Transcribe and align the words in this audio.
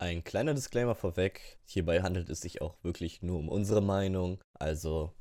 Ein 0.00 0.24
kleiner 0.24 0.54
Disclaimer 0.54 0.94
vorweg. 0.94 1.58
Hierbei 1.66 2.00
handelt 2.00 2.30
es 2.30 2.40
sich 2.40 2.62
auch 2.62 2.82
wirklich 2.82 3.20
nur 3.20 3.38
um 3.38 3.50
unsere 3.50 3.82
Meinung. 3.82 4.42
Also 4.54 5.12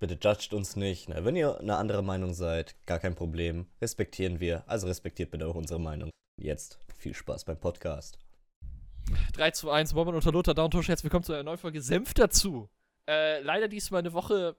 bitte 0.00 0.18
judgt 0.20 0.52
uns 0.52 0.74
nicht. 0.74 1.08
Na, 1.08 1.24
wenn 1.24 1.36
ihr 1.36 1.60
eine 1.60 1.76
andere 1.76 2.02
Meinung 2.02 2.34
seid, 2.34 2.74
gar 2.84 2.98
kein 2.98 3.14
Problem. 3.14 3.68
Respektieren 3.80 4.40
wir. 4.40 4.68
Also 4.68 4.88
respektiert 4.88 5.30
bitte 5.30 5.46
auch 5.46 5.54
unsere 5.54 5.78
Meinung. 5.78 6.10
Jetzt 6.36 6.80
viel 6.98 7.14
Spaß 7.14 7.44
beim 7.44 7.60
Podcast. 7.60 8.18
3 9.34 9.52
zu 9.52 9.70
1, 9.70 9.94
Moment 9.94 10.16
unter 10.16 10.32
Lothar 10.32 10.54
Downtosh. 10.54 10.88
Herzlich 10.88 11.04
willkommen 11.04 11.22
zu 11.22 11.32
einer 11.32 11.44
neuen 11.44 11.58
Folge 11.58 11.80
Senf 11.80 12.12
dazu. 12.12 12.68
Äh, 13.08 13.40
leider 13.40 13.68
diesmal 13.68 14.00
eine 14.00 14.14
Woche, 14.14 14.56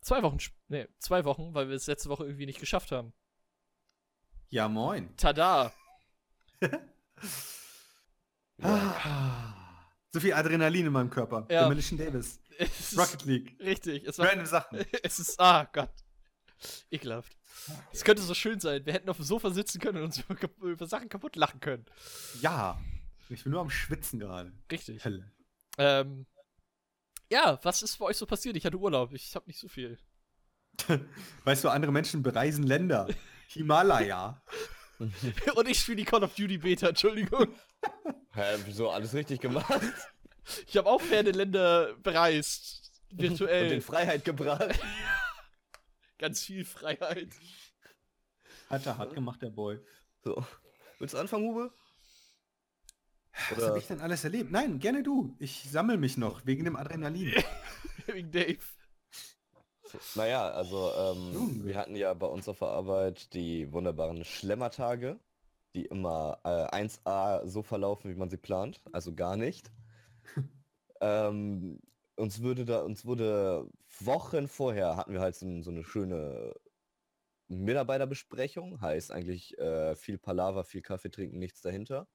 zwei 0.00 0.22
Wochen, 0.22 0.38
nee, 0.68 0.88
zwei 0.98 1.26
Wochen, 1.26 1.52
weil 1.52 1.68
wir 1.68 1.76
es 1.76 1.88
letzte 1.88 2.08
Woche 2.08 2.24
irgendwie 2.24 2.46
nicht 2.46 2.60
geschafft 2.60 2.90
haben. 2.90 3.12
Ja, 4.48 4.66
moin. 4.66 5.14
Tada! 5.18 5.74
Ah, 8.62 9.54
so 10.10 10.20
viel 10.20 10.32
Adrenalin 10.32 10.86
in 10.86 10.92
meinem 10.92 11.10
Körper. 11.10 11.46
Ja. 11.50 11.62
Demolition 11.62 11.98
Davis. 11.98 12.40
Rocket 12.96 13.24
League. 13.24 13.56
Richtig, 13.60 14.04
es 14.04 14.18
war, 14.18 14.28
Random 14.28 14.46
Sachen. 14.46 14.78
es 15.02 15.18
ist, 15.18 15.38
ah 15.40 15.68
Gott. 15.72 15.92
Ekelhaft. 16.90 17.36
Es 17.92 18.02
könnte 18.02 18.22
so 18.22 18.34
schön 18.34 18.58
sein. 18.58 18.84
Wir 18.84 18.92
hätten 18.92 19.08
auf 19.08 19.16
dem 19.16 19.24
Sofa 19.24 19.50
sitzen 19.50 19.80
können 19.80 19.98
und 19.98 20.04
uns 20.04 20.18
über, 20.18 20.66
über 20.66 20.86
Sachen 20.86 21.08
kaputt 21.08 21.36
lachen 21.36 21.60
können. 21.60 21.84
Ja. 22.40 22.80
Ich 23.28 23.44
bin 23.44 23.52
nur 23.52 23.60
am 23.60 23.70
Schwitzen 23.70 24.18
gerade. 24.18 24.52
Richtig. 24.70 25.04
Hölle. 25.04 25.30
Ähm, 25.76 26.26
ja, 27.30 27.58
was 27.62 27.82
ist 27.82 27.98
bei 27.98 28.06
euch 28.06 28.16
so 28.16 28.26
passiert? 28.26 28.56
Ich 28.56 28.64
hatte 28.64 28.78
Urlaub. 28.78 29.12
Ich 29.12 29.34
habe 29.36 29.46
nicht 29.46 29.60
so 29.60 29.68
viel. 29.68 29.98
Weißt 31.44 31.62
du, 31.62 31.68
andere 31.68 31.92
Menschen 31.92 32.22
bereisen 32.22 32.64
Länder. 32.64 33.08
Himalaya. 33.48 34.42
Und 35.54 35.68
ich 35.68 35.80
spiele 35.80 35.98
die 35.98 36.04
Call 36.04 36.24
of 36.24 36.34
Duty 36.34 36.58
Beta, 36.58 36.88
Entschuldigung. 36.88 37.54
Hä, 38.32 38.56
wieso 38.64 38.90
alles 38.90 39.14
richtig 39.14 39.40
gemacht? 39.40 39.80
Ich 40.66 40.76
habe 40.76 40.88
auch 40.88 41.00
ferne 41.00 41.30
Länder 41.30 41.94
bereist. 42.02 42.90
Und 43.10 43.20
Virtuell. 43.22 43.72
in 43.72 43.80
Freiheit 43.80 44.24
gebracht. 44.24 44.78
Ganz 46.18 46.42
viel 46.42 46.64
Freiheit. 46.64 47.28
Hat 48.68 48.84
er 48.86 48.98
hart 48.98 49.14
gemacht, 49.14 49.40
der 49.40 49.50
Boy. 49.50 49.78
So. 50.24 50.44
Willst 50.98 51.14
du 51.14 51.18
anfangen, 51.18 51.46
Hube? 51.46 51.72
Was 53.50 53.64
habe 53.64 53.78
ich 53.78 53.86
denn 53.86 54.00
alles 54.00 54.24
erlebt? 54.24 54.50
Nein, 54.50 54.80
gerne 54.80 55.02
du. 55.02 55.36
Ich 55.38 55.70
sammle 55.70 55.96
mich 55.96 56.16
noch 56.16 56.44
wegen 56.44 56.64
dem 56.64 56.76
Adrenalin. 56.76 57.32
Wegen 58.06 58.30
Dave. 58.32 58.58
Naja, 60.14 60.50
also 60.50 60.92
ähm, 60.96 61.64
wir 61.64 61.76
hatten 61.76 61.96
ja 61.96 62.12
bei 62.14 62.26
uns 62.26 62.48
auf 62.48 62.58
der 62.58 62.68
Arbeit 62.68 63.32
die 63.34 63.72
wunderbaren 63.72 64.24
Schlemmertage, 64.24 65.18
die 65.74 65.86
immer 65.86 66.38
äh, 66.44 66.84
1A 66.84 67.46
so 67.46 67.62
verlaufen, 67.62 68.10
wie 68.10 68.18
man 68.18 68.30
sie 68.30 68.36
plant, 68.36 68.80
also 68.92 69.14
gar 69.14 69.36
nicht. 69.36 69.70
ähm, 71.00 71.80
uns 72.16 72.42
würde 72.42 72.64
da, 72.64 72.82
uns 72.82 73.04
wurde 73.04 73.68
Wochen 74.00 74.48
vorher 74.48 74.96
hatten 74.96 75.12
wir 75.12 75.20
halt 75.20 75.36
so, 75.36 75.62
so 75.62 75.70
eine 75.70 75.84
schöne 75.84 76.54
Mitarbeiterbesprechung, 77.48 78.80
heißt 78.80 79.10
eigentlich 79.10 79.56
äh, 79.58 79.94
viel 79.96 80.18
Palaver, 80.18 80.64
viel 80.64 80.82
Kaffee 80.82 81.10
trinken, 81.10 81.38
nichts 81.38 81.62
dahinter, 81.62 82.08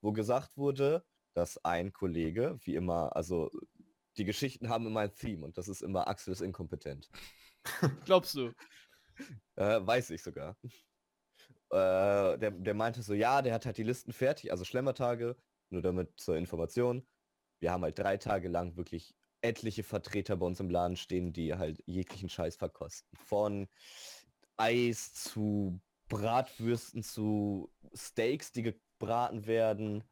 wo 0.00 0.12
gesagt 0.12 0.56
wurde, 0.56 1.04
dass 1.34 1.62
ein 1.64 1.92
Kollege, 1.92 2.58
wie 2.62 2.74
immer, 2.74 3.14
also 3.14 3.50
die 4.18 4.24
Geschichten 4.24 4.68
haben 4.68 4.86
immer 4.86 5.00
ein 5.00 5.14
Theme 5.14 5.44
und 5.44 5.56
das 5.58 5.68
ist 5.68 5.82
immer 5.82 6.08
Axel 6.08 6.32
ist 6.32 6.40
inkompetent. 6.40 7.08
Glaubst 8.04 8.34
du? 8.34 8.52
Äh, 9.56 9.80
weiß 9.80 10.10
ich 10.10 10.22
sogar. 10.22 10.56
Äh, 11.70 12.38
der, 12.38 12.50
der 12.50 12.74
meinte 12.74 13.02
so, 13.02 13.14
ja, 13.14 13.42
der 13.42 13.54
hat 13.54 13.66
halt 13.66 13.76
die 13.76 13.82
Listen 13.82 14.12
fertig, 14.12 14.50
also 14.50 14.64
Schlemmertage, 14.64 15.36
nur 15.70 15.82
damit 15.82 16.18
zur 16.18 16.36
Information. 16.36 17.06
Wir 17.60 17.72
haben 17.72 17.82
halt 17.82 17.98
drei 17.98 18.16
Tage 18.16 18.48
lang 18.48 18.76
wirklich 18.76 19.14
etliche 19.40 19.82
Vertreter 19.82 20.36
bei 20.36 20.46
uns 20.46 20.60
im 20.60 20.70
Laden 20.70 20.96
stehen, 20.96 21.32
die 21.32 21.54
halt 21.54 21.82
jeglichen 21.86 22.28
Scheiß 22.28 22.56
verkosten. 22.56 23.08
Von 23.18 23.68
Eis 24.56 25.12
zu 25.12 25.80
Bratwürsten 26.08 27.02
zu 27.02 27.70
Steaks, 27.94 28.52
die 28.52 28.62
gebraten 28.62 29.46
werden, 29.46 30.04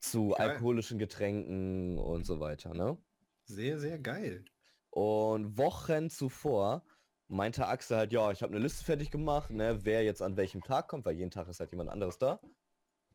zu 0.00 0.30
Geil. 0.30 0.50
alkoholischen 0.50 0.98
Getränken 0.98 1.98
und 1.98 2.24
so 2.26 2.40
weiter, 2.40 2.74
ne? 2.74 2.98
Sehr, 3.46 3.78
sehr 3.78 3.98
geil. 3.98 4.44
Und 4.90 5.56
Wochen 5.56 6.10
zuvor 6.10 6.84
meinte 7.28 7.66
Axel 7.66 7.96
halt, 7.96 8.12
ja, 8.12 8.30
ich 8.30 8.42
habe 8.42 8.54
eine 8.54 8.62
Liste 8.62 8.84
fertig 8.84 9.10
gemacht, 9.10 9.50
ne, 9.50 9.84
wer 9.84 10.04
jetzt 10.04 10.22
an 10.22 10.36
welchem 10.36 10.62
Tag 10.62 10.88
kommt, 10.88 11.04
weil 11.04 11.16
jeden 11.16 11.30
Tag 11.30 11.48
ist 11.48 11.60
halt 11.60 11.70
jemand 11.70 11.90
anderes 11.90 12.18
da. 12.18 12.40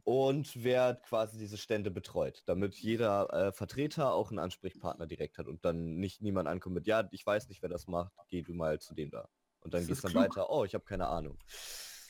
Und 0.03 0.63
wer 0.63 0.95
quasi 0.95 1.37
diese 1.37 1.57
Stände 1.57 1.91
betreut, 1.91 2.41
damit 2.47 2.75
jeder 2.75 3.31
äh, 3.33 3.51
Vertreter 3.51 4.13
auch 4.13 4.31
einen 4.31 4.39
Ansprechpartner 4.39 5.05
direkt 5.05 5.37
hat 5.37 5.47
und 5.47 5.63
dann 5.63 5.97
nicht 5.97 6.21
niemand 6.21 6.47
ankommt 6.47 6.75
mit, 6.75 6.87
ja, 6.87 7.07
ich 7.11 7.25
weiß 7.25 7.49
nicht, 7.49 7.61
wer 7.61 7.69
das 7.69 7.87
macht, 7.87 8.11
geh 8.27 8.41
du 8.41 8.53
mal 8.53 8.79
zu 8.79 8.95
dem 8.95 9.11
da. 9.11 9.29
Und 9.59 9.73
dann 9.73 9.85
geht's 9.85 9.99
ist 9.99 10.03
dann 10.03 10.11
klug. 10.11 10.23
weiter, 10.23 10.49
oh, 10.49 10.65
ich 10.65 10.73
habe 10.73 10.85
keine 10.85 11.07
Ahnung. 11.07 11.37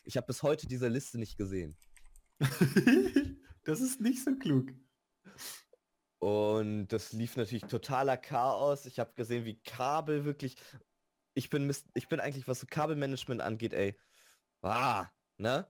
Ich 0.06 0.16
habe 0.16 0.28
bis 0.28 0.42
heute 0.42 0.68
diese 0.68 0.88
Liste 0.88 1.20
nicht 1.20 1.38
gesehen. 1.38 1.76
das 3.66 3.82
ist 3.82 4.00
nicht 4.00 4.24
so 4.24 4.36
klug. 4.38 4.72
Und 6.22 6.90
das 6.90 7.14
lief 7.14 7.36
natürlich 7.36 7.64
totaler 7.64 8.16
Chaos. 8.16 8.86
Ich 8.86 9.00
habe 9.00 9.12
gesehen, 9.16 9.44
wie 9.44 9.60
Kabel 9.60 10.24
wirklich. 10.24 10.56
Ich 11.34 11.50
bin 11.50 11.66
Mist, 11.66 11.88
ich 11.96 12.10
bin 12.10 12.20
eigentlich, 12.20 12.48
was 12.48 12.60
so 12.60 12.68
Kabelmanagement 12.70 13.42
angeht, 13.42 13.74
ey. 13.74 13.98
Ah, 14.62 15.08
ne? 15.38 15.68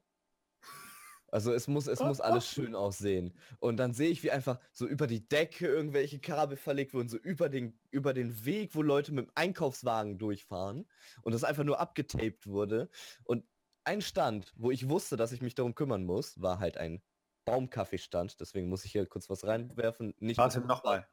Also 1.27 1.53
es 1.53 1.69
muss, 1.69 1.87
es 1.87 2.01
muss 2.01 2.19
alles 2.19 2.47
schön 2.51 2.75
aussehen. 2.75 3.33
Und 3.59 3.77
dann 3.77 3.93
sehe 3.93 4.09
ich, 4.09 4.23
wie 4.23 4.31
einfach 4.31 4.59
so 4.73 4.85
über 4.85 5.07
die 5.07 5.25
Decke 5.25 5.67
irgendwelche 5.67 6.19
Kabel 6.19 6.57
verlegt 6.57 6.93
wurden, 6.93 7.07
so 7.07 7.17
über 7.17 7.47
den, 7.47 7.79
über 7.89 8.13
den 8.13 8.43
Weg, 8.43 8.75
wo 8.75 8.81
Leute 8.81 9.13
mit 9.13 9.27
dem 9.27 9.31
Einkaufswagen 9.35 10.17
durchfahren. 10.17 10.85
Und 11.21 11.31
das 11.31 11.45
einfach 11.45 11.63
nur 11.63 11.79
abgetaped 11.79 12.45
wurde. 12.47 12.89
Und 13.23 13.45
ein 13.85 14.01
Stand, 14.01 14.53
wo 14.57 14.69
ich 14.69 14.89
wusste, 14.89 15.15
dass 15.15 15.31
ich 15.31 15.41
mich 15.41 15.55
darum 15.55 15.75
kümmern 15.75 16.03
muss, 16.03 16.41
war 16.41 16.59
halt 16.59 16.77
ein 16.77 17.01
Baumkaffeestand. 17.45 18.39
Deswegen 18.39 18.69
muss 18.69 18.85
ich 18.85 18.91
hier 18.91 19.05
kurz 19.05 19.29
was 19.29 19.45
reinwerfen. 19.45 20.13
Nicht 20.19 20.37
Warte, 20.37 20.61
nochmal. 20.61 21.07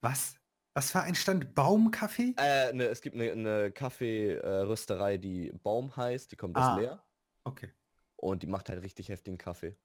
Was? 0.00 0.36
Was 0.74 0.94
war 0.94 1.02
ein 1.02 1.14
Stand? 1.14 1.54
Baumkaffee? 1.54 2.34
Äh, 2.38 2.72
ne, 2.72 2.84
es 2.86 3.02
gibt 3.02 3.14
eine, 3.16 3.30
eine 3.32 3.70
Kaffeerösterei, 3.72 5.18
die 5.18 5.52
Baum 5.62 5.94
heißt, 5.96 6.32
die 6.32 6.36
kommt 6.36 6.56
aus 6.56 6.64
Ah. 6.64 6.76
Leer 6.78 7.04
Okay. 7.44 7.72
und 8.16 8.42
die 8.42 8.46
macht 8.46 8.68
halt 8.70 8.82
richtig 8.82 9.08
heftigen 9.10 9.36
Kaffee. 9.36 9.76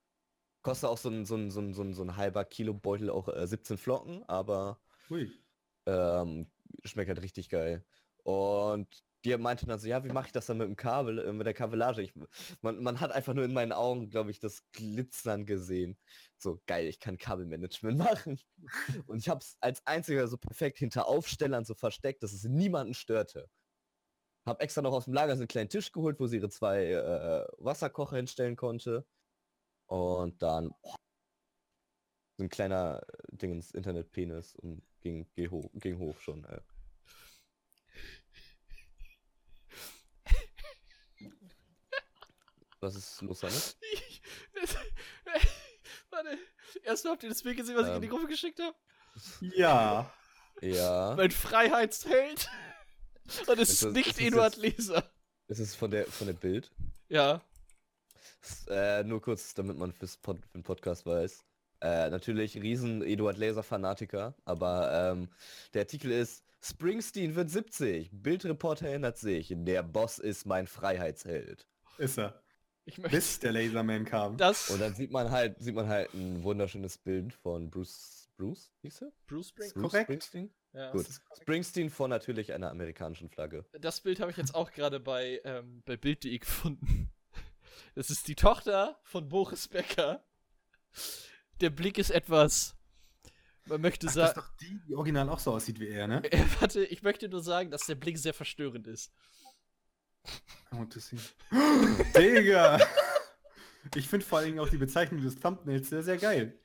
Kostet 0.61 0.89
auch 0.89 0.97
so 0.97 1.09
ein, 1.09 1.25
so 1.25 1.35
ein, 1.35 1.51
so 1.51 1.59
ein, 1.59 1.73
so 1.73 1.81
ein, 1.81 1.93
so 1.93 2.03
ein 2.03 2.15
halber 2.15 2.45
Kilo 2.45 2.73
Beutel 2.73 3.09
auch 3.09 3.27
äh, 3.27 3.45
17 3.47 3.77
Flocken, 3.77 4.23
aber 4.29 4.79
ähm, 5.85 6.49
schmeckt 6.83 7.09
halt 7.09 7.21
richtig 7.21 7.49
geil. 7.49 7.85
Und 8.23 9.03
die 9.27 9.37
meinte 9.37 9.65
dann 9.65 9.79
so, 9.79 9.87
ja, 9.87 10.03
wie 10.03 10.11
mache 10.11 10.27
ich 10.27 10.31
das 10.31 10.45
dann 10.45 10.57
mit 10.57 10.67
dem 10.67 10.75
Kabel, 10.75 11.19
äh, 11.19 11.33
mit 11.33 11.45
der 11.45 11.53
Kabellage? 11.53 12.01
Ich, 12.01 12.13
man, 12.61 12.81
man 12.81 12.99
hat 12.99 13.11
einfach 13.11 13.33
nur 13.33 13.45
in 13.45 13.53
meinen 13.53 13.73
Augen, 13.73 14.09
glaube 14.09 14.31
ich, 14.31 14.39
das 14.39 14.63
Glitzern 14.71 15.45
gesehen. 15.45 15.97
So, 16.37 16.61
geil, 16.65 16.87
ich 16.87 16.99
kann 16.99 17.17
Kabelmanagement 17.17 17.97
machen. 17.97 18.39
Und 19.05 19.17
ich 19.19 19.29
habe 19.29 19.41
es 19.41 19.57
als 19.59 19.85
einziger 19.85 20.27
so 20.27 20.37
perfekt 20.37 20.77
hinter 20.79 21.07
Aufstellern 21.07 21.65
so 21.65 21.73
versteckt, 21.73 22.23
dass 22.23 22.33
es 22.33 22.43
niemanden 22.45 22.93
störte. 22.93 23.49
Hab 24.45 24.61
extra 24.61 24.81
noch 24.81 24.93
aus 24.93 25.05
dem 25.05 25.13
Lager 25.13 25.35
so 25.35 25.41
einen 25.41 25.49
kleinen 25.49 25.69
Tisch 25.69 25.91
geholt, 25.91 26.19
wo 26.19 26.27
sie 26.27 26.37
ihre 26.37 26.49
zwei 26.49 26.85
äh, 26.85 27.45
Wasserkocher 27.57 28.15
hinstellen 28.15 28.55
konnte. 28.55 29.05
Und 29.87 30.41
dann 30.41 30.69
boah, 30.81 30.95
so 32.37 32.43
ein 32.43 32.49
kleiner 32.49 33.01
äh, 33.01 33.35
Ding 33.35 33.51
ins 33.51 33.71
Internet-Penis 33.71 34.55
und 34.55 34.83
ging, 35.01 35.27
ging, 35.35 35.51
hoch, 35.51 35.69
ging 35.73 35.97
hoch 35.97 36.17
schon. 36.19 36.45
Äh. 36.45 36.61
Was 42.87 42.95
ist 42.95 43.21
los 43.21 43.39
damit? 43.41 43.75
Ich, 43.93 44.21
warte. 46.09 46.37
Erstmal 46.83 47.13
habt 47.13 47.23
ihr 47.23 47.29
das 47.29 47.43
Bild 47.43 47.57
gesehen, 47.57 47.75
was 47.75 47.87
ich 47.87 47.95
in 47.95 48.01
die 48.01 48.07
Ähm. 48.07 48.13
Gruppe 48.13 48.27
geschickt 48.27 48.59
habe? 48.61 48.75
Ja. 49.41 50.11
Ja. 50.61 51.13
Mein 51.17 51.31
Freiheitsheld. 51.31 52.49
Und 53.47 53.59
es 53.59 53.69
Ist 53.83 53.91
nicht 53.91 54.19
Eduard 54.19 54.55
Leser. 54.55 55.11
Ist 55.47 55.59
es 55.59 55.75
von 55.75 55.91
der 55.91 56.05
von 56.05 56.27
der 56.27 56.33
Bild? 56.33 56.71
Ja. 57.09 57.41
Äh, 58.69 59.03
nur 59.03 59.21
kurz, 59.21 59.53
damit 59.53 59.77
man 59.77 59.91
fürs 59.91 60.15
Pod, 60.17 60.37
für 60.45 60.57
den 60.57 60.63
Podcast 60.63 61.05
weiß. 61.05 61.43
Äh, 61.81 62.09
natürlich 62.09 62.55
riesen 62.61 63.03
Eduard 63.03 63.37
Laser 63.37 63.63
Fanatiker, 63.63 64.33
aber 64.45 65.11
ähm, 65.11 65.29
der 65.73 65.81
Artikel 65.81 66.11
ist 66.11 66.43
Springsteen 66.61 67.35
wird 67.35 67.49
70. 67.51 68.09
Bildreporter 68.13 68.87
erinnert 68.87 69.17
sich. 69.17 69.53
Der 69.55 69.83
Boss 69.83 70.19
ist 70.19 70.45
mein 70.45 70.67
Freiheitsheld. 70.67 71.67
Ist 71.97 72.17
er. 72.17 72.41
Ich 72.87 72.97
möchte 72.97 73.17
Bis 73.17 73.39
der 73.39 73.51
Laserman 73.51 74.05
kam. 74.05 74.37
das. 74.37 74.69
Und 74.69 74.79
dann 74.79 74.95
sieht 74.95 75.11
man 75.11 75.29
halt, 75.29 75.59
sieht 75.59 75.75
man 75.75 75.89
halt 75.89 76.13
ein 76.13 76.41
wunderschönes 76.43 76.97
Bild 76.97 77.33
von 77.33 77.69
Bruce, 77.69 78.29
Bruce, 78.37 78.71
hieß 78.81 79.01
er? 79.01 79.11
Bruce 79.27 79.49
Spring. 79.49 79.71
Bruce 79.73 79.91
korrekt. 79.91 80.05
Springsteen? 80.05 80.49
Ja. 80.71 80.91
Gut. 80.91 81.05
Springsteen 81.41 81.89
vor 81.89 82.07
natürlich 82.07 82.53
einer 82.53 82.71
amerikanischen 82.71 83.29
Flagge. 83.29 83.65
Das 83.73 83.99
Bild 83.99 84.21
habe 84.21 84.31
ich 84.31 84.37
jetzt 84.37 84.55
auch 84.55 84.71
gerade 84.71 85.01
bei, 85.01 85.41
ähm, 85.43 85.83
bei 85.85 85.97
Bild.de 85.97 86.37
gefunden. 86.39 87.11
Das 87.93 88.09
ist 88.09 88.27
die 88.29 88.35
Tochter 88.35 88.97
von 89.03 89.27
Boris 89.27 89.67
Becker. 89.67 90.23
Der 91.59 91.69
Blick 91.69 91.97
ist 91.97 92.11
etwas 92.11 92.77
Man 93.65 93.81
möchte 93.81 94.07
Ach, 94.07 94.13
das 94.13 94.29
ist 94.29 94.35
sagen. 94.35 94.47
doch 94.47 94.57
die, 94.61 94.79
die 94.87 94.95
original 94.95 95.29
auch 95.29 95.39
so 95.39 95.51
aussieht 95.51 95.79
wie 95.81 95.89
er, 95.89 96.07
ne? 96.07 96.21
Warte, 96.61 96.85
ich 96.85 97.03
möchte 97.03 97.27
nur 97.27 97.43
sagen, 97.43 97.69
dass 97.69 97.85
der 97.85 97.95
Blick 97.95 98.17
sehr 98.17 98.33
verstörend 98.33 98.87
ist. 98.87 99.11
Digga! 102.15 102.79
Ich 103.95 104.07
finde 104.07 104.25
vor 104.25 104.39
allen 104.39 104.47
Dingen 104.47 104.59
auch 104.59 104.69
die 104.69 104.77
Bezeichnung 104.77 105.21
des 105.21 105.39
Thumbnails 105.39 105.89
sehr, 105.89 106.03
sehr 106.03 106.17
geil. 106.17 106.59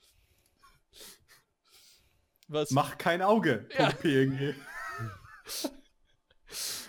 Was? 2.49 2.71
Mach 2.73 2.99
kein 2.99 3.23
Auge. 3.23 3.69
Ja. 3.79 3.91
.png. 3.91 4.55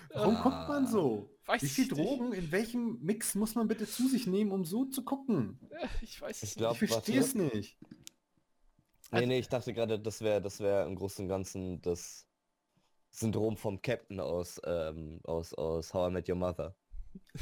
Warum 0.10 0.36
guckt 0.42 0.68
man 0.68 0.88
so? 0.88 1.30
Weiß 1.46 1.62
Wie 1.62 1.68
viel 1.68 1.86
ich 1.86 1.92
nicht. 1.92 2.00
Drogen 2.06 2.34
in 2.34 2.52
welchem 2.52 3.00
Mix 3.02 3.36
muss 3.36 3.56
man 3.56 3.68
bitte 3.68 3.88
zu 3.88 4.08
sich 4.08 4.28
nehmen, 4.28 4.52
um 4.52 4.66
so 4.66 4.86
zu 4.86 5.04
gucken? 5.04 5.60
Äh, 5.70 5.88
Ich 6.02 6.22
weiß 6.22 6.38
es 6.38 6.44
Ich 6.44 6.50
nicht. 6.50 6.58
glaub- 6.58 6.82
Ich 6.82 6.90
verstehe 6.90 7.20
es 7.20 7.36
nicht. 7.36 7.78
Nee, 9.12 9.26
nee, 9.28 9.40
ich 9.40 9.50
dachte 9.50 9.74
gerade, 9.74 10.00
das 10.00 10.22
wäre 10.22 10.42
das 10.42 10.60
wäre 10.60 10.88
im 10.88 10.96
Großen 10.96 11.26
und 11.26 11.30
Ganzen 11.30 11.82
das 11.82 12.26
Syndrom 13.14 13.58
vom 13.58 13.82
Captain 13.82 14.20
aus, 14.20 14.60
ähm, 14.66 15.20
aus, 15.24 15.54
aus 15.54 15.94
How 15.94 16.10
I 16.10 16.14
Met 16.14 16.28
Your 16.30 16.36
Mother. 16.36 16.76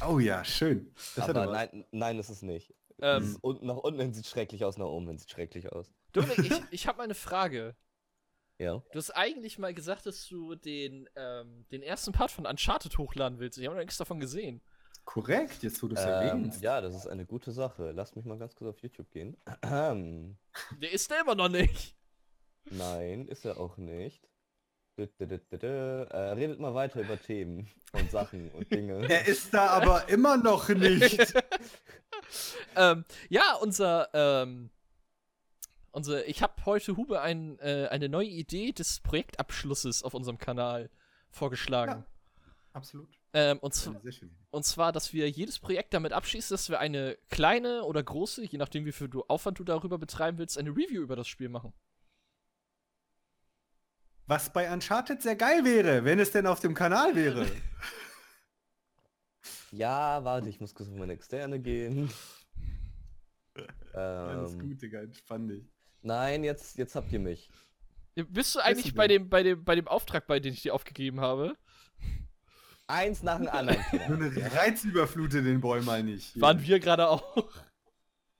Oh 0.08 0.20
ja, 0.20 0.44
schön. 0.44 0.94
Das 1.16 1.30
Aber 1.30 1.46
nein, 1.48 1.86
nein, 1.92 2.20
ist 2.20 2.30
es 2.30 2.42
nicht. 2.42 2.74
Ähm, 3.02 3.38
unten, 3.42 3.66
nach 3.68 3.78
unten 3.78 4.00
hin 4.02 4.14
sieht 4.14 4.28
schrecklich 4.28 4.66
aus, 4.66 4.78
nach 4.78 4.86
oben 4.86 5.08
hin 5.08 5.18
sieht 5.18 5.32
schrecklich 5.32 5.72
aus. 5.72 5.92
Dominik, 6.12 6.40
ich, 6.40 6.52
ich 6.72 6.88
habe 6.88 6.98
mal 6.98 7.06
eine 7.06 7.16
Frage. 7.16 7.76
Ja. 8.60 8.84
Du 8.92 8.98
hast 9.00 9.12
eigentlich 9.12 9.58
mal 9.58 9.74
gesagt, 9.74 10.06
dass 10.06 10.28
du 10.28 10.56
den, 10.56 11.10
ähm, 11.16 11.66
den 11.72 11.82
ersten 11.82 12.12
Part 12.12 12.32
von 12.32 12.46
Uncharted 12.46 12.98
hochladen 12.98 13.40
willst. 13.40 13.58
Ich 13.58 13.66
habe 13.66 13.76
noch 13.76 13.82
nichts 13.82 13.98
davon 13.98 14.20
gesehen. 14.20 14.62
korrekt, 15.06 15.64
jetzt 15.64 15.82
wo 15.82 15.88
du 15.88 15.96
es 15.96 16.02
Ähm, 16.04 16.10
erwähnst. 16.10 16.62
ja, 16.62 16.80
das 16.82 16.94
ist 16.96 17.08
eine 17.08 17.26
gute 17.26 17.52
Sache. 17.54 17.92
Lass 17.92 18.16
mich 18.16 18.26
mal 18.26 18.38
ganz 18.38 18.56
kurz 18.56 18.76
auf 18.76 18.82
YouTube 18.84 19.10
gehen. 19.10 19.36
Der 19.64 20.92
ist 20.92 21.10
der 21.10 21.22
immer 21.22 21.34
noch 21.36 21.50
nicht. 21.50 21.96
Nein, 22.70 23.28
ist 23.28 23.46
er 23.46 23.58
auch 23.60 23.78
nicht. 23.78 24.28
Redet 24.98 26.60
mal 26.60 26.74
weiter 26.74 27.02
über 27.02 27.20
Themen 27.20 27.68
und 27.94 28.12
Sachen 28.12 28.50
und 28.52 28.72
Dinge. 28.72 29.06
Er 29.10 29.28
ist 29.28 29.54
da 29.54 29.68
aber 29.68 30.10
immer 30.10 30.38
noch 30.38 30.70
nicht. 30.70 31.34
ähm, 32.76 33.06
ja, 33.30 33.56
unser, 33.62 34.10
ähm, 34.14 34.70
unser, 35.92 36.28
ich 36.28 36.42
habe 36.42 36.66
heute 36.66 36.98
Hube 36.98 37.22
ein, 37.22 37.60
äh, 37.60 37.88
eine 37.90 38.10
neue 38.10 38.28
Idee 38.28 38.72
des 38.72 39.00
Projektabschlusses 39.02 40.04
auf 40.04 40.14
unserem 40.14 40.38
Kanal 40.38 40.90
vorgeschlagen. 41.30 42.06
Absolut. 42.74 43.10
Ähm, 43.34 43.60
und, 43.60 43.74
schön. 43.74 44.30
und 44.50 44.66
zwar, 44.66 44.92
dass 44.92 45.14
wir 45.14 45.30
jedes 45.30 45.60
Projekt 45.60 45.94
damit 45.94 46.12
abschließen, 46.12 46.54
dass 46.54 46.70
wir 46.70 46.80
eine 46.80 47.18
kleine 47.30 47.84
oder 47.84 48.04
große, 48.04 48.44
je 48.44 48.58
nachdem 48.58 48.86
wie 48.86 48.92
viel 48.92 49.08
du 49.08 49.24
Aufwand 49.28 49.60
du 49.60 49.64
darüber 49.64 49.98
betreiben 49.98 50.38
willst, 50.38 50.58
eine 50.58 50.72
Review 50.72 51.02
über 51.02 51.16
das 51.16 51.28
Spiel 51.28 51.48
machen. 51.48 51.74
Was 54.32 54.50
bei 54.50 54.72
Uncharted 54.72 55.22
sehr 55.22 55.36
geil 55.36 55.66
wäre, 55.66 56.06
wenn 56.06 56.18
es 56.18 56.32
denn 56.32 56.48
auf 56.48 56.62
dem 56.62 56.74
Kanal 56.74 57.14
wäre. 57.18 57.46
Ja, 59.74 60.24
warte, 60.26 60.48
ich 60.50 60.60
muss 60.60 60.74
kurz 60.74 60.90
auf 60.90 60.96
meine 60.96 61.14
Externe 61.14 61.60
gehen. 61.60 62.10
Alles 63.94 64.54
Ähm, 64.54 64.60
gut, 64.60 64.82
Digga, 64.82 65.00
entspann 65.02 65.48
dich. 65.48 65.66
nein, 66.02 66.44
jetzt, 66.44 66.78
jetzt 66.78 66.96
habt 66.96 67.12
ihr 67.12 67.20
mich. 67.20 67.50
Bist 68.16 68.56
du 68.56 68.60
eigentlich 68.60 68.92
du 68.92 68.96
bei 68.96 69.08
dem, 69.08 69.30
bei, 69.30 69.44
dem, 69.44 69.64
bei 69.64 69.76
dem 69.76 69.88
Auftrag 69.88 70.28
bei, 70.28 70.40
den 70.42 70.54
ich 70.54 70.62
dir 70.62 70.74
aufgegeben 70.76 71.22
habe? 71.22 71.58
Eins 72.88 73.24
nach 73.24 73.38
dem 73.38 73.48
anderen. 73.48 73.80
Nur 74.10 74.18
eine 74.32 74.54
Reizüberflute 74.54 75.42
den 75.42 75.60
Boy 75.62 75.82
mal 75.82 76.04
nicht. 76.04 76.34
Hier. 76.34 76.42
Waren 76.42 76.62
wir 76.62 76.80
gerade 76.80 77.08
auch. 77.08 77.50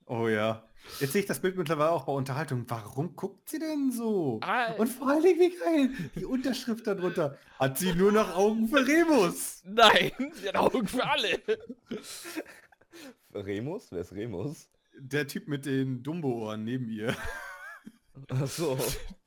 Oh 0.06 0.28
ja. 0.28 0.66
Jetzt 1.00 1.14
sehe 1.14 1.22
ich 1.22 1.28
das 1.28 1.40
Bild 1.40 1.56
mittlerweile 1.58 1.92
auch 1.92 2.06
bei 2.06 2.12
Unterhaltung. 2.12 2.66
Warum 2.68 3.16
guckt 3.16 3.50
sie 3.50 3.60
denn 3.60 3.92
so? 3.92 4.40
Ah, 4.44 4.74
Und 4.74 4.88
vor 4.88 5.10
allen 5.10 5.24
Dingen, 5.24 5.40
wie 5.40 5.56
geil, 5.58 5.90
die 6.16 6.26
Unterschrift 6.26 6.86
darunter. 6.86 7.38
Hat 7.58 7.78
sie 7.78 7.94
nur 7.94 8.12
noch 8.12 8.36
Augen 8.36 8.68
für 8.68 8.86
Remus? 8.86 9.62
Nein, 9.66 10.12
sie 10.34 10.48
hat 10.48 10.56
Augen 10.58 10.88
für 10.88 11.04
alle. 11.08 11.40
Remus? 13.34 13.92
Wer 13.92 14.02
ist 14.02 14.12
Remus? 14.14 14.70
Der 14.98 15.28
Typ 15.28 15.48
mit 15.48 15.66
den 15.66 16.04
Dumbo-Ohren 16.04 16.64
neben 16.64 16.90
ihr. 16.90 17.16
Achso. 18.30 18.78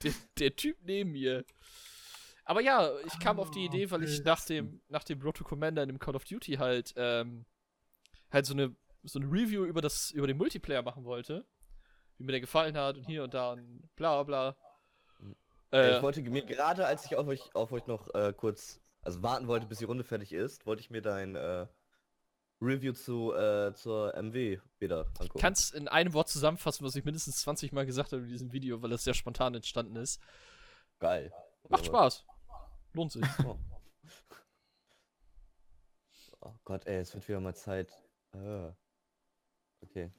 Der, 0.03 0.13
der 0.39 0.55
Typ 0.57 0.77
neben 0.83 1.13
mir. 1.13 1.45
Aber 2.45 2.61
ja, 2.61 2.91
ich 3.07 3.19
kam 3.21 3.41
auf 3.41 3.51
die 3.51 3.65
Idee, 3.65 3.91
weil 3.91 4.05
ich 4.05 4.23
nach 4.23 4.45
dem, 4.45 4.83
nach 4.89 5.05
dem 5.05 5.21
Road 5.23 5.39
to 5.39 5.45
Commander 5.45 5.83
in 5.83 5.89
dem 5.89 5.99
Call 5.99 6.15
of 6.15 6.25
Duty 6.27 6.55
halt, 6.57 6.93
ähm, 6.97 7.47
halt 8.31 8.45
so 8.45 8.53
eine, 8.53 8.75
so 9.05 9.19
eine 9.19 9.31
Review 9.31 9.65
über, 9.65 9.81
das, 9.81 10.11
über 10.11 10.27
den 10.27 10.37
Multiplayer 10.37 10.83
machen 10.83 11.05
wollte. 11.05 11.47
Wie 12.19 12.25
mir 12.25 12.33
der 12.33 12.41
gefallen 12.41 12.77
hat 12.77 12.97
und 12.97 13.05
hier 13.05 13.25
und 13.25 13.35
da 13.35 13.53
und 13.53 13.89
bla 13.97 14.23
bla. 14.23 14.57
Äh, 15.73 15.97
ich 15.97 16.03
wollte 16.03 16.23
mir 16.23 16.45
gerade, 16.45 16.87
als 16.87 17.05
ich 17.05 17.17
auf 17.17 17.27
euch, 17.27 17.55
auf 17.55 17.73
euch 17.73 17.87
noch 17.87 18.13
äh, 18.15 18.33
kurz, 18.33 18.81
also 19.03 19.23
warten 19.23 19.49
wollte, 19.49 19.67
bis 19.67 19.79
die 19.79 19.85
Runde 19.85 20.05
fertig 20.05 20.33
ist, 20.33 20.67
wollte 20.67 20.81
ich 20.81 20.91
mir 20.91 21.03
dein 21.03 21.35
äh, 21.35 21.67
Review 22.61 22.93
zu 22.93 23.35
äh, 23.35 23.75
zur 23.75 24.15
MW 24.17 24.61
wieder 24.79 25.07
angucken. 25.19 25.41
kannst 25.41 25.75
in 25.75 25.89
einem 25.89 26.15
Wort 26.15 26.29
zusammenfassen, 26.29 26.87
was 26.87 26.95
ich 26.95 27.05
mindestens 27.05 27.41
20 27.41 27.73
Mal 27.73 27.87
gesagt 27.87 28.13
habe 28.13 28.23
in 28.23 28.29
diesem 28.29 28.53
Video, 28.53 28.81
weil 28.83 28.91
das 28.91 29.05
sehr 29.05 29.15
spontan 29.15 29.55
entstanden 29.55 29.97
ist. 29.97 30.21
Geil. 31.01 31.33
Macht 31.69 31.87
Spaß. 31.87 32.25
Lohnt 32.93 33.11
sich. 33.11 33.25
Oh. 33.45 33.59
oh 36.41 36.55
Gott, 36.63 36.87
ey, 36.87 36.99
es 36.99 37.13
wird 37.15 37.29
wieder 37.29 37.41
mal 37.41 37.57
Zeit. 37.57 37.93
Äh. 38.33 38.71
Okay. 39.85 40.11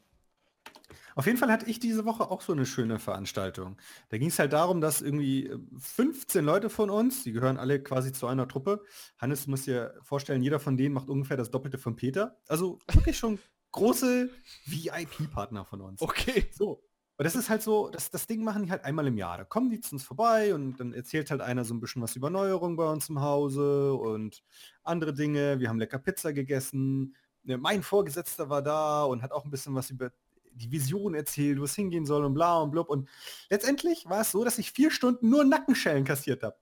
Auf 1.15 1.25
jeden 1.25 1.37
Fall 1.37 1.51
hatte 1.51 1.69
ich 1.69 1.79
diese 1.79 2.05
Woche 2.05 2.29
auch 2.29 2.41
so 2.41 2.53
eine 2.53 2.65
schöne 2.65 2.99
Veranstaltung. 2.99 3.77
Da 4.09 4.17
ging 4.17 4.27
es 4.27 4.37
halt 4.37 4.53
darum, 4.53 4.81
dass 4.81 5.01
irgendwie 5.01 5.47
äh, 5.47 5.59
15 5.77 6.43
Leute 6.43 6.69
von 6.69 6.89
uns, 6.89 7.23
die 7.23 7.31
gehören 7.31 7.57
alle 7.57 7.81
quasi 7.81 8.11
zu 8.11 8.27
einer 8.27 8.47
Truppe. 8.47 8.83
Hannes, 9.17 9.45
du 9.45 9.51
musst 9.51 9.67
dir 9.67 9.95
vorstellen, 10.01 10.43
jeder 10.43 10.59
von 10.59 10.77
denen 10.77 10.93
macht 10.93 11.09
ungefähr 11.09 11.37
das 11.37 11.51
Doppelte 11.51 11.77
von 11.77 11.95
Peter. 11.95 12.37
Also 12.47 12.79
wirklich 12.91 13.17
schon 13.17 13.39
große 13.71 14.29
VIP-Partner 14.65 15.65
von 15.65 15.81
uns. 15.81 16.01
Okay. 16.01 16.49
So. 16.51 16.83
Und 17.17 17.23
das 17.23 17.35
ist 17.37 17.49
halt 17.49 17.61
so, 17.61 17.89
das, 17.89 18.11
das 18.11 18.27
Ding 18.27 18.43
machen 18.43 18.63
die 18.63 18.71
halt 18.71 18.83
einmal 18.83 19.07
im 19.07 19.17
Jahr. 19.17 19.37
Da 19.37 19.45
kommen 19.45 19.69
die 19.69 19.79
zu 19.79 19.95
uns 19.95 20.03
vorbei 20.03 20.53
und 20.53 20.77
dann 20.81 20.93
erzählt 20.93 21.31
halt 21.31 21.39
einer 21.39 21.63
so 21.63 21.73
ein 21.73 21.79
bisschen 21.79 22.01
was 22.01 22.17
über 22.17 22.29
Neuerungen 22.29 22.75
bei 22.75 22.89
uns 22.89 23.07
im 23.07 23.21
Hause 23.21 23.93
und 23.93 24.43
andere 24.83 25.13
Dinge. 25.13 25.59
Wir 25.59 25.69
haben 25.69 25.79
lecker 25.79 25.99
Pizza 25.99 26.33
gegessen. 26.33 27.15
Ne, 27.45 27.57
Mein 27.57 27.83
Vorgesetzter 27.83 28.49
war 28.49 28.61
da 28.61 29.03
und 29.03 29.21
hat 29.21 29.31
auch 29.31 29.45
ein 29.45 29.51
bisschen 29.51 29.75
was 29.75 29.89
über 29.89 30.11
die 30.55 30.71
Vision 30.71 31.13
erzählt, 31.13 31.59
wo 31.59 31.65
es 31.65 31.75
hingehen 31.75 32.05
soll 32.05 32.23
und 32.23 32.33
bla 32.33 32.59
und 32.59 32.71
blub. 32.71 32.89
Und 32.89 33.09
letztendlich 33.49 34.05
war 34.07 34.21
es 34.21 34.31
so, 34.31 34.43
dass 34.43 34.57
ich 34.57 34.71
vier 34.71 34.89
Stunden 34.89 35.29
nur 35.29 35.43
Nackenschellen 35.43 36.05
kassiert 36.05 36.43
habe. 36.43 36.57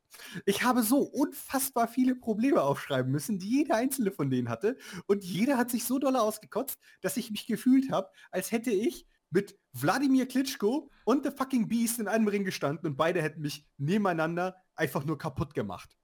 Ich 0.46 0.64
habe 0.64 0.84
so 0.84 0.98
unfassbar 1.00 1.88
viele 1.88 2.16
Probleme 2.16 2.62
aufschreiben 2.62 3.12
müssen, 3.12 3.40
die 3.40 3.50
jeder 3.50 3.76
einzelne 3.76 4.12
von 4.12 4.30
denen 4.30 4.50
hatte. 4.50 4.78
Und 5.06 5.24
jeder 5.24 5.58
hat 5.58 5.70
sich 5.70 5.86
so 5.86 6.00
doll 6.00 6.16
ausgekotzt, 6.16 6.80
dass 7.02 7.18
ich 7.18 7.32
mich 7.32 7.46
gefühlt 7.46 7.92
habe, 7.92 8.10
als 8.32 8.52
hätte 8.52 8.72
ich 8.72 9.08
mit 9.30 9.58
Wladimir 9.74 10.28
Klitschko 10.28 10.90
und 11.06 11.24
The 11.24 11.32
Fucking 11.36 11.68
Beast 11.68 12.00
in 12.00 12.08
einem 12.08 12.28
Ring 12.28 12.46
gestanden 12.46 12.88
und 12.88 12.98
beide 12.98 13.22
hätten 13.22 13.42
mich 13.42 13.66
nebeneinander 13.78 14.56
einfach 14.76 15.06
nur 15.06 15.18
kaputt 15.18 15.54
gemacht. 15.54 15.98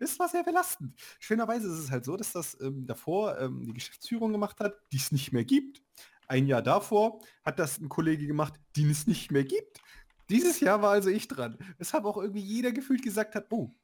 Es 0.00 0.18
war 0.18 0.28
sehr 0.28 0.44
belastend. 0.44 0.94
Schönerweise 1.20 1.68
ist 1.68 1.78
es 1.78 1.90
halt 1.90 2.04
so, 2.04 2.16
dass 2.16 2.32
das 2.32 2.60
ähm, 2.60 2.86
davor 2.86 3.38
ähm, 3.38 3.64
die 3.64 3.74
Geschäftsführung 3.74 4.32
gemacht 4.32 4.60
hat, 4.60 4.74
die 4.92 4.96
es 4.96 5.12
nicht 5.12 5.32
mehr 5.32 5.44
gibt. 5.44 5.82
Ein 6.26 6.46
Jahr 6.46 6.62
davor 6.62 7.20
hat 7.44 7.58
das 7.58 7.78
ein 7.78 7.88
Kollege 7.88 8.26
gemacht, 8.26 8.54
den 8.76 8.90
es 8.90 9.06
nicht 9.06 9.30
mehr 9.30 9.44
gibt. 9.44 9.80
Dieses 10.28 10.60
Jahr 10.60 10.82
war 10.82 10.90
also 10.90 11.08
ich 11.08 11.26
dran. 11.26 11.58
Weshalb 11.78 12.04
auch 12.04 12.18
irgendwie 12.18 12.42
jeder 12.42 12.72
gefühlt 12.72 13.02
gesagt 13.02 13.34
hat, 13.34 13.46
oh, 13.50 13.74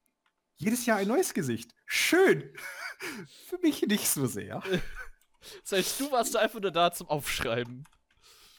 jedes 0.56 0.84
Jahr 0.86 0.98
ein 0.98 1.08
neues 1.08 1.34
Gesicht. 1.34 1.74
Schön. 1.86 2.52
Für 3.48 3.58
mich 3.58 3.82
nicht 3.82 4.08
so 4.08 4.26
sehr. 4.26 4.62
Das 5.62 5.72
heißt, 5.72 6.00
du 6.00 6.12
warst 6.12 6.36
einfach 6.36 6.60
nur 6.60 6.70
da 6.70 6.92
zum 6.92 7.08
Aufschreiben. 7.08 7.84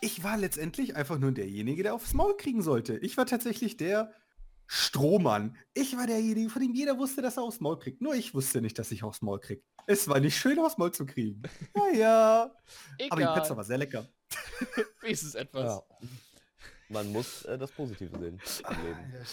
Ich 0.01 0.23
war 0.23 0.37
letztendlich 0.37 0.95
einfach 0.95 1.17
nur 1.17 1.31
derjenige, 1.31 1.83
der 1.83 1.95
aufs 1.95 2.13
Maul 2.13 2.35
kriegen 2.37 2.61
sollte. 2.61 2.97
Ich 2.97 3.17
war 3.17 3.25
tatsächlich 3.25 3.77
der 3.77 4.13
Strohmann. 4.67 5.55
Ich 5.73 5.95
war 5.97 6.07
derjenige, 6.07 6.49
von 6.49 6.61
dem 6.61 6.73
jeder 6.73 6.97
wusste, 6.97 7.21
dass 7.21 7.37
er 7.37 7.43
aufs 7.43 7.59
Maul 7.59 7.77
kriegt. 7.79 8.01
Nur 8.01 8.15
ich 8.15 8.33
wusste 8.33 8.61
nicht, 8.61 8.77
dass 8.79 8.91
ich 8.91 9.03
aufs 9.03 9.21
Maul 9.21 9.39
krieg. 9.39 9.63
Es 9.87 10.07
war 10.07 10.19
nicht 10.19 10.37
schön, 10.37 10.59
aufs 10.59 10.77
Maul 10.77 10.91
zu 10.91 11.05
kriegen. 11.05 11.41
Naja. 11.75 12.51
Aber 13.09 13.21
die 13.21 13.27
Pizza 13.27 13.45
Egal. 13.45 13.57
war 13.57 13.63
sehr 13.63 13.77
lecker. 13.77 14.07
Wenigstens 15.01 15.35
etwas. 15.35 15.63
Ja. 15.63 16.07
Man 16.89 17.11
muss 17.11 17.43
äh, 17.45 17.57
das 17.57 17.71
Positive 17.71 18.17
sehen 18.19 18.39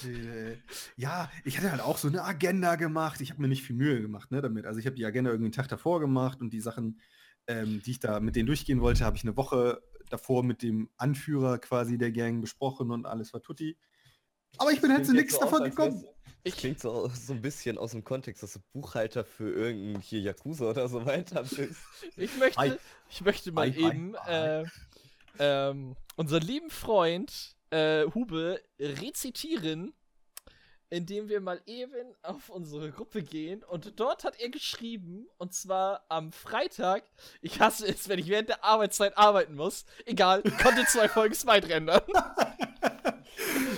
ey. 0.05 0.59
Ja, 0.97 1.31
ich 1.45 1.59
hatte 1.59 1.71
halt 1.71 1.83
auch 1.83 1.99
so 1.99 2.09
eine 2.09 2.25
Agenda 2.25 2.77
gemacht. 2.77 3.21
Ich 3.21 3.31
habe 3.31 3.43
mir 3.43 3.49
nicht 3.49 3.63
viel 3.63 3.77
Mühe 3.77 4.01
gemacht 4.01 4.31
ne, 4.31 4.41
damit. 4.41 4.65
Also 4.65 4.81
ich 4.81 4.87
habe 4.87 4.97
die 4.97 5.05
Agenda 5.05 5.31
irgendwie 5.31 5.47
einen 5.47 5.53
Tag 5.53 5.69
davor 5.69 6.01
gemacht 6.01 6.41
und 6.41 6.53
die 6.53 6.61
Sachen, 6.61 7.01
ähm, 7.47 7.83
die 7.85 7.93
ich 7.93 8.01
da 8.01 8.21
mit 8.21 8.37
denen 8.37 8.47
durchgehen 8.47 8.81
wollte, 8.81 9.05
habe 9.05 9.17
ich 9.17 9.25
eine 9.25 9.37
Woche 9.37 9.83
davor 10.09 10.43
mit 10.43 10.63
dem 10.63 10.89
Anführer 10.97 11.59
quasi 11.59 11.99
der 11.99 12.13
Gang 12.13 12.41
besprochen 12.41 12.91
und 12.91 13.07
alles 13.07 13.33
war 13.35 13.43
tutti. 13.43 13.77
Aber 14.59 14.71
ich 14.71 14.81
bin 14.81 14.93
halt 14.93 15.05
zu 15.05 15.13
Klingt 15.13 15.27
nichts 15.27 15.35
so 15.35 15.41
davon 15.41 15.65
gekommen. 15.65 16.05
Das 16.45 16.57
klingt 16.57 16.81
so, 16.81 17.09
so 17.09 17.33
ein 17.33 17.41
bisschen 17.41 17.79
aus 17.79 17.93
dem 17.93 18.03
Kontext, 18.03 18.43
dass 18.43 18.55
du 18.55 18.59
Buchhalter 18.73 19.25
für 19.25 19.51
irgendein 19.51 20.03
hier 20.03 20.21
Yakuza 20.21 20.71
oder 20.71 20.89
so 20.89 21.07
weiter 21.07 21.43
bist. 21.57 21.81
Ich 22.17 22.37
möchte, 22.37 22.61
Hi. 22.61 22.73
ich 23.09 23.21
möchte 23.21 23.53
mal 23.53 23.73
hi, 23.73 23.87
eben 23.87 24.17
hi. 24.19 24.63
Äh, 24.63 24.65
ähm, 25.39 25.97
unseren 26.17 26.43
lieben 26.43 26.71
Freund 26.71 27.57
äh, 27.71 28.05
Hube 28.13 28.61
rezitieren, 28.79 29.95
indem 30.91 31.29
wir 31.29 31.41
mal 31.41 31.63
eben 31.67 32.15
auf 32.23 32.49
unsere 32.51 32.91
Gruppe 32.91 33.23
gehen. 33.23 33.63
Und 33.63 33.99
dort 33.99 34.25
hat 34.25 34.39
er 34.41 34.51
geschrieben, 34.51 35.29
und 35.39 35.55
zwar 35.55 36.05
am 36.09 36.33
Freitag, 36.33 37.05
ich 37.41 37.61
hasse 37.61 37.87
es, 37.87 38.09
wenn 38.09 38.19
ich 38.19 38.29
während 38.29 38.49
der 38.49 38.65
Arbeitszeit 38.65 39.17
arbeiten 39.17 39.55
muss. 39.55 39.85
Egal, 40.05 40.43
konnte 40.61 40.85
zwei 40.87 41.09
Folgen 41.09 41.35
Smite 41.35 41.69
rendern. 41.69 42.03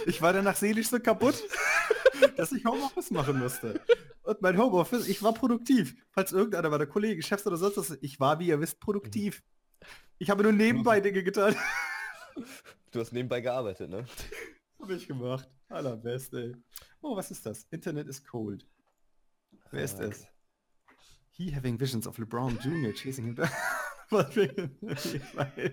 Ich 0.06 0.20
war 0.22 0.32
danach 0.32 0.56
seelisch 0.56 0.88
so 0.88 0.98
kaputt, 1.00 1.42
dass 2.36 2.52
ich 2.52 2.64
Homeoffice 2.64 3.10
machen 3.10 3.38
musste. 3.38 3.80
Und 4.22 4.40
mein 4.42 4.56
Homeoffice, 4.58 5.08
ich 5.08 5.22
war 5.22 5.32
produktiv. 5.34 5.94
Falls 6.10 6.32
irgendeiner 6.32 6.70
meiner 6.70 6.86
Kollegen, 6.86 7.22
Chefs 7.22 7.46
oder 7.46 7.56
sonst 7.56 7.76
was, 7.76 7.98
ich 8.00 8.20
war, 8.20 8.38
wie 8.38 8.48
ihr 8.48 8.60
wisst, 8.60 8.80
produktiv. 8.80 9.42
Ich 10.18 10.30
habe 10.30 10.42
nur 10.42 10.52
nebenbei 10.52 11.00
Dinge 11.00 11.22
getan. 11.22 11.54
Du 12.90 13.00
hast 13.00 13.12
nebenbei 13.12 13.40
gearbeitet, 13.40 13.90
ne? 13.90 14.04
Habe 14.80 14.94
ich 14.94 15.06
gemacht. 15.06 15.48
Allerbeste. 15.68 16.56
Oh, 17.00 17.16
was 17.16 17.30
ist 17.30 17.44
das? 17.46 17.64
Internet 17.70 18.08
is 18.08 18.24
cold. 18.24 18.66
Wer 19.70 19.84
ist 19.84 19.98
Fuck. 19.98 20.10
das? 20.10 20.26
He 21.30 21.54
having 21.54 21.78
visions 21.80 22.06
of 22.06 22.16
LeBron 22.18 22.58
Jr. 22.62 22.92
chasing 22.94 23.24
him 23.24 23.34
down. 23.34 23.48
Was 24.10 24.32
für- 24.34 24.70
Ich 24.82 25.36
weiß. 25.36 25.72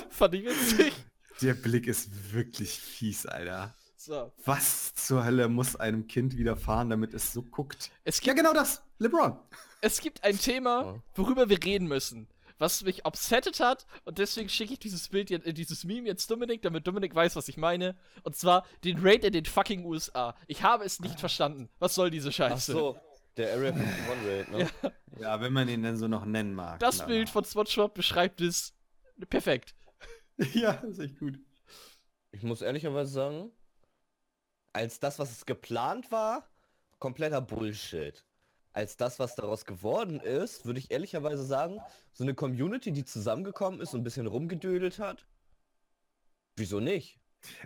Fand 0.10 0.34
ich 0.34 0.44
witzig. 0.44 0.92
Der 1.40 1.54
Blick 1.54 1.86
ist 1.86 2.32
wirklich 2.32 2.70
fies, 2.78 3.26
Alter. 3.26 3.74
So. 3.96 4.32
Was 4.44 4.94
zur 4.94 5.24
Hölle 5.24 5.48
muss 5.48 5.76
einem 5.76 6.08
Kind 6.08 6.36
widerfahren, 6.36 6.90
damit 6.90 7.14
es 7.14 7.32
so 7.32 7.42
guckt? 7.42 7.90
Es 8.04 8.18
Ja, 8.20 8.32
gibt, 8.32 8.38
genau 8.44 8.52
das. 8.52 8.82
LeBron. 8.98 9.38
es 9.80 10.00
gibt 10.00 10.24
ein 10.24 10.38
Thema, 10.38 10.82
Ja. 10.82 11.02
worüber 11.14 11.48
wir 11.48 11.62
reden 11.62 11.86
müssen. 11.88 12.28
Was 12.58 12.84
mich 12.84 13.04
upsettet 13.06 13.58
hat, 13.58 13.86
und 14.04 14.18
deswegen 14.18 14.48
schicke 14.48 14.74
ich 14.74 14.78
dieses 14.78 15.08
Bild 15.08 15.30
jetzt, 15.30 15.46
äh, 15.46 15.52
dieses 15.54 15.82
Meme 15.84 16.06
jetzt 16.06 16.30
Dominik, 16.30 16.62
damit 16.62 16.86
Dominik 16.86 17.12
weiß, 17.14 17.34
was 17.34 17.48
ich 17.48 17.56
meine. 17.56 17.96
Und 18.22 18.36
zwar 18.36 18.64
den 18.84 18.98
Raid 19.00 19.24
in 19.24 19.32
den 19.32 19.44
fucking 19.46 19.84
USA. 19.84 20.36
Ich 20.46 20.62
habe 20.62 20.84
es 20.84 21.00
nicht 21.00 21.18
verstanden. 21.18 21.68
Was 21.80 21.94
soll 21.96 22.10
diese 22.10 22.28
Ach 22.28 22.32
Scheiße? 22.34 22.72
so, 22.72 22.96
der 23.36 23.52
Area 23.54 23.72
51 23.72 24.28
Raid, 24.28 24.50
ne? 24.50 24.70
Ja. 24.82 24.92
Ja, 25.20 25.40
wenn 25.40 25.52
man 25.52 25.68
ihn 25.68 25.82
denn 25.82 25.96
so 25.96 26.06
noch 26.08 26.24
nennen 26.24 26.54
mag. 26.54 26.78
Das 26.80 26.98
Na, 26.98 27.06
Bild 27.06 27.28
von 27.30 27.44
SWAT 27.44 27.94
beschreibt 27.94 28.40
es 28.40 28.74
perfekt. 29.28 29.74
Ja, 30.54 30.72
ist 30.72 30.98
echt 30.98 31.18
gut. 31.18 31.38
Ich 32.32 32.42
muss 32.42 32.62
ehrlicherweise 32.62 33.12
sagen, 33.12 33.50
als 34.72 35.00
das, 35.00 35.18
was 35.18 35.30
es 35.30 35.46
geplant 35.46 36.10
war, 36.10 36.48
kompletter 36.98 37.40
Bullshit. 37.40 38.24
Als 38.72 38.96
das, 38.96 39.18
was 39.18 39.34
daraus 39.34 39.66
geworden 39.66 40.18
ist, 40.20 40.64
würde 40.64 40.78
ich 40.78 40.90
ehrlicherweise 40.90 41.44
sagen, 41.44 41.78
so 42.12 42.24
eine 42.24 42.34
Community, 42.34 42.90
die 42.90 43.04
zusammengekommen 43.04 43.80
ist 43.80 43.92
und 43.92 44.00
ein 44.00 44.04
bisschen 44.04 44.26
rumgedödelt 44.26 44.98
hat. 44.98 45.26
Wieso 46.56 46.80
nicht? 46.80 47.18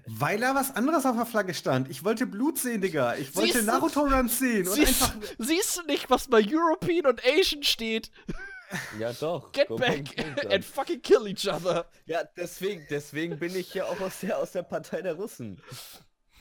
Weil 0.06 0.40
da 0.40 0.54
was 0.54 0.74
anderes 0.74 1.04
auf 1.06 1.16
der 1.16 1.26
Flagge 1.26 1.54
stand. 1.54 1.90
Ich 1.90 2.02
wollte 2.02 2.26
Blut 2.26 2.58
sehen, 2.58 2.80
Digga. 2.80 3.14
Ich 3.16 3.36
wollte 3.36 3.62
Naruto-Runs 3.62 4.38
sehen. 4.38 4.66
Und 4.66 4.74
Siehst, 4.74 5.02
einfach... 5.02 5.14
siehst 5.38 5.76
du 5.76 5.82
nicht, 5.82 6.08
was 6.10 6.28
bei 6.28 6.42
European 6.44 7.06
und 7.06 7.22
Asian 7.24 7.62
steht? 7.62 8.10
Ja 8.98 9.12
doch. 9.12 9.52
Get 9.52 9.68
komm, 9.68 9.78
back 9.78 10.04
and 10.50 10.64
fucking 10.64 11.00
kill 11.02 11.26
each 11.26 11.46
other. 11.48 11.86
Ja, 12.06 12.24
deswegen, 12.36 12.86
deswegen 12.90 13.38
bin 13.38 13.54
ich 13.54 13.72
ja 13.74 13.84
auch 13.84 14.00
aus 14.00 14.20
der, 14.20 14.38
aus 14.38 14.52
der 14.52 14.62
Partei 14.62 15.02
der 15.02 15.14
Russen. 15.14 15.60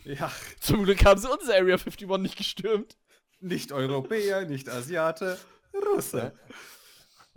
Ja, 0.04 0.32
Zum 0.60 0.84
Glück 0.84 1.04
haben 1.04 1.20
sie 1.20 1.30
unsere 1.32 1.58
Area 1.58 1.76
51 1.76 2.08
nicht 2.20 2.38
gestürmt. 2.38 2.98
nicht 3.40 3.72
Europäer, 3.72 4.46
nicht 4.46 4.70
Asiate, 4.70 5.38
Russe. 5.74 6.34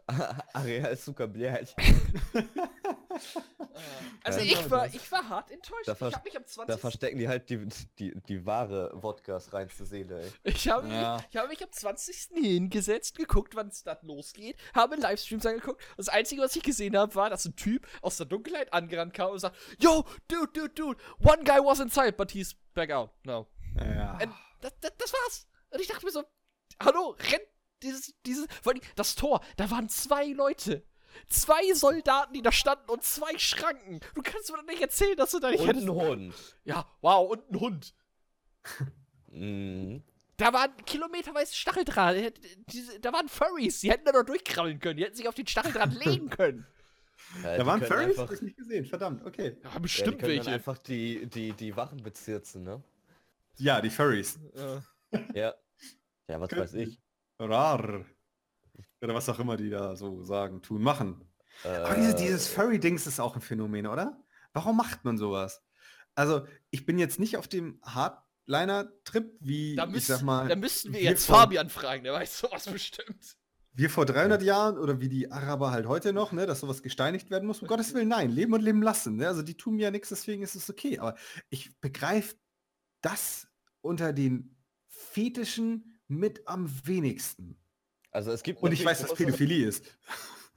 Areal 0.55 0.97
Zuckerblech. 0.99 1.75
Also 4.25 4.41
Ja, 4.41 4.45
ich 4.45 4.71
war, 4.71 4.87
ich 4.87 5.13
war 5.13 5.29
hart 5.29 5.51
enttäuscht. 5.51 5.87
Da 5.89 5.93
ich 5.95 6.01
habe 6.15 6.25
mich 6.25 6.37
am 6.37 6.43
Da 6.43 6.49
20. 6.49 6.81
verstecken 6.81 7.19
die 7.19 7.29
halt 7.29 7.49
die, 7.51 7.67
die, 7.99 8.15
die 8.29 8.45
wahre 8.47 8.91
Wodkas 8.95 9.53
reinste 9.53 9.85
Seele, 9.87 10.23
ey. 10.23 10.33
Ich 10.45 10.69
habe, 10.69 10.89
Ja. 10.89 11.17
mich, 11.17 11.27
ich 11.31 11.37
habe 11.37 11.49
mich 11.49 11.63
am 11.63 11.73
20. 11.73 12.29
hingesetzt, 12.35 13.17
geguckt, 13.17 13.55
wann 13.55 13.69
es 13.69 13.83
dann 13.83 13.99
losgeht, 14.03 14.57
habe 14.75 14.97
Livestreams 14.97 15.47
angeguckt. 15.47 15.83
Das 15.97 16.09
Einzige, 16.09 16.43
was 16.43 16.55
ich 16.57 16.63
gesehen 16.63 16.97
habe, 16.97 17.15
war, 17.15 17.31
dass 17.31 17.45
ein 17.45 17.57
Typ 17.57 17.87
aus 18.03 18.17
der 18.17 18.27
Dunkelheit 18.27 18.73
angerannt 18.73 19.15
kam 19.15 19.31
und 19.31 19.39
sagt, 19.39 19.57
Yo, 19.79 20.05
dude, 20.29 20.49
dude, 20.53 20.71
dude, 20.75 21.03
one 21.21 21.45
guy 21.45 21.59
was 21.59 21.81
inside, 21.81 22.13
but 22.13 22.31
he's 22.33 22.55
back 22.75 22.91
out. 22.91 23.11
No. 23.25 23.47
Ja. 23.77 24.13
Und 24.23 24.35
das, 24.61 24.73
das, 24.81 24.93
das 24.99 25.13
war's. 25.13 25.47
Und 25.71 25.81
ich 25.81 25.87
dachte 25.87 26.05
mir 26.05 26.13
so, 26.13 26.25
hallo, 26.83 27.17
rennt 27.31 27.43
dieses, 27.83 28.13
dieses, 28.27 28.47
vor 28.63 28.73
allem 28.73 28.83
das 28.97 29.15
Tor, 29.15 29.41
da 29.57 29.71
waren 29.71 29.89
zwei 29.89 30.27
Leute. 30.27 30.85
Zwei 31.29 31.73
Soldaten, 31.75 32.33
die 32.33 32.43
da 32.43 32.53
standen 32.53 32.89
und 32.91 33.03
zwei 33.03 33.37
Schranken. 33.39 34.01
Du 34.15 34.23
kannst 34.23 34.51
mir 34.51 34.57
doch 34.59 34.65
nicht 34.65 34.81
erzählen, 34.81 35.17
dass 35.17 35.31
du 35.33 35.39
da 35.41 35.51
nicht 35.51 35.61
Und 35.61 35.67
hättest. 35.69 35.85
ein 35.87 35.93
Hund. 35.95 36.35
Ja, 36.65 36.87
wow, 37.01 37.31
und 37.31 37.51
ein 37.51 37.61
Hund. 37.61 37.95
Mhm. 39.31 40.03
Da 40.37 40.53
waren 40.53 40.73
kilometerweise 40.87 41.55
Stacheldraht. 41.55 42.17
Die 42.69 42.85
Da 43.01 43.13
waren 43.13 43.29
Furries. 43.29 43.81
Die 43.81 43.91
hätten 43.91 44.05
da 44.05 44.13
noch 44.13 44.25
durchkrabbeln 44.25 44.79
können. 44.79 44.97
Die 44.97 45.05
hätten 45.05 45.17
sich 45.17 45.29
auf 45.29 45.35
den 45.35 45.47
Stacheldraht 45.47 45.93
legen 46.05 46.31
können. 46.31 46.67
Ja, 47.43 47.57
Da 47.57 47.59
die 47.63 47.67
waren 47.67 47.83
Furries? 47.83 48.07
einfach- 48.11 48.27
Hab 48.29 48.33
ich 48.35 48.43
nicht 48.43 48.57
gesehen, 48.57 48.87
verdammt, 48.87 49.25
okay. 49.27 49.57
Ja, 49.63 49.69
Ja, 49.69 49.75
die 49.77 49.81
bestimmt 49.81 50.07
können 50.21 50.37
dann 50.37 50.47
welche. 50.47 50.51
einfach 50.53 50.79
die, 50.79 51.27
die, 51.27 51.53
die 51.53 51.77
Wachen 51.77 52.03
bezirzen, 52.03 52.63
ne? 52.63 52.83
Ja, 53.57 53.81
die 53.81 53.91
Furries. 53.91 54.39
Ja. 54.55 54.83
Ja. 55.35 55.55
Ja, 56.29 56.41
was 56.41 56.53
weiß 56.53 56.75
ich. 56.75 57.01
Rar. 57.41 58.05
Oder 59.01 59.15
was 59.15 59.29
auch 59.29 59.39
immer 59.39 59.57
die 59.57 59.71
da 59.71 59.95
so 59.97 60.23
sagen, 60.25 60.61
tun, 60.63 60.83
machen. 60.83 61.25
Aber 61.65 61.91
Äh, 61.97 62.01
diese, 62.01 62.15
dieses 62.15 62.49
Furry-Dings 62.49 63.07
ist 63.07 63.21
auch 63.21 63.35
ein 63.37 63.41
Phänomen, 63.43 63.87
oder? 63.87 64.23
Warum 64.53 64.77
macht 64.77 65.05
man 65.05 65.19
sowas? 65.19 65.63
Also, 66.15 66.47
ich 66.71 66.85
bin 66.87 66.99
jetzt 66.99 67.21
nicht 67.21 67.37
auf 67.37 67.47
dem 67.47 67.81
Hardliner-Trip, 67.85 69.37
wie, 69.41 69.77
Da, 69.77 69.85
ich 69.85 69.91
müsst, 69.91 70.07
sag 70.09 70.23
mal, 70.23 70.49
da 70.49 70.57
müssten 70.57 70.93
wir 70.93 71.01
wir 71.01 71.11
jetzt 71.11 71.27
vor- 71.27 71.37
Fabian 71.41 71.69
fragen. 71.69 72.03
Der 72.05 72.13
weiß 72.13 72.39
sowas 72.41 72.67
bestimmt. 72.67 73.37
wir 73.73 73.91
vor 73.91 74.05
300 74.07 74.43
Jahren 74.43 74.79
oder 74.79 75.01
wie 75.01 75.09
die 75.09 75.31
Araber 75.31 75.71
halt 75.71 75.87
heute 75.87 76.13
noch, 76.13 76.33
ne, 76.33 76.47
dass 76.47 76.61
sowas 76.61 76.83
gesteinigt 76.83 77.31
werden 77.31 77.47
muss. 77.47 77.63
Um 77.63 77.69
Gottes 77.69 77.95
Willen, 77.95 78.09
nein, 78.09 78.31
leben 78.31 78.53
und 78.53 78.63
leben 78.63 78.83
lassen. 78.83 79.17
Ne? 79.17 79.29
Also 79.29 79.43
die 79.43 79.57
tun 79.57 79.77
mir 79.77 79.83
ja 79.85 79.91
nichts, 79.93 80.09
deswegen 80.09 80.43
ist 80.43 80.57
es 80.57 80.69
okay. 80.69 80.99
Aber 80.99 81.15
ich 81.51 81.79
begreife 81.81 82.35
das 83.01 83.47
unter 83.81 84.13
den 84.13 84.57
Fetischen 84.89 86.01
mit 86.09 86.49
am 86.49 86.69
wenigsten. 86.85 87.61
Also 88.11 88.33
es 88.33 88.43
gibt 88.43 88.63
Und 88.63 88.73
ich 88.73 88.85
weiß, 88.85 89.03
musst- 89.03 89.17
Pädophilie 89.17 89.67
ist. 89.67 89.85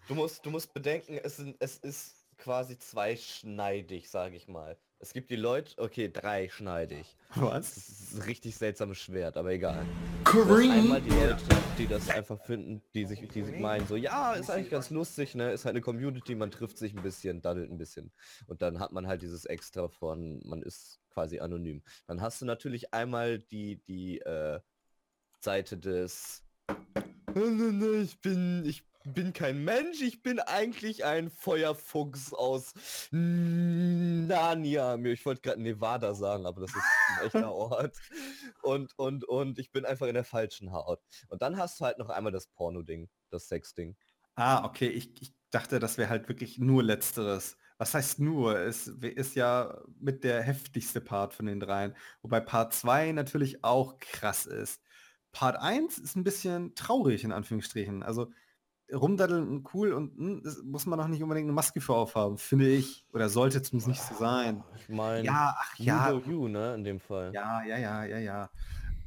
Du 0.07 0.15
musst, 0.15 0.45
du 0.45 0.49
musst 0.49 0.73
bedenken, 0.73 1.19
es, 1.23 1.37
sind, 1.37 1.55
es 1.59 1.77
ist 1.77 2.15
quasi 2.37 2.77
zweischneidig, 2.77 4.09
sage 4.09 4.35
ich 4.35 4.47
mal. 4.47 4.77
Es 4.99 5.13
gibt 5.13 5.31
die 5.31 5.35
Leute, 5.35 5.73
okay, 5.77 6.11
dreischneidig. 6.11 7.17
Das 7.29 7.41
Was? 7.43 7.77
ist 7.77 8.13
ein 8.15 8.21
richtig 8.23 8.55
seltsames 8.55 8.97
Schwert, 8.99 9.35
aber 9.37 9.51
egal. 9.51 9.85
Hast 10.25 10.35
einmal 10.49 11.01
die 11.01 11.09
Leute, 11.09 11.43
die 11.77 11.87
das 11.87 12.09
einfach 12.09 12.39
finden, 12.43 12.81
die 12.93 13.05
sich, 13.05 13.27
die 13.29 13.43
sich 13.43 13.57
meinen, 13.59 13.87
so, 13.87 13.95
ja, 13.95 14.33
ist 14.33 14.49
eigentlich 14.51 14.69
ganz 14.69 14.89
lustig, 14.91 15.33
ne? 15.33 15.51
Ist 15.51 15.65
halt 15.65 15.73
eine 15.73 15.81
Community, 15.81 16.35
man 16.35 16.51
trifft 16.51 16.77
sich 16.77 16.93
ein 16.93 17.01
bisschen, 17.01 17.41
daddelt 17.41 17.71
ein 17.71 17.77
bisschen. 17.77 18.11
Und 18.47 18.61
dann 18.61 18.79
hat 18.79 18.91
man 18.91 19.07
halt 19.07 19.21
dieses 19.23 19.45
Extra 19.45 19.87
von, 19.87 20.39
man 20.45 20.61
ist 20.61 20.99
quasi 21.09 21.39
anonym. 21.39 21.81
Dann 22.07 22.21
hast 22.21 22.41
du 22.41 22.45
natürlich 22.45 22.93
einmal 22.93 23.39
die, 23.39 23.77
die 23.85 24.19
äh, 24.19 24.59
Seite 25.39 25.77
des 25.77 26.43
ich 27.35 28.21
bin, 28.21 28.63
ich 28.65 28.83
bin 29.03 29.33
kein 29.33 29.63
Mensch, 29.63 30.01
ich 30.01 30.21
bin 30.21 30.39
eigentlich 30.39 31.05
ein 31.05 31.29
Feuerfuchs 31.29 32.33
aus 32.33 32.73
Narnia. 33.11 34.95
Ich 34.95 35.25
wollte 35.25 35.41
gerade 35.41 35.61
Nevada 35.61 36.13
sagen, 36.13 36.45
aber 36.45 36.61
das 36.61 36.71
ist 36.71 36.83
ein 37.09 37.25
echter 37.25 37.51
Ort. 37.53 37.97
Und, 38.61 38.97
und, 38.97 39.23
und 39.25 39.59
ich 39.59 39.71
bin 39.71 39.85
einfach 39.85 40.07
in 40.07 40.13
der 40.13 40.23
falschen 40.23 40.71
Haut. 40.71 41.01
Und 41.29 41.41
dann 41.41 41.57
hast 41.57 41.79
du 41.79 41.85
halt 41.85 41.97
noch 41.97 42.09
einmal 42.09 42.31
das 42.31 42.47
Porno-Ding, 42.47 43.09
das 43.29 43.47
Sex-Ding. 43.47 43.95
Ah, 44.35 44.63
okay. 44.65 44.87
Ich, 44.87 45.21
ich 45.21 45.33
dachte, 45.49 45.79
das 45.79 45.97
wäre 45.97 46.09
halt 46.09 46.29
wirklich 46.29 46.59
nur 46.59 46.83
letzteres. 46.83 47.57
Was 47.77 47.93
heißt 47.95 48.19
nur? 48.19 48.59
Es 48.59 48.87
ist 48.87 49.35
ja 49.35 49.81
mit 49.99 50.23
der 50.23 50.43
heftigste 50.43 51.01
Part 51.01 51.33
von 51.33 51.47
den 51.47 51.59
dreien. 51.59 51.95
Wobei 52.21 52.39
Part 52.39 52.73
2 52.73 53.11
natürlich 53.11 53.63
auch 53.63 53.97
krass 53.97 54.45
ist. 54.45 54.80
Part 55.31 55.57
1 55.57 55.97
ist 55.97 56.15
ein 56.15 56.23
bisschen 56.23 56.75
traurig, 56.75 57.23
in 57.23 57.31
Anführungsstrichen. 57.31 58.03
Also 58.03 58.31
rumdaddeln 58.93 59.47
und 59.47 59.73
cool 59.73 59.93
und 59.93 60.17
hm, 60.17 60.41
das 60.43 60.61
muss 60.63 60.85
man 60.85 60.99
auch 60.99 61.07
nicht 61.07 61.23
unbedingt 61.23 61.45
eine 61.45 61.53
Maske 61.53 61.79
für 61.81 61.93
aufhaben, 61.93 62.37
finde 62.37 62.67
ich. 62.69 63.05
Oder 63.13 63.29
sollte 63.29 63.61
zumindest 63.61 63.87
nicht 63.87 64.01
so 64.01 64.15
sein. 64.15 64.63
Ich 64.75 64.89
meine, 64.89 65.25
Ja, 65.25 65.55
ach 65.57 65.75
you 65.77 65.85
ja. 65.85 66.11
you, 66.11 66.47
ne, 66.47 66.75
in 66.75 66.83
dem 66.83 66.99
Fall. 66.99 67.31
Ja, 67.33 67.63
ja, 67.63 67.77
ja, 67.77 68.03
ja, 68.03 68.17
ja. 68.17 68.49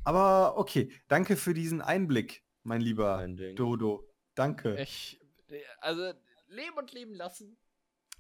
Aber 0.05 0.57
okay, 0.59 0.91
danke 1.09 1.37
für 1.37 1.55
diesen 1.55 1.81
Einblick, 1.83 2.45
mein 2.63 2.81
lieber 2.81 3.27
Ding. 3.27 3.57
Dodo. 3.57 4.05
Danke. 4.35 4.75
Ich, 4.81 5.21
also, 5.81 6.13
leben 6.49 6.77
und 6.79 6.93
leben 6.93 7.15
lassen. 7.15 7.57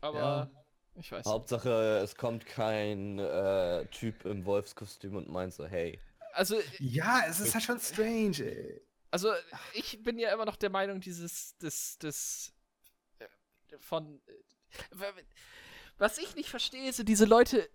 Aber, 0.00 0.18
Ja. 0.18 0.50
ich 0.94 1.10
weiß. 1.10 1.26
Hauptsache, 1.26 1.98
es 2.02 2.14
kommt 2.14 2.46
kein 2.46 3.18
äh, 3.18 3.86
Typ 3.86 4.24
im 4.26 4.44
Wolfskostüm 4.44 5.16
und 5.16 5.28
meint 5.28 5.52
so, 5.54 5.66
hey, 5.66 5.98
Also, 6.34 6.60
Ja, 6.78 7.24
es 7.28 7.40
ist 7.40 7.54
halt 7.54 7.64
schon 7.64 7.80
strange, 7.80 8.38
ey. 8.40 8.82
also, 9.10 9.32
ich 9.72 10.02
bin 10.02 10.18
ja 10.18 10.32
immer 10.32 10.44
noch 10.44 10.56
der 10.56 10.70
Meinung, 10.70 11.00
dieses, 11.00 11.56
das, 11.58 11.96
das, 11.98 12.52
äh, 13.18 13.26
von, 13.78 14.20
äh, 14.26 15.12
Was 15.98 16.18
ich 16.18 16.34
nicht 16.34 16.48
verstehe, 16.50 16.92
sind 16.92 17.08
diese 17.08 17.24
Leute, 17.24 17.68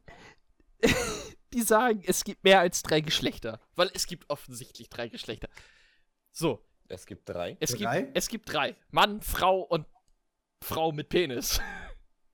die 1.54 1.62
sagen, 1.62 2.04
es 2.06 2.24
gibt 2.24 2.44
mehr 2.44 2.60
als 2.60 2.84
drei 2.84 3.02
Geschlechter. 3.02 3.60
Weil 3.76 3.90
es 3.94 4.08
gibt 4.08 4.30
offensichtlich 4.30 4.90
drei 4.90 5.08
Geschlechter. 5.08 5.50
So. 6.32 6.66
Es 6.92 7.06
gibt 7.06 7.30
drei. 7.30 7.56
Es, 7.60 7.72
Drei? 7.72 8.02
Gibt, 8.02 8.18
es 8.18 8.28
gibt 8.28 8.52
drei. 8.52 8.76
Mann, 8.90 9.22
Frau 9.22 9.60
und 9.62 9.86
Frau 10.64 10.92
mit 10.92 11.10
Penis. 11.10 11.62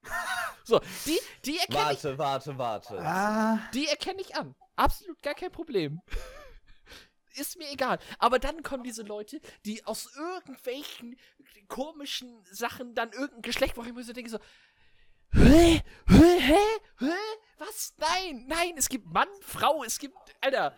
so, 0.64 0.80
die, 1.06 1.20
die 1.44 1.58
erkenne 1.58 1.92
ich, 1.92 2.04
Warte, 2.04 2.18
warte, 2.18 2.58
warte. 2.58 3.00
Ah, 3.02 3.60
die 3.74 3.86
erkenne 3.88 4.22
ich 4.22 4.34
an. 4.34 4.56
Absolut 4.76 5.22
gar 5.22 5.34
kein 5.34 5.52
Problem. 5.52 6.02
Ist 7.36 7.58
mir 7.58 7.70
egal. 7.70 8.00
Aber 8.18 8.40
dann 8.40 8.64
kommen 8.64 8.84
diese 8.84 9.04
Leute, 9.04 9.42
die 9.66 9.86
aus 9.86 10.16
irgendwelchen 10.16 11.18
komischen 11.68 12.44
Sachen 12.50 12.96
dann 12.96 13.12
irgendein 13.12 13.42
Geschlecht 13.42 13.76
machen. 13.76 13.90
Ich 13.90 13.94
muss 13.94 14.08
so 14.08 14.14
denken 14.14 14.32
so, 14.32 14.40
hä? 15.34 15.82
Hä? 16.08 16.40
Hä? 16.40 16.58
Hä? 17.00 17.12
Was? 17.58 17.94
Nein, 17.98 18.46
nein, 18.48 18.76
es 18.78 18.88
gibt 18.88 19.08
Mann, 19.08 19.28
Frau, 19.42 19.84
es 19.84 20.00
gibt, 20.00 20.16
Alter, 20.42 20.78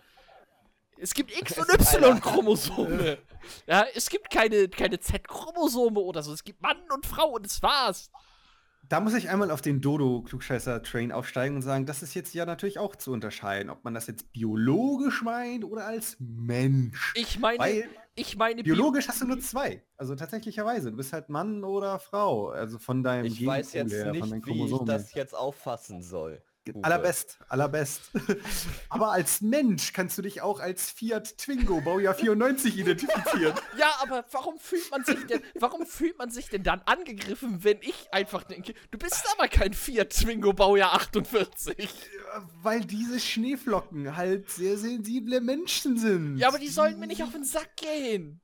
es 1.00 1.14
gibt 1.14 1.32
X- 1.32 1.58
und. 1.58 1.70
Y-Chromosome. 1.70 3.20
ja, 3.68 3.86
es 3.94 4.10
gibt 4.10 4.30
keine, 4.30 4.68
keine 4.68 5.00
Z-Chromosome 5.00 6.00
oder 6.00 6.24
so. 6.24 6.34
Es 6.34 6.44
gibt 6.44 6.62
Mann 6.62 6.80
und 6.92 7.06
Frau 7.06 7.30
und 7.30 7.46
das 7.46 7.62
war's. 7.62 8.12
Da 8.90 9.00
muss 9.00 9.14
ich 9.14 9.30
einmal 9.30 9.52
auf 9.52 9.62
den 9.62 9.82
Dodo-Klugscheißer-Train 9.82 11.12
aufsteigen 11.12 11.56
und 11.56 11.62
sagen, 11.62 11.86
das 11.86 12.04
ist 12.04 12.14
jetzt 12.14 12.34
ja 12.34 12.46
natürlich 12.46 12.80
auch 12.80 12.96
zu 12.96 13.12
unterscheiden, 13.12 13.70
ob 13.70 13.84
man 13.84 13.94
das 13.94 14.08
jetzt 14.08 14.32
biologisch 14.32 15.22
meint 15.22 15.64
oder 15.66 15.86
als 15.86 16.18
Mensch. 16.20 17.14
Ich 17.16 17.40
meine, 17.40 17.60
Weil 17.60 17.90
ich 18.16 18.36
meine, 18.38 18.64
Bio- 18.64 18.76
biologisch 18.76 19.08
hast 19.08 19.22
du 19.22 19.28
nur 19.28 19.40
zwei. 19.40 19.84
Also 19.98 20.16
tatsächlicherweise. 20.16 20.92
Du 20.92 20.98
bist 20.98 21.14
halt 21.14 21.30
Mann 21.30 21.64
oder 21.64 22.00
Frau. 22.00 22.50
Also 22.50 22.80
von 22.80 23.04
deinem 23.04 23.26
Ich 23.26 23.46
weiß 23.46 23.72
Genpool 23.72 23.92
jetzt 23.92 24.06
her, 24.06 24.16
von 24.16 24.30
nicht, 24.30 24.46
wie 24.48 24.66
ich 24.66 24.80
das 24.86 25.14
jetzt 25.14 25.36
auffassen 25.36 26.02
soll. 26.02 26.42
Uwe. 26.76 26.84
Allerbest, 26.84 27.40
allerbest. 27.50 28.12
Aber 28.90 29.12
als 29.12 29.42
Mensch 29.42 29.94
kannst 29.94 30.18
du 30.18 30.22
dich 30.22 30.42
auch 30.42 30.60
als 30.60 30.90
Fiat 30.90 31.38
Twingo 31.38 31.82
Baujahr 31.82 32.14
94 32.16 32.78
identifizieren. 32.78 33.54
Ja, 33.78 33.92
aber 34.02 34.26
warum 34.32 34.58
fühlt 34.60 34.90
man 34.92 35.04
sich 35.04 35.26
denn, 35.28 35.42
warum 35.60 35.86
fühlt 35.86 36.18
man 36.18 36.30
sich 36.30 36.50
denn 36.50 36.64
dann 36.64 36.82
angegriffen, 36.86 37.64
wenn 37.64 37.80
ich 37.82 38.08
einfach 38.12 38.44
denke, 38.44 38.74
du 38.92 38.98
bist 38.98 39.26
aber 39.38 39.48
kein 39.48 39.74
Fiat 39.74 40.10
Twingo 40.10 40.54
Baujahr 40.54 40.94
48. 40.94 41.90
Weil 42.62 42.82
diese 42.82 43.20
Schneeflocken 43.20 44.16
halt 44.16 44.50
sehr 44.50 44.78
sensible 44.78 45.42
Menschen 45.42 45.98
sind. 45.98 46.38
Ja, 46.38 46.50
aber 46.50 46.60
die 46.60 46.70
sollen 46.70 47.00
mir 47.00 47.08
nicht 47.08 47.24
auf 47.24 47.32
den 47.32 47.44
Sack 47.44 47.76
gehen. 47.78 48.42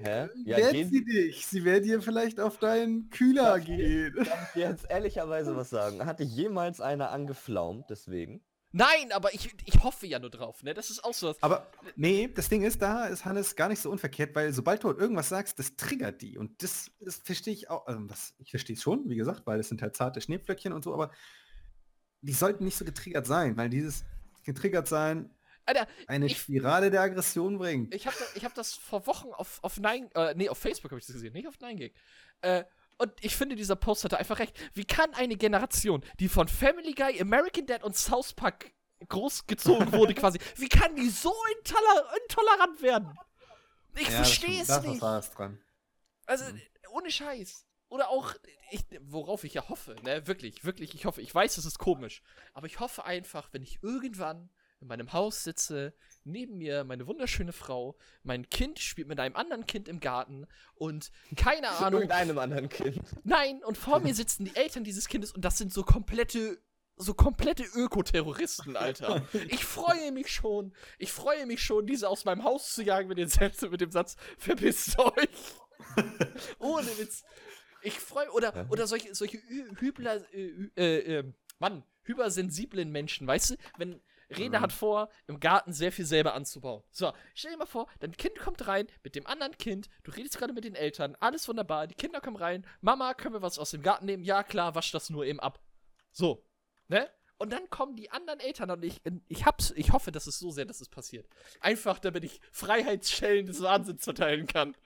Hä? 0.00 0.28
Ja, 0.44 0.56
werden 0.56 0.72
gehen 0.72 0.90
sie 0.90 1.04
dich. 1.04 1.46
Sie 1.46 1.64
werden 1.64 1.84
dir 1.84 2.02
vielleicht 2.02 2.40
auf 2.40 2.58
deinen 2.58 3.10
Kühler 3.10 3.56
Ja, 3.56 3.58
gehen. 3.58 4.14
Darf 4.16 4.48
ich 4.48 4.52
dir 4.54 4.68
jetzt 4.70 4.90
ehrlicherweise 4.90 5.56
was 5.56 5.70
sagen? 5.70 6.04
Hatte 6.04 6.24
jemals 6.24 6.80
einer 6.80 7.10
angeflaumt, 7.10 7.86
deswegen? 7.90 8.42
Nein, 8.74 9.12
aber 9.12 9.34
ich, 9.34 9.54
ich 9.66 9.82
hoffe 9.84 10.06
ja 10.06 10.18
nur 10.18 10.30
drauf, 10.30 10.62
ne? 10.62 10.72
Das 10.72 10.88
ist 10.88 11.04
auch 11.04 11.12
so 11.12 11.28
was. 11.28 11.42
Aber 11.42 11.70
nee, 11.94 12.26
das 12.34 12.48
Ding 12.48 12.62
ist, 12.62 12.80
da 12.80 13.04
ist 13.04 13.26
Hannes 13.26 13.54
gar 13.54 13.68
nicht 13.68 13.80
so 13.80 13.90
unverkehrt, 13.90 14.34
weil 14.34 14.50
sobald 14.54 14.82
du 14.82 14.88
halt 14.88 14.98
irgendwas 14.98 15.28
sagst, 15.28 15.58
das 15.58 15.76
triggert 15.76 16.22
die. 16.22 16.38
Und 16.38 16.62
das, 16.62 16.90
das 17.00 17.16
verstehe 17.16 17.52
ich 17.52 17.68
auch. 17.68 17.86
Also 17.86 18.00
das, 18.06 18.34
ich 18.38 18.50
verstehe 18.50 18.74
es 18.74 18.82
schon, 18.82 19.10
wie 19.10 19.16
gesagt, 19.16 19.46
weil 19.46 19.60
es 19.60 19.68
sind 19.68 19.82
halt 19.82 19.94
zarte 19.94 20.22
Schneeflöckchen 20.22 20.72
und 20.72 20.84
so, 20.84 20.94
aber 20.94 21.10
die 22.22 22.32
sollten 22.32 22.64
nicht 22.64 22.76
so 22.78 22.86
getriggert 22.86 23.26
sein, 23.26 23.58
weil 23.58 23.68
dieses 23.68 24.04
getriggert 24.44 24.88
sein 24.88 25.30
Alter, 25.66 25.86
eine 26.08 26.26
Ich- 26.26 26.38
Spirale 26.38 26.90
der 26.90 27.02
Aggression 27.02 27.58
bringt. 27.58 27.94
ich 27.94 28.06
habe 28.06 28.16
ich 28.34 28.44
hab 28.44 28.54
das 28.54 28.74
vor 28.74 29.06
Wochen 29.06 29.28
auf, 29.32 29.58
auf 29.62 29.78
Nine, 29.78 30.08
äh, 30.14 30.34
nee, 30.34 30.48
auf 30.48 30.58
Facebook 30.58 30.90
habe 30.90 30.98
ich 31.00 31.06
das 31.06 31.14
gesehen, 31.14 31.32
nicht 31.32 31.46
auf 31.48 31.58
9gag. 31.60 31.92
Äh, 32.40 32.64
und 32.98 33.12
ich 33.20 33.36
finde, 33.36 33.56
dieser 33.56 33.76
Post 33.76 34.04
hatte 34.04 34.18
einfach 34.18 34.38
recht. 34.38 34.56
Wie 34.74 34.84
kann 34.84 35.12
eine 35.14 35.36
Generation, 35.36 36.04
die 36.20 36.28
von 36.28 36.46
Family 36.48 36.92
Guy, 36.94 37.20
American 37.20 37.66
Dad 37.66 37.82
und 37.84 37.96
South 37.96 38.32
Park 38.34 38.72
großgezogen 39.08 39.92
wurde 39.92 40.14
quasi, 40.14 40.38
wie 40.56 40.68
kann 40.68 40.94
die 40.96 41.08
so 41.08 41.34
intoler 41.58 42.12
intolerant 42.22 42.82
werden? 42.82 43.18
Ich 43.96 44.04
Ja, 44.08 44.16
verstehe 44.16 44.60
es 44.62 44.68
Da 44.68 44.78
ist 44.78 44.86
nicht. 44.86 45.02
dran. 45.02 45.60
Also, 46.26 46.44
ohne 46.90 47.10
Scheiß. 47.10 47.66
Oder 47.88 48.08
auch, 48.08 48.34
ich, 48.70 48.84
worauf 49.02 49.44
ich 49.44 49.52
ja 49.54 49.68
hoffe, 49.68 49.96
ne, 50.02 50.26
wirklich, 50.26 50.64
wirklich, 50.64 50.94
ich 50.94 51.04
hoffe, 51.04 51.20
ich 51.20 51.34
weiß, 51.34 51.58
es 51.58 51.66
ist 51.66 51.78
komisch, 51.78 52.22
aber 52.54 52.66
ich 52.66 52.80
hoffe 52.80 53.04
einfach, 53.04 53.48
wenn 53.52 53.62
ich 53.62 53.82
irgendwann 53.82 54.48
in 54.82 54.88
meinem 54.88 55.12
Haus 55.12 55.44
sitze, 55.44 55.94
neben 56.24 56.58
mir 56.58 56.84
meine 56.84 57.06
wunderschöne 57.06 57.52
Frau, 57.52 57.96
mein 58.22 58.48
Kind 58.50 58.78
spielt 58.80 59.08
mit 59.08 59.18
einem 59.20 59.36
anderen 59.36 59.66
Kind 59.66 59.88
im 59.88 60.00
Garten 60.00 60.46
und 60.74 61.10
keine 61.36 61.68
Ahnung, 61.70 62.02
Irgendeinem 62.02 62.38
anderen 62.38 62.68
Kind. 62.68 63.00
nein, 63.24 63.62
und 63.64 63.78
vor 63.78 64.00
mir 64.00 64.14
sitzen 64.14 64.44
die 64.44 64.54
Eltern 64.56 64.84
dieses 64.84 65.08
Kindes 65.08 65.32
und 65.32 65.44
das 65.44 65.56
sind 65.56 65.72
so 65.72 65.82
komplette, 65.82 66.58
so 66.96 67.14
komplette 67.14 67.64
Ökoterroristen, 67.64 68.76
Alter. 68.76 69.26
Ich 69.48 69.64
freue 69.64 70.12
mich 70.12 70.28
schon, 70.30 70.74
ich 70.98 71.10
freue 71.12 71.46
mich 71.46 71.62
schon, 71.62 71.86
diese 71.86 72.08
aus 72.08 72.24
meinem 72.24 72.44
Haus 72.44 72.74
zu 72.74 72.82
jagen 72.82 73.08
mit, 73.08 73.18
den 73.18 73.28
Sätzen, 73.28 73.70
mit 73.70 73.80
dem 73.80 73.90
Satz, 73.90 74.16
verpisst 74.38 74.98
euch. 74.98 75.28
Ohne 76.58 76.86
Witz. 76.98 77.24
Ich 77.82 77.98
freue 77.98 78.30
oder 78.30 78.54
Ja. 78.54 78.66
oder 78.68 78.86
solche 78.86 79.14
solche 79.14 79.38
Hü- 79.38 79.80
Hübler 79.80 80.22
äh, 80.32 80.68
äh, 80.76 81.18
äh, 81.18 81.32
Mann, 81.58 81.82
hypersensiblen 82.04 82.90
Menschen, 82.90 83.26
weißt 83.26 83.50
du, 83.50 83.54
wenn 83.78 84.00
Rene 84.32 84.58
Mhm. 84.58 84.62
hat 84.62 84.72
vor, 84.72 85.08
im 85.26 85.38
Garten 85.40 85.72
sehr 85.72 85.92
viel 85.92 86.04
selber 86.04 86.34
anzubauen. 86.34 86.82
So, 86.90 87.12
stell 87.34 87.52
dir 87.52 87.58
mal 87.58 87.66
vor, 87.66 87.86
dein 88.00 88.12
Kind 88.16 88.38
kommt 88.38 88.66
rein 88.66 88.86
mit 89.04 89.14
dem 89.14 89.26
anderen 89.26 89.56
Kind, 89.58 89.88
du 90.04 90.10
redest 90.12 90.38
gerade 90.38 90.52
mit 90.52 90.64
den 90.64 90.74
Eltern, 90.74 91.16
alles 91.20 91.48
wunderbar, 91.48 91.86
die 91.86 91.94
Kinder 91.94 92.20
kommen 92.20 92.36
rein, 92.36 92.66
Mama, 92.80 93.14
können 93.14 93.34
wir 93.34 93.42
was 93.42 93.58
aus 93.58 93.70
dem 93.70 93.82
Garten 93.82 94.06
nehmen? 94.06 94.24
Ja, 94.24 94.42
klar, 94.42 94.74
wasch 94.74 94.90
das 94.92 95.10
nur 95.10 95.24
eben 95.24 95.40
ab. 95.40 95.60
So, 96.10 96.44
ne? 96.88 97.08
Und 97.38 97.50
dann 97.52 97.68
kommen 97.70 97.96
die 97.96 98.08
anderen 98.10 98.38
Eltern 98.38 98.70
und 98.70 98.84
ich, 98.84 99.00
ich 99.26 99.46
hab's, 99.46 99.72
ich 99.74 99.90
hoffe, 99.92 100.12
dass 100.12 100.28
es 100.28 100.38
so 100.38 100.52
sehr, 100.52 100.64
dass 100.64 100.80
es 100.80 100.88
passiert. 100.88 101.26
Einfach, 101.60 101.98
damit 101.98 102.22
ich 102.22 102.40
Freiheitsschellen 102.52 103.46
des 103.46 103.60
Wahnsinns 103.60 104.04
verteilen 104.04 104.46
kann. 104.46 104.76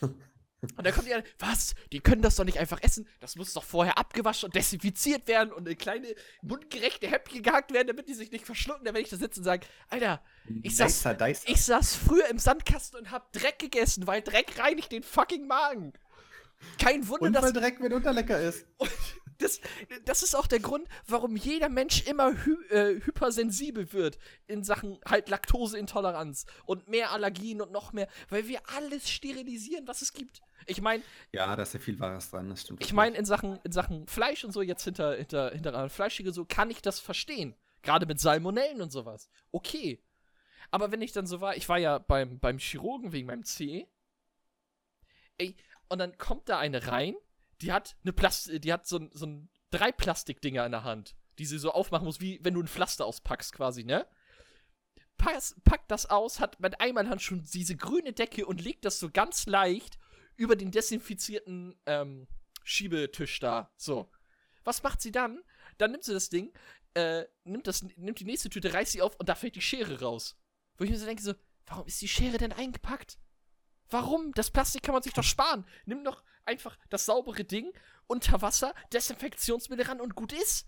Und 0.60 0.84
dann 0.84 0.92
kommt 0.92 1.06
die 1.06 1.14
an, 1.14 1.22
was? 1.38 1.74
Die 1.92 2.00
können 2.00 2.20
das 2.20 2.34
doch 2.36 2.44
nicht 2.44 2.58
einfach 2.58 2.82
essen. 2.82 3.06
Das 3.20 3.36
muss 3.36 3.52
doch 3.52 3.62
vorher 3.62 3.96
abgewaschen 3.96 4.46
und 4.46 4.56
desinfiziert 4.56 5.28
werden 5.28 5.52
und 5.52 5.68
in 5.68 5.78
kleine 5.78 6.14
mundgerechte 6.42 7.06
Häppchen 7.08 7.42
gehackt 7.42 7.72
werden, 7.72 7.86
damit 7.86 8.08
die 8.08 8.14
sich 8.14 8.32
nicht 8.32 8.44
verschlucken. 8.44 8.84
Dann 8.84 8.94
werde 8.94 9.04
ich 9.04 9.10
da 9.10 9.16
sitzen 9.16 9.40
und 9.40 9.44
sagen, 9.44 9.62
Alter, 9.88 10.20
ich 10.62 10.76
saß, 10.76 11.02
Deister, 11.02 11.14
Deister. 11.14 11.52
ich 11.52 11.64
saß 11.64 11.94
früher 11.94 12.28
im 12.28 12.38
Sandkasten 12.38 12.98
und 12.98 13.10
hab 13.12 13.32
Dreck 13.32 13.58
gegessen, 13.60 14.06
weil 14.08 14.20
Dreck 14.20 14.58
reinigt 14.58 14.90
den 14.90 15.04
fucking 15.04 15.46
Magen. 15.46 15.92
Kein 16.80 17.06
Wunder, 17.06 17.26
Und 17.26 17.32
dass 17.34 17.44
weil 17.44 17.52
Dreck 17.52 17.78
mit 17.78 17.92
Unterlecker 17.92 18.40
ist. 18.40 18.66
das, 19.38 19.60
das 20.04 20.22
ist 20.22 20.34
auch 20.34 20.46
der 20.46 20.60
Grund, 20.60 20.86
warum 21.06 21.36
jeder 21.36 21.68
Mensch 21.68 22.06
immer 22.06 22.32
hy 22.44 22.54
äh, 22.70 23.00
hypersensibel 23.00 23.92
wird 23.92 24.18
in 24.46 24.64
Sachen 24.64 24.98
halt 25.06 25.28
Laktoseintoleranz 25.28 26.46
und 26.66 26.88
mehr 26.88 27.12
Allergien 27.12 27.60
und 27.60 27.70
noch 27.72 27.92
mehr, 27.92 28.08
weil 28.28 28.48
wir 28.48 28.60
alles 28.76 29.08
sterilisieren, 29.10 29.86
was 29.86 30.02
es 30.02 30.12
gibt. 30.12 30.40
Ich 30.66 30.80
meine, 30.80 31.02
Ja, 31.32 31.54
da 31.56 31.62
ist 31.62 31.72
ja 31.74 31.80
viel 31.80 31.98
Wahres 32.00 32.30
dran, 32.30 32.50
das 32.50 32.62
stimmt. 32.62 32.82
ich 32.84 32.92
meine 32.92 33.16
in 33.16 33.24
Sachen 33.24 33.58
in 33.64 33.72
Sachen 33.72 34.06
Fleisch 34.08 34.44
und 34.44 34.52
so 34.52 34.60
jetzt 34.60 34.84
hinter 34.84 35.14
hinter 35.16 35.50
hinter 35.52 35.88
Fleischige 35.88 36.32
so 36.32 36.44
kann 36.44 36.70
ich 36.70 36.82
das 36.82 36.98
verstehen, 37.00 37.54
gerade 37.82 38.06
mit 38.06 38.20
Salmonellen 38.20 38.82
und 38.82 38.90
sowas. 38.92 39.28
Okay. 39.52 40.02
Aber 40.70 40.90
wenn 40.92 41.00
ich 41.00 41.12
dann 41.12 41.26
so 41.26 41.40
war, 41.40 41.56
ich 41.56 41.68
war 41.68 41.78
ja 41.78 41.98
beim 41.98 42.38
beim 42.40 42.58
Chirurgen 42.58 43.12
wegen 43.12 43.28
meinem 43.28 43.44
C. 43.44 43.88
Ey, 45.38 45.54
und 45.88 45.98
dann 45.98 46.18
kommt 46.18 46.48
da 46.48 46.58
eine 46.58 46.88
rein, 46.88 47.14
die 47.60 47.72
hat 47.72 47.96
eine 48.02 48.12
Plast 48.12 48.50
die 48.52 48.72
hat 48.72 48.86
so 48.86 48.98
ein, 48.98 49.10
so 49.12 49.26
ein 49.26 49.50
drei 49.70 49.92
Plastikdinger 49.92 50.64
in 50.64 50.72
der 50.72 50.84
Hand, 50.84 51.16
die 51.38 51.46
sie 51.46 51.58
so 51.58 51.72
aufmachen 51.72 52.04
muss, 52.04 52.20
wie 52.20 52.40
wenn 52.42 52.54
du 52.54 52.62
ein 52.62 52.68
Pflaster 52.68 53.06
auspackst 53.06 53.52
quasi, 53.52 53.84
ne? 53.84 54.06
Pass, 55.16 55.56
packt 55.64 55.90
das 55.90 56.06
aus, 56.06 56.38
hat 56.38 56.60
mit 56.60 56.80
einmal 56.80 57.08
Hand 57.08 57.22
schon 57.22 57.42
diese 57.42 57.76
grüne 57.76 58.12
Decke 58.12 58.46
und 58.46 58.60
legt 58.60 58.84
das 58.84 59.00
so 59.00 59.10
ganz 59.10 59.46
leicht 59.46 59.98
über 60.36 60.54
den 60.54 60.70
desinfizierten 60.70 61.76
ähm, 61.86 62.28
Schiebetisch 62.62 63.40
da. 63.40 63.72
So. 63.76 64.10
Was 64.62 64.82
macht 64.82 65.00
sie 65.00 65.10
dann? 65.10 65.42
Dann 65.78 65.90
nimmt 65.90 66.04
sie 66.04 66.12
das 66.12 66.28
Ding, 66.28 66.52
äh, 66.94 67.24
nimmt, 67.44 67.66
das, 67.66 67.82
nimmt 67.82 68.20
die 68.20 68.24
nächste 68.24 68.50
Tüte, 68.50 68.72
reißt 68.72 68.92
sie 68.92 69.02
auf 69.02 69.16
und 69.16 69.28
da 69.28 69.34
fällt 69.34 69.56
die 69.56 69.60
Schere 69.60 70.00
raus. 70.00 70.38
Wo 70.76 70.84
ich 70.84 70.90
mir 70.90 70.98
so 70.98 71.06
denke, 71.06 71.22
so, 71.22 71.34
warum 71.66 71.86
ist 71.86 72.00
die 72.00 72.08
Schere 72.08 72.38
denn 72.38 72.52
eingepackt? 72.52 73.18
Warum? 73.90 74.32
Das 74.32 74.50
Plastik 74.50 74.82
kann 74.82 74.92
man 74.92 75.02
sich 75.02 75.14
doch 75.14 75.24
sparen. 75.24 75.66
Nimm 75.86 76.04
doch 76.04 76.22
einfach 76.48 76.76
das 76.90 77.06
saubere 77.06 77.44
Ding 77.44 77.72
unter 78.06 78.42
Wasser, 78.42 78.74
Desinfektionsmittel 78.92 79.86
ran 79.86 80.00
und 80.00 80.14
gut 80.14 80.32
ist. 80.32 80.66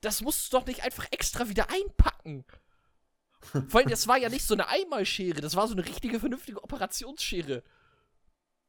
Das 0.00 0.20
musst 0.20 0.52
du 0.52 0.58
doch 0.58 0.66
nicht 0.66 0.82
einfach 0.82 1.06
extra 1.12 1.48
wieder 1.48 1.70
einpacken. 1.70 2.44
Vor 3.68 3.80
allem, 3.80 3.88
das 3.88 4.08
war 4.08 4.18
ja 4.18 4.28
nicht 4.28 4.44
so 4.44 4.54
eine 4.54 4.68
Einmalschere, 4.68 5.40
das 5.40 5.54
war 5.54 5.68
so 5.68 5.74
eine 5.74 5.84
richtige, 5.84 6.18
vernünftige 6.18 6.62
Operationsschere. 6.62 7.62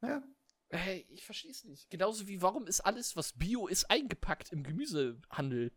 Ja. 0.01 0.21
Hey, 0.69 1.07
ich 1.09 1.25
verstehe 1.25 1.51
es 1.51 1.63
nicht. 1.63 1.89
Genauso 1.89 2.27
wie, 2.27 2.41
warum 2.43 2.67
ist 2.67 2.81
alles, 2.81 3.15
was 3.15 3.33
Bio 3.33 3.67
ist, 3.67 3.89
eingepackt 3.89 4.51
im 4.51 4.63
Gemüsehandel? 4.63 5.71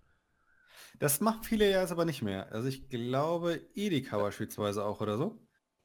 Das 0.99 1.21
machen 1.21 1.43
viele 1.43 1.71
ja 1.71 1.81
jetzt 1.81 1.93
aber 1.93 2.05
nicht 2.05 2.21
mehr. 2.21 2.53
Also 2.53 2.69
ich 2.69 2.89
glaube, 2.91 3.67
Edeka 3.75 4.19
beispielsweise 4.19 4.85
auch 4.85 5.01
oder 5.01 5.17
so. 5.17 5.41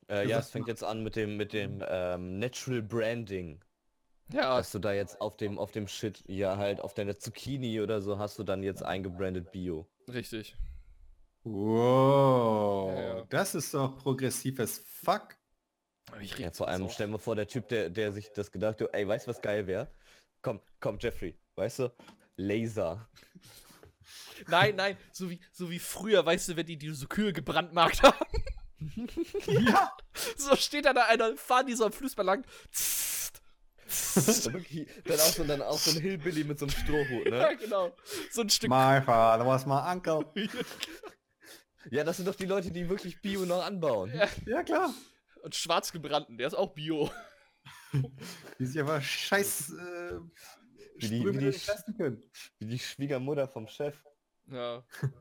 Äh, 0.10 0.28
ja, 0.28 0.40
es 0.40 0.50
fängt 0.50 0.68
jetzt 0.68 0.84
an 0.84 1.04
mit 1.04 1.16
dem, 1.16 1.38
mit 1.38 1.54
dem 1.54 1.84
ähm, 1.88 2.40
Natural 2.40 2.82
Branding. 2.82 3.64
Ja, 4.34 4.58
Dass 4.58 4.72
du 4.72 4.80
da 4.80 4.94
jetzt 4.94 5.22
auf 5.22 5.38
dem, 5.38 5.58
auf 5.58 5.72
dem 5.72 5.88
Shit, 5.88 6.24
ja 6.28 6.58
halt 6.58 6.82
auf 6.82 6.94
deiner 6.94 7.18
Zucchini 7.18 7.80
oder 7.82 8.02
so, 8.02 8.18
hast 8.18 8.38
du 8.38 8.44
dann 8.44 8.62
jetzt 8.64 8.84
eingebrandet 8.84 9.52
Bio. 9.52 9.88
richtig. 10.12 10.56
Wow, 11.44 12.90
Ja, 12.90 13.02
ja. 13.20 13.26
das 13.30 13.56
ist 13.56 13.74
doch 13.74 13.98
progressives 13.98 14.80
Fuck. 14.80 15.38
Aber 16.12 16.22
Ich 16.22 16.38
Ja, 16.38 16.52
vor 16.52 16.68
allem, 16.68 16.90
stell 16.90 17.08
mal 17.08 17.18
vor, 17.20 17.36
der 17.36 17.48
Typ, 17.48 17.70
der, 17.70 17.90
der 17.90 18.12
sich 18.12 18.32
das 18.34 18.52
gedacht 18.52 18.82
hat, 18.82 18.90
ey, 18.94 19.08
weißt 19.08 19.28
du, 19.28 19.30
was 19.30 19.42
geil 19.42 19.66
wäre? 19.66 19.90
Komm, 20.42 20.60
komm, 20.80 20.98
Jeffrey, 21.00 21.38
weißt 21.56 21.80
du? 21.80 21.94
Laser. 22.36 23.08
Nein, 24.48 24.76
nein, 24.76 24.98
so 25.12 25.30
wie, 25.30 25.40
so 25.52 25.70
wie 25.72 25.80
früher, 25.80 26.26
weißt 26.26 26.50
du, 26.50 26.56
wenn 26.56 26.66
die, 26.66 26.78
die 26.78 26.94
so 26.94 27.08
Kühe 27.08 27.34
gebrandmarkt 27.34 28.04
haben. 28.04 28.18
Ja. 29.48 29.92
So 30.38 30.56
steht 30.56 30.86
da 30.86 30.94
da 30.94 31.06
einer, 31.06 31.36
fahren 31.36 31.68
die 31.68 31.74
so 31.74 31.86
am 31.86 31.92
Fluss 31.92 32.16
lang. 32.18 32.44
Wirklich, 32.46 33.17
dann 35.06 35.20
auch 35.20 35.34
so, 35.34 35.44
dann 35.44 35.62
auch 35.62 35.78
so 35.78 35.92
ein 35.92 36.02
Hillbilly 36.02 36.44
mit 36.44 36.60
so 36.60 36.66
einem 36.66 36.76
Strohhut, 36.76 37.26
ja, 37.32 37.50
ne? 37.52 37.58
genau. 37.58 37.96
So 38.32 38.42
ein 38.42 38.50
Stück. 38.50 38.70
My 38.70 39.02
father 39.02 39.46
was 39.46 39.66
my 39.66 39.80
uncle. 39.92 40.26
Ja, 41.90 42.04
das 42.04 42.18
sind 42.18 42.26
doch 42.28 42.36
die 42.36 42.46
Leute, 42.48 42.70
die 42.70 42.90
wirklich 42.90 43.22
Bio 43.22 43.46
noch 43.46 43.64
anbauen. 43.64 44.12
Ja. 44.14 44.28
Ja, 44.46 44.62
klar. 44.64 44.94
Und 45.42 45.56
schwarz 45.56 45.94
gebrannten, 45.94 46.38
der 46.38 46.48
ist 46.48 46.54
auch 46.54 46.74
Bio. 46.74 47.10
Die 48.60 48.66
sich 48.66 48.82
aber 48.82 49.00
scheiß 49.02 49.70
äh, 49.72 50.20
Wie 50.98 51.08
die- 51.08 51.26
wie 51.26 51.38
die. 51.38 52.22
Wie 52.60 52.66
die 52.66 52.80
Schwiegermutter 52.80 53.48
vom 53.48 53.68
Chef. 53.70 53.96
Ja. 54.52 54.84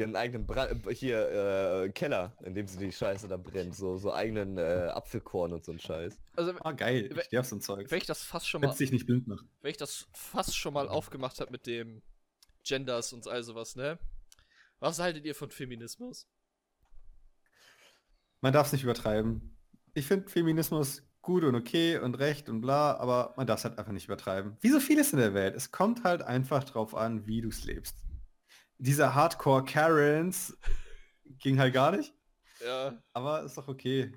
Die 0.00 0.04
haben 0.04 0.16
einen 0.16 0.22
eigenen 0.24 0.46
Bra 0.46 0.66
äh, 0.70 0.94
hier 0.94 1.82
äh, 1.84 1.90
Keller, 1.90 2.34
in 2.42 2.54
dem 2.54 2.66
sie 2.66 2.78
die 2.78 2.90
Scheiße 2.90 3.28
da 3.28 3.36
brennt. 3.36 3.76
So, 3.76 3.98
so 3.98 4.14
eigenen 4.14 4.56
äh, 4.56 4.88
Apfelkorn 4.94 5.52
und 5.52 5.62
so 5.62 5.72
ein 5.72 5.78
Scheiß. 5.78 6.18
Also, 6.36 6.54
Ah, 6.60 6.72
geil. 6.72 7.14
Ich 7.30 7.38
auf 7.38 7.44
so 7.44 7.56
ein 7.56 7.60
Zeug. 7.60 7.90
wenn 7.90 7.98
ich 7.98 8.06
das 8.06 8.22
fast 8.22 8.48
schon 8.48 8.62
mal, 8.62 8.68
Wenn 8.70 8.76
dich 8.78 8.92
nicht 8.92 9.04
blind 9.04 9.28
macht. 9.28 9.44
wenn 9.60 9.70
ich 9.72 9.76
das 9.76 10.08
fast 10.14 10.56
schon 10.56 10.72
mal 10.72 10.88
aufgemacht 10.88 11.38
habe 11.38 11.50
mit 11.50 11.66
dem 11.66 12.00
Genders 12.64 13.12
und 13.12 13.28
all 13.28 13.42
sowas, 13.44 13.76
ne? 13.76 13.98
Was 14.78 14.98
haltet 15.00 15.26
ihr 15.26 15.34
von 15.34 15.50
Feminismus? 15.50 16.26
Man 18.40 18.54
darf 18.54 18.68
es 18.68 18.72
nicht 18.72 18.84
übertreiben. 18.84 19.54
Ich 19.92 20.06
finde 20.06 20.30
Feminismus 20.30 21.02
gut 21.20 21.44
und 21.44 21.54
okay 21.56 21.98
und 21.98 22.14
recht 22.14 22.48
und 22.48 22.62
bla, 22.62 22.94
aber 22.96 23.34
man 23.36 23.46
darf 23.46 23.58
es 23.58 23.64
halt 23.66 23.78
einfach 23.78 23.92
nicht 23.92 24.06
übertreiben. 24.06 24.56
Wie 24.62 24.70
so 24.70 24.80
vieles 24.80 25.12
in 25.12 25.18
der 25.18 25.34
Welt. 25.34 25.54
Es 25.54 25.70
kommt 25.70 26.04
halt 26.04 26.22
einfach 26.22 26.64
drauf 26.64 26.94
an, 26.94 27.26
wie 27.26 27.42
du 27.42 27.50
es 27.50 27.64
lebst. 27.64 27.96
Diese 28.82 29.14
Hardcore 29.14 29.64
Karens 29.64 30.56
ging 31.38 31.58
halt 31.58 31.74
gar 31.74 31.94
nicht, 31.94 32.14
Ja, 32.64 33.02
aber 33.12 33.42
ist 33.42 33.58
doch 33.58 33.68
okay. 33.68 34.12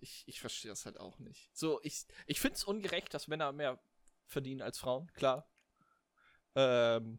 ich, 0.00 0.24
ich 0.26 0.40
verstehe 0.40 0.70
das 0.70 0.86
halt 0.86 0.98
auch 0.98 1.18
nicht. 1.18 1.50
So, 1.54 1.80
ich, 1.82 2.06
ich 2.26 2.40
finde 2.40 2.56
es 2.56 2.64
ungerecht, 2.64 3.12
dass 3.12 3.28
Männer 3.28 3.52
mehr 3.52 3.78
verdienen 4.26 4.62
als 4.62 4.78
Frauen, 4.78 5.12
klar. 5.12 5.46
Ähm, 6.54 7.18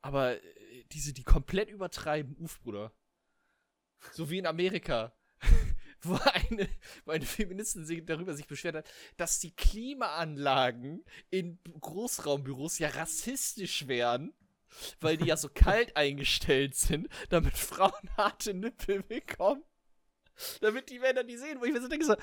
aber 0.00 0.42
äh, 0.42 0.84
diese, 0.92 1.12
die 1.12 1.24
komplett 1.24 1.68
übertreiben, 1.70 2.34
uff, 2.38 2.58
Bruder. 2.60 2.92
So 4.12 4.30
wie 4.30 4.38
in 4.38 4.46
Amerika. 4.46 5.14
wo 6.02 6.14
eine, 6.32 6.68
wo 7.04 7.10
eine 7.12 7.26
Feministin 7.26 7.84
sich 7.84 8.04
darüber 8.04 8.34
sich 8.34 8.46
beschwert 8.46 8.76
hat, 8.76 8.90
dass 9.16 9.40
die 9.40 9.54
Klimaanlagen 9.54 11.04
in 11.30 11.58
Großraumbüros 11.80 12.78
ja 12.78 12.88
rassistisch 12.88 13.86
wären, 13.88 14.32
weil 15.00 15.16
die 15.16 15.26
ja 15.26 15.36
so 15.36 15.48
kalt 15.52 15.96
eingestellt 15.96 16.74
sind, 16.74 17.08
damit 17.30 17.56
Frauen 17.56 17.92
harte 18.16 18.54
Nippel 18.54 19.02
bekommen. 19.02 19.62
Damit 20.60 20.88
die 20.90 21.00
Männer 21.00 21.24
die 21.24 21.36
sehen, 21.36 21.60
wo 21.60 21.64
ich 21.64 21.72
mir 21.72 21.82
so 21.82 21.88
denke 21.88 22.06
so, 22.06 22.16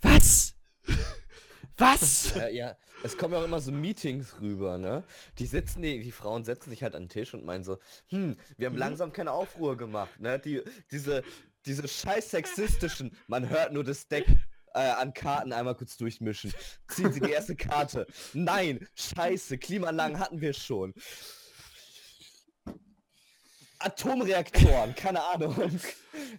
was? 0.00 0.54
Was? 1.76 2.34
Ja, 2.34 2.48
ja, 2.48 2.76
es 3.02 3.16
kommen 3.16 3.32
ja 3.32 3.40
auch 3.40 3.44
immer 3.44 3.60
so 3.60 3.72
Meetings 3.72 4.38
rüber, 4.38 4.76
ne? 4.76 5.02
Die 5.38 5.46
sitzen, 5.46 5.80
die, 5.80 6.02
die 6.02 6.12
Frauen 6.12 6.44
setzen 6.44 6.68
sich 6.68 6.82
halt 6.82 6.94
an 6.94 7.04
den 7.04 7.08
Tisch 7.08 7.32
und 7.32 7.42
meinen 7.42 7.64
so, 7.64 7.78
hm, 8.08 8.36
wir 8.58 8.66
haben 8.66 8.76
langsam 8.76 9.14
keine 9.14 9.32
Aufruhr 9.32 9.78
gemacht, 9.78 10.20
ne? 10.20 10.38
Die, 10.38 10.60
diese, 10.90 11.22
diese 11.64 11.88
scheiß 11.88 12.32
sexistischen, 12.32 13.16
man 13.28 13.48
hört 13.48 13.72
nur 13.72 13.82
das 13.82 14.08
Deck 14.08 14.26
äh, 14.74 14.78
an 14.80 15.12
Karten 15.14 15.52
einmal 15.52 15.74
kurz 15.74 15.96
durchmischen. 15.96 16.52
Ziehen 16.88 17.12
Sie 17.12 17.20
die 17.20 17.30
erste 17.30 17.56
Karte. 17.56 18.06
Nein, 18.32 18.86
scheiße, 18.94 19.58
Klimaanlagen 19.58 20.18
hatten 20.18 20.40
wir 20.40 20.52
schon. 20.54 20.94
Atomreaktoren, 23.78 24.94
keine 24.94 25.22
Ahnung. 25.24 25.56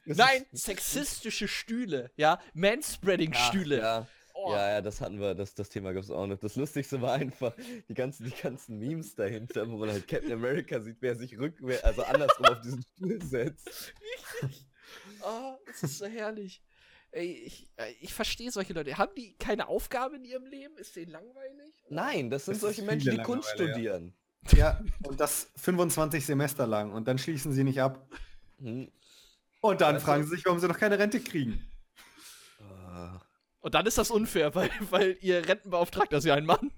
Das 0.06 0.18
Nein, 0.18 0.46
ist- 0.52 0.66
sexistische 0.66 1.48
Stühle, 1.48 2.12
ja? 2.16 2.40
Manspreading-Stühle. 2.54 3.78
Ja, 3.80 4.08
Oh. 4.34 4.54
Ja, 4.54 4.70
ja, 4.72 4.82
das 4.82 5.02
hatten 5.02 5.20
wir, 5.20 5.36
das, 5.36 5.54
das 5.54 5.70
Thema 5.70 5.92
gab 5.94 6.04
es 6.04 6.10
auch 6.10 6.26
noch. 6.26 6.38
Das 6.40 6.56
Lustigste 6.56 7.00
war 7.02 7.14
einfach 7.14 7.54
die 7.90 7.94
ganzen, 7.94 8.26
die 8.26 8.32
ganzen 8.42 8.80
Memes 8.80 9.14
dahinter, 9.14 9.70
wo 9.70 9.78
man 9.78 9.90
halt 9.90 10.08
Captain 10.08 10.32
America 10.32 10.80
sieht, 10.82 10.98
wer 11.02 11.16
sich 11.16 11.38
rückwärts, 11.38 11.84
also 11.84 12.04
andersrum 12.04 12.46
auf 12.48 12.62
diesen 12.62 12.82
Stuhl 12.84 13.22
setzt. 13.22 13.94
Oh, 15.22 15.58
das 15.68 15.84
ist 15.84 15.98
so 16.00 16.06
herrlich. 16.06 16.64
Ey, 17.12 17.34
ich, 17.46 17.68
äh, 17.76 17.92
ich 18.00 18.14
verstehe 18.14 18.52
solche 18.52 18.74
Leute. 18.74 18.98
Haben 18.98 19.14
die 19.16 19.34
keine 19.38 19.68
Aufgabe 19.68 20.16
in 20.16 20.24
ihrem 20.26 20.46
Leben? 20.46 20.78
Ist 20.78 20.96
denen 20.96 21.12
langweilig? 21.12 21.74
Nein, 21.90 22.30
das 22.30 22.46
sind 22.46 22.54
Das 22.56 22.62
solche 22.62 22.84
Menschen, 22.84 23.12
die 23.12 23.22
Kunst 23.22 23.50
Langeweile, 23.58 23.68
ja. 23.70 23.74
studieren. 23.96 24.14
Ja, 24.54 24.82
und 25.04 25.20
das 25.20 25.52
25 25.58 26.26
Semester 26.26 26.66
lang 26.66 26.92
und 26.94 27.08
dann 27.08 27.18
schließen 27.18 27.52
sie 27.54 27.64
nicht 27.64 27.82
ab. 27.82 28.08
Hm. 28.60 28.92
Und 29.62 29.82
dann 29.82 29.96
Also- 29.96 30.06
fragen 30.06 30.24
sie 30.24 30.30
sich, 30.30 30.46
warum 30.46 30.60
sie 30.60 30.68
noch 30.68 30.78
keine 30.80 30.98
Rente 30.98 31.20
kriegen. 31.20 31.64
Ah. 32.60 33.20
Und 33.60 33.76
dann 33.76 33.86
ist 33.86 33.98
das 33.98 34.10
unfair, 34.10 34.56
weil, 34.56 34.70
weil 34.90 35.18
ihr 35.22 35.48
Rentenbeauftragter 35.48 36.18
ist 36.18 36.26
ja 36.26 36.36
ein 36.36 36.46
Mann. 36.46 36.72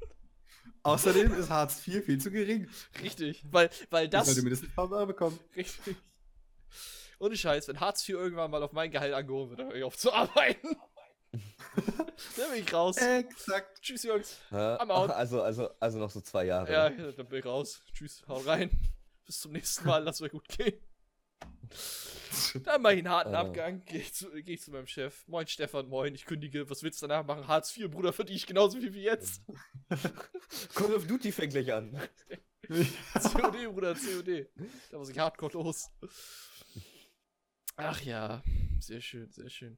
Außerdem 0.82 1.34
ist 1.36 1.50
Hartz 1.50 1.88
IV 1.88 2.04
viel 2.06 2.17
zu 2.19 2.30
gering. 2.32 2.67
Richtig. 3.02 3.43
Weil, 3.50 3.69
weil 3.89 4.06
Ich 4.06 4.10
das. 4.10 4.26
sollte 4.26 4.41
mindestens 4.41 4.69
1000 4.72 4.98
Euro 4.98 5.06
bekommen. 5.08 5.39
Richtig. 5.56 5.96
Ohne 7.19 7.36
Scheiß, 7.38 7.67
wenn 7.67 7.80
Hartz 7.80 8.08
IV 8.08 8.15
irgendwann 8.15 8.52
mal 8.52 8.62
auf 8.63 8.71
mein 8.71 8.91
Gehalt 8.91 9.13
angehoben 9.13 9.49
wird, 9.52 9.60
dann 9.62 9.67
höre 9.69 9.76
ich 9.78 9.84
auf 9.84 9.97
zu 9.97 10.12
arbeiten. 10.13 10.76
dann 12.38 12.52
bin 12.52 12.63
ich 12.63 12.73
raus. 12.73 12.97
Exakt. 12.97 13.82
Tschüss, 13.82 14.04
Jungs. 14.04 14.38
Hä? 14.49 14.56
I'm 14.56 14.89
out. 14.91 15.10
Also, 15.12 15.41
also, 15.41 15.69
also 15.80 15.99
noch 15.99 16.10
so 16.12 16.21
zwei 16.21 16.45
Jahre. 16.45 16.71
Ja, 16.71 16.89
dann 16.89 17.28
bin 17.28 17.39
ich 17.39 17.45
raus. 17.45 17.82
Tschüss, 17.93 18.23
hau 18.28 18.38
rein. 18.39 18.69
Bis 19.26 19.39
zum 19.39 19.52
nächsten 19.54 19.86
Mal, 19.88 20.04
lass 20.04 20.21
euch 20.21 20.32
gut 20.32 20.47
gehen. 20.47 20.80
Dann 22.63 22.82
mach 22.82 22.91
ich 22.91 22.99
einen 22.99 23.10
harten 23.10 23.34
Äh. 23.34 23.38
Abgang, 23.38 23.84
gehe 23.86 23.99
ich, 23.99 24.13
zu- 24.13 24.30
geh 24.32 24.54
ich 24.54 24.62
zu 24.62 24.71
meinem 24.71 24.88
Chef. 24.88 25.28
Moin 25.28 25.45
Stefan, 25.47 25.88
moin, 25.88 26.13
ich 26.15 26.26
kündige, 26.26 26.69
was 26.69 26.84
willst 26.84 27.02
du 27.02 27.08
danach 27.08 27.26
machen? 27.26 27.47
Hartz 27.47 27.76
IV, 27.78 27.89
Bruder, 27.91 28.13
verdiene 28.13 28.38
ich 28.38 28.45
genauso 28.47 28.80
viel 28.80 28.93
wie 28.93 29.04
jetzt. 29.04 29.41
Call 30.76 30.93
of 30.93 31.06
Duty 31.08 31.32
fängt 31.32 31.54
gleich 31.54 31.71
an. 31.73 31.99
COD, 33.13 33.67
Bruder, 33.73 33.93
COD. 33.93 34.47
Da 34.91 34.97
muss 34.97 35.10
ich 35.10 35.19
hardcore 35.19 35.54
los. 35.54 35.89
Ach 37.75 38.01
ja, 38.01 38.43
sehr 38.79 39.01
schön, 39.01 39.31
sehr 39.31 39.49
schön. 39.49 39.77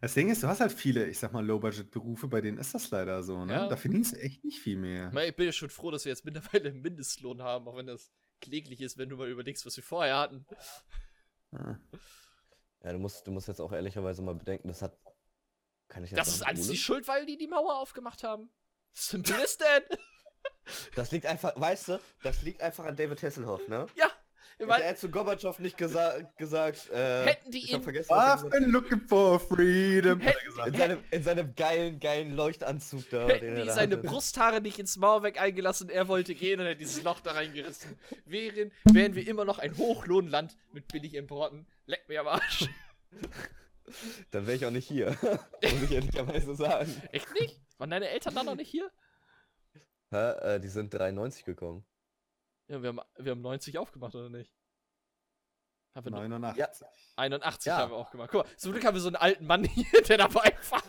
Das 0.00 0.14
Ding 0.14 0.30
ist, 0.30 0.42
du 0.42 0.48
hast 0.48 0.60
halt 0.60 0.72
viele, 0.72 1.06
ich 1.08 1.18
sag 1.18 1.32
mal, 1.32 1.44
Low-Budget-Berufe, 1.44 2.26
bei 2.26 2.40
denen 2.40 2.56
ist 2.56 2.74
das 2.74 2.90
leider 2.90 3.22
so, 3.22 3.44
ne? 3.44 3.52
Ja. 3.52 3.68
Da 3.68 3.76
verdienst 3.76 4.12
du 4.12 4.16
echt 4.16 4.42
nicht 4.44 4.58
viel 4.58 4.78
mehr. 4.78 5.12
Ich, 5.24 5.36
bin 5.36 5.46
ja 5.46 5.52
schon 5.52 5.68
froh, 5.68 5.90
dass 5.90 6.06
wir 6.06 6.10
jetzt 6.10 6.24
mittlerweile 6.24 6.70
einen 6.70 6.80
Mindestlohn 6.80 7.42
haben, 7.42 7.68
auch 7.68 7.76
wenn 7.76 7.86
das 7.86 8.10
kläglich 8.40 8.80
ist, 8.80 8.96
wenn 8.96 9.10
du 9.10 9.16
mal 9.16 9.28
überlegst, 9.28 9.66
was 9.66 9.76
wir 9.76 9.84
vorher 9.84 10.16
hatten. 10.16 10.46
Ah. 11.52 11.76
Ja, 12.82 12.92
du 12.92 12.98
musst, 12.98 13.26
du 13.26 13.30
musst 13.30 13.48
jetzt 13.48 13.60
auch 13.60 13.72
ehrlicherweise 13.72 14.22
mal 14.22 14.34
bedenken, 14.34 14.68
das 14.68 14.80
hat. 14.80 14.96
Kann 15.88 16.04
ich 16.04 16.10
jetzt 16.12 16.18
Das 16.18 16.28
ist 16.28 16.42
alles 16.42 16.68
die 16.68 16.76
Schuld, 16.76 17.06
weil 17.08 17.26
die 17.26 17.36
die 17.36 17.48
Mauer 17.48 17.78
aufgemacht 17.78 18.22
haben. 18.22 18.48
Simple 18.92 19.42
is 19.42 19.58
that. 19.58 19.84
Das 20.94 21.10
liegt 21.10 21.26
einfach, 21.26 21.52
weißt 21.56 21.88
du, 21.88 22.00
das 22.22 22.42
liegt 22.42 22.62
einfach 22.62 22.84
an 22.84 22.96
David 22.96 23.22
Hasselhoff, 23.22 23.66
ne? 23.68 23.86
Ja, 23.96 24.10
Hätte 24.68 24.82
er 24.84 24.96
zu 24.96 25.10
Gorbatschow 25.10 25.58
nicht 25.58 25.76
gesa 25.78 26.14
gesagt, 26.36 26.90
äh, 26.90 27.24
Hätten 27.24 27.50
die 27.50 27.58
ich 27.64 27.72
hab 27.72 27.80
ihn- 27.80 27.84
vergessen, 27.84 28.10
was 28.10 28.42
er 28.42 28.48
I've 28.48 28.50
been 28.50 28.70
looking 28.70 29.00
for 29.08 29.40
freedom. 29.40 30.20
er. 30.20 30.34
In 30.66 30.74
seinem, 30.74 30.98
in 31.10 31.22
seinem 31.22 31.54
geilen, 31.54 31.98
geilen 31.98 32.34
Leuchtanzug 32.34 33.08
da. 33.10 33.26
hätten 33.28 33.46
den 33.46 33.54
er 33.56 33.60
die 33.62 33.66
da 33.68 33.74
seine 33.74 33.96
hatte. 33.96 34.06
Brusthaare 34.08 34.60
nicht 34.60 34.78
ins 34.78 34.96
Mauerwerk 34.96 35.40
eingelassen, 35.40 35.88
er 35.88 36.08
wollte 36.08 36.34
gehen 36.34 36.60
und 36.60 36.66
er 36.66 36.72
hat 36.72 36.80
dieses 36.80 37.02
Loch 37.02 37.20
da 37.20 37.32
reingerissen. 37.32 37.98
Wären, 38.26 38.70
wären 38.84 39.14
wir 39.14 39.26
immer 39.26 39.44
noch 39.44 39.58
ein 39.58 39.76
Hochlohnland 39.76 40.56
mit 40.72 40.88
Billigimporten. 40.88 41.66
Leck 41.86 42.08
mir 42.08 42.20
am 42.20 42.28
Arsch. 42.28 42.68
Dann 44.30 44.46
wäre 44.46 44.56
ich 44.56 44.66
auch 44.66 44.70
nicht 44.70 44.86
hier. 44.86 45.16
Muss 45.62 45.82
ich 45.84 45.92
ehrlicherweise 45.92 46.54
sagen. 46.54 47.02
Echt 47.12 47.32
nicht? 47.40 47.60
Waren 47.78 47.90
deine 47.90 48.08
Eltern 48.08 48.34
da 48.34 48.42
noch 48.44 48.54
nicht 48.54 48.70
hier? 48.70 48.90
Hä? 50.10 50.30
Äh, 50.56 50.60
die 50.60 50.68
sind 50.68 50.92
93 50.94 51.44
gekommen. 51.44 51.84
Ja, 52.70 52.80
wir 52.82 52.88
haben, 52.90 53.00
wir 53.18 53.32
haben 53.32 53.40
90 53.42 53.76
aufgemacht, 53.78 54.14
oder 54.14 54.30
nicht? 54.30 54.52
Haben 55.94 56.04
wir 56.06 56.10
noch- 56.12 56.18
89. 56.20 56.58
Ja. 56.60 56.68
81 57.16 57.66
Ja. 57.66 57.78
haben 57.78 57.90
wir 57.92 57.96
auch 57.96 58.10
gemacht. 58.10 58.30
Guck 58.30 58.46
mal, 58.46 58.56
zum 58.56 58.70
Glück 58.72 58.84
haben 58.84 58.94
wir 58.94 59.00
so 59.00 59.08
einen 59.08 59.16
alten 59.16 59.44
Mann 59.46 59.64
hier, 59.64 60.02
der 60.08 60.18
dabei 60.18 60.54
war. 60.70 60.82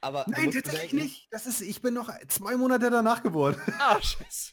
Aber 0.00 0.24
Nein, 0.28 0.50
tatsächlich 0.50 0.92
nicht. 0.92 1.28
Das 1.32 1.46
ist, 1.46 1.60
ich 1.60 1.80
bin 1.80 1.94
noch 1.94 2.10
zwei 2.28 2.56
Monate 2.56 2.90
danach 2.90 3.22
geboren. 3.22 3.56
Ah, 3.78 4.00
scheiße. 4.02 4.52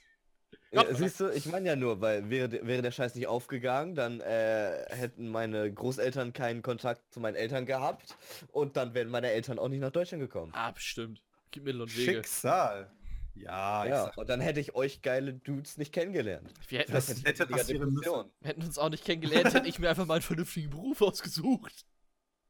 Mal. 0.71 0.95
siehst 0.95 1.19
du, 1.19 1.29
ich 1.29 1.45
meine 1.45 1.67
ja 1.69 1.75
nur, 1.75 2.01
weil 2.01 2.29
wäre, 2.31 2.51
wäre 2.65 2.81
der 2.81 2.91
Scheiß 2.91 3.13
nicht 3.13 3.27
aufgegangen, 3.27 3.93
dann 3.93 4.21
äh, 4.21 4.85
hätten 4.89 5.27
meine 5.29 5.71
Großeltern 5.71 6.33
keinen 6.33 6.63
Kontakt 6.63 7.13
zu 7.13 7.19
meinen 7.19 7.35
Eltern 7.35 7.67
gehabt 7.67 8.15
und 8.51 8.75
dann 8.75 8.95
wären 8.95 9.09
meine 9.09 9.29
Eltern 9.31 9.59
auch 9.59 9.67
nicht 9.67 9.81
nach 9.81 9.91
Deutschland 9.91 10.21
gekommen. 10.23 10.51
Ah, 10.55 10.71
bestimmt. 10.71 11.21
Gib 11.51 11.63
Mittel 11.65 11.81
und 11.81 11.95
Wege. 11.95 12.13
Schicksal. 12.13 12.91
Ja, 13.35 13.85
ja, 13.85 13.85
ich 13.85 13.91
sag, 14.09 14.17
und 14.17 14.29
dann 14.29 14.41
hätte 14.41 14.59
ich 14.59 14.75
euch 14.75 15.01
geile 15.01 15.33
Dudes 15.33 15.77
nicht 15.77 15.91
kennengelernt. 15.91 16.53
Wir 16.67 16.79
hätten, 16.79 16.91
Das 16.91 17.09
uns, 17.09 17.23
hätte 17.23 17.47
passieren 17.47 17.89
müssen. 17.89 17.95
Depressionen. 17.95 18.31
hätten 18.43 18.61
uns 18.63 18.77
auch 18.77 18.89
nicht 18.89 19.03
kennengelernt, 19.05 19.53
hätte 19.53 19.67
ich 19.67 19.79
mir 19.79 19.89
einfach 19.89 20.05
mal 20.05 20.15
einen 20.15 20.21
vernünftigen 20.23 20.69
Beruf 20.69 21.01
ausgesucht. 21.01 21.85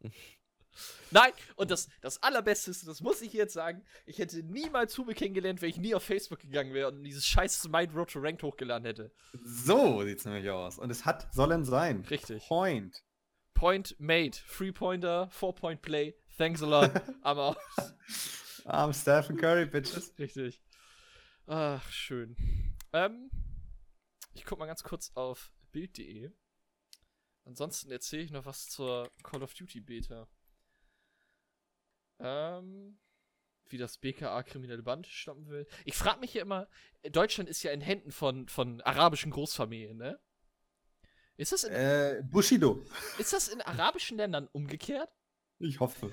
Nein, 1.12 1.32
und 1.56 1.69
das, 1.69 1.88
das 2.02 2.22
Allerbeste 2.24 2.72
ist, 2.72 2.88
das 2.88 3.02
muss 3.02 3.22
ich 3.22 3.32
jetzt 3.34 3.54
sagen, 3.54 3.84
ich 4.08 4.17
hätte 4.17 4.41
niemals 4.41 4.98
Hube 4.98 5.13
kennengelernt, 5.13 5.62
wenn 5.62 5.69
ich 5.69 5.78
nie 5.78 5.93
auf 5.93 6.04
Facebook 6.04 6.39
gegangen 6.39 6.74
wäre 6.74 6.88
und 6.88 7.04
dieses 7.04 7.26
scheiß 7.28 7.69
Mind 7.69 7.93
Road 7.96 8.12
to 8.12 8.19
Ranked 8.19 8.41
hochgeladen 8.41 8.86
hätte. 8.86 9.12
So 9.46 10.04
sieht's 10.04 10.26
nämlich 10.26 10.50
aus. 10.50 10.80
Und 10.80 10.89
es 10.89 11.06
hat 11.06 11.32
sollen 11.34 11.63
sein. 11.63 12.04
Richtig. 12.10 12.48
Point. 12.48 13.04
Point 13.54 13.96
made. 14.00 14.32
Three 14.32 14.72
Pointer, 14.72 15.30
Four 15.30 15.54
Point 15.54 15.84
Play. 15.84 16.15
Thanks 16.38 16.63
a 16.63 16.65
lot. 16.65 16.89
Aber 17.22 17.56
I'm 18.65 18.93
Stephen 18.93 19.38
Curry, 19.38 19.67
Bitches. 19.67 20.12
richtig. 20.17 20.60
Ach, 21.46 21.90
schön. 21.92 22.36
Ähm, 22.94 23.30
ich 24.34 24.46
guck 24.46 24.60
mal 24.60 24.66
ganz 24.66 24.84
kurz 24.84 25.12
auf 25.16 25.52
Bild.de. 25.72 26.32
Ansonsten 27.46 27.92
erzähle 27.92 28.24
ich 28.24 28.32
noch 28.32 28.46
was 28.46 28.70
zur 28.70 29.12
Call 29.24 29.44
of 29.44 29.54
Duty 29.54 29.82
Beta. 29.82 30.28
Ähm, 32.20 32.98
wie 33.68 33.78
das 33.78 33.98
BKA 33.98 34.44
kriminelle 34.44 34.84
Band 34.84 35.08
stoppen 35.08 35.50
will. 35.50 35.68
Ich 35.84 35.96
frage 35.96 36.20
mich 36.22 36.34
ja 36.34 36.42
immer, 36.44 36.70
Deutschland 37.12 37.50
ist 37.50 37.64
ja 37.64 37.72
in 37.72 37.82
Händen 37.82 38.12
von, 38.12 38.48
von 38.48 38.80
arabischen 38.82 39.32
Großfamilien, 39.32 39.98
ne? 39.98 40.20
Ist 41.36 41.52
das, 41.52 41.64
in, 41.64 41.74
Äh, 41.74 42.22
Bushido. 42.24 42.86
ist 43.18 43.34
das 43.34 43.48
in 43.48 43.60
arabischen 43.62 44.18
Ländern 44.18 44.48
umgekehrt? 44.54 45.10
Ich 45.60 45.80
hoffe. 45.80 46.12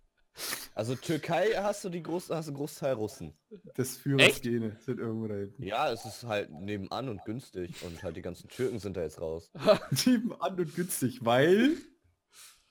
Also 0.74 0.94
Türkei 0.94 1.52
hast 1.56 1.84
du 1.84 1.88
die 1.88 2.02
Groß 2.02 2.30
hast 2.30 2.46
du 2.46 2.50
einen 2.50 2.56
Großteil 2.56 2.94
Russen. 2.94 3.34
Das 3.74 3.96
Führergene 3.96 4.76
sind 4.80 4.98
irgendwo 4.98 5.26
da 5.28 5.34
hinten. 5.34 5.62
Ja, 5.62 5.92
es 5.92 6.04
ist 6.04 6.24
halt 6.24 6.50
nebenan 6.50 7.08
und 7.08 7.24
günstig 7.24 7.82
und 7.82 8.02
halt 8.02 8.16
die 8.16 8.22
ganzen 8.22 8.48
Türken 8.48 8.78
sind 8.78 8.96
da 8.96 9.02
jetzt 9.02 9.20
raus. 9.20 9.50
Team 9.96 10.34
an 10.40 10.58
und 10.58 10.74
günstig, 10.74 11.24
weil. 11.24 11.76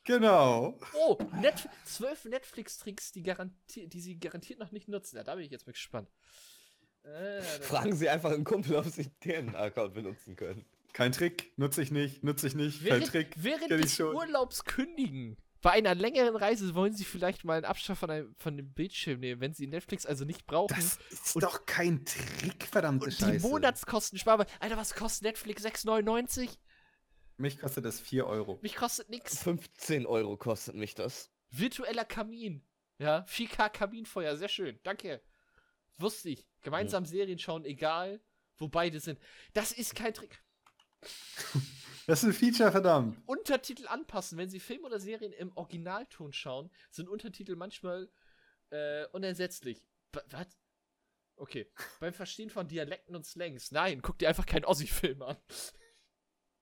Genau. 0.06 0.80
Oh, 0.96 1.18
Net 1.40 1.70
zwölf 1.86 2.26
Netflix-Tricks, 2.26 3.12
die, 3.12 3.22
die 3.88 4.02
sie 4.02 4.18
garantiert 4.20 4.58
noch 4.60 4.72
nicht 4.72 4.88
nutzen. 4.88 5.18
Ja, 5.18 5.24
da 5.24 5.36
bin 5.36 5.46
ich 5.46 5.52
jetzt 5.52 5.68
mal 5.68 5.74
gespannt. 5.74 6.10
Äh, 7.04 7.42
Fragen 7.42 7.96
Sie 7.96 8.10
einfach 8.10 8.32
einen 8.32 8.44
Kumpel, 8.44 8.76
ob 8.76 8.86
Sie 8.86 9.10
deren 9.24 9.56
Account 9.56 9.94
benutzen 9.94 10.36
können. 10.36 10.66
Kein 10.94 11.12
Trick, 11.12 11.54
nutze 11.58 11.82
ich 11.82 11.92
nicht, 11.92 12.24
nutze 12.24 12.48
ich 12.48 12.56
nicht, 12.56 12.80
kein 12.80 12.86
während 12.88 13.08
Trick. 13.08 13.36
während 13.38 13.70
des 13.72 13.96
schon. 13.96 14.16
Urlaubs 14.16 14.66
kündigen. 14.66 15.38
Bei 15.62 15.72
einer 15.72 15.94
längeren 15.94 16.36
Reise 16.38 16.74
wollen 16.74 16.94
Sie 16.94 17.04
vielleicht 17.04 17.44
mal 17.44 17.56
einen 17.58 17.66
Abstand 17.66 18.00
von, 18.00 18.10
einem, 18.10 18.34
von 18.38 18.56
dem 18.56 18.72
Bildschirm 18.74 19.20
nehmen, 19.20 19.42
wenn 19.42 19.54
Sie 19.54 19.68
Netflix 19.68 20.06
also 20.06 20.24
nicht 20.24 20.46
brauchen. 20.46 20.74
Das 20.76 20.98
ist 21.12 21.36
Und- 21.36 21.44
doch 21.44 21.66
kein 21.66 22.06
Trick, 22.06 22.64
verdammte 22.66 23.06
und 23.06 23.20
die 23.20 23.24
Scheiße. 23.26 23.48
Monatskosten 23.48 24.18
sparen. 24.20 24.46
Alter, 24.60 24.78
was 24.78 24.94
kostet 24.96 25.24
Netflix? 25.24 25.66
6,99? 25.66 26.58
Mich 27.38 27.60
kostet 27.60 27.86
das 27.86 28.00
4 28.00 28.26
Euro. 28.26 28.60
Mich 28.62 28.76
kostet 28.76 29.10
nix. 29.10 29.42
15 29.44 30.06
Euro 30.06 30.38
kostet 30.38 30.76
mich 30.76 30.96
das. 30.96 31.30
Virtueller 31.50 32.06
Kamin. 32.06 32.66
Ja, 32.98 33.26
4K 33.30 33.70
Kaminfeuer, 33.70 34.36
sehr 34.38 34.50
schön. 34.50 34.80
Danke. 34.84 35.22
Wusste 35.98 36.30
ich. 36.30 36.46
Gemeinsam 36.62 37.06
Serien 37.06 37.40
schauen, 37.40 37.64
egal, 37.66 38.22
wo 38.58 38.68
beide 38.68 39.00
sind. 39.00 39.20
Das 39.54 39.72
ist 39.72 39.96
kein 39.96 40.14
Trick. 40.14 40.42
Das 42.10 42.24
ist 42.24 42.30
ein 42.30 42.34
Feature, 42.34 42.72
verdammt. 42.72 43.22
Untertitel 43.28 43.88
anpassen. 43.88 44.38
Wenn 44.40 44.50
Sie 44.50 44.60
Film 44.60 44.84
oder 44.84 45.00
Serien 45.00 45.32
im 45.32 45.56
Originalton 45.56 46.34
schauen, 46.34 46.72
sind 46.90 47.08
Untertitel 47.08 47.56
manchmal 47.56 48.10
äh, 48.72 49.06
unersetzlich. 49.12 49.86
Wa- 50.14 50.24
Was? 50.32 50.48
Okay. 51.36 51.72
Beim 52.00 52.14
Verstehen 52.14 52.50
von 52.50 52.68
Dialekten 52.68 53.16
und 53.16 53.26
Slangs. 53.28 53.72
Nein, 53.72 54.02
guck 54.02 54.18
dir 54.18 54.28
einfach 54.28 54.48
keinen 54.48 54.66
Ossi-Film 54.66 55.22
an. 55.22 55.38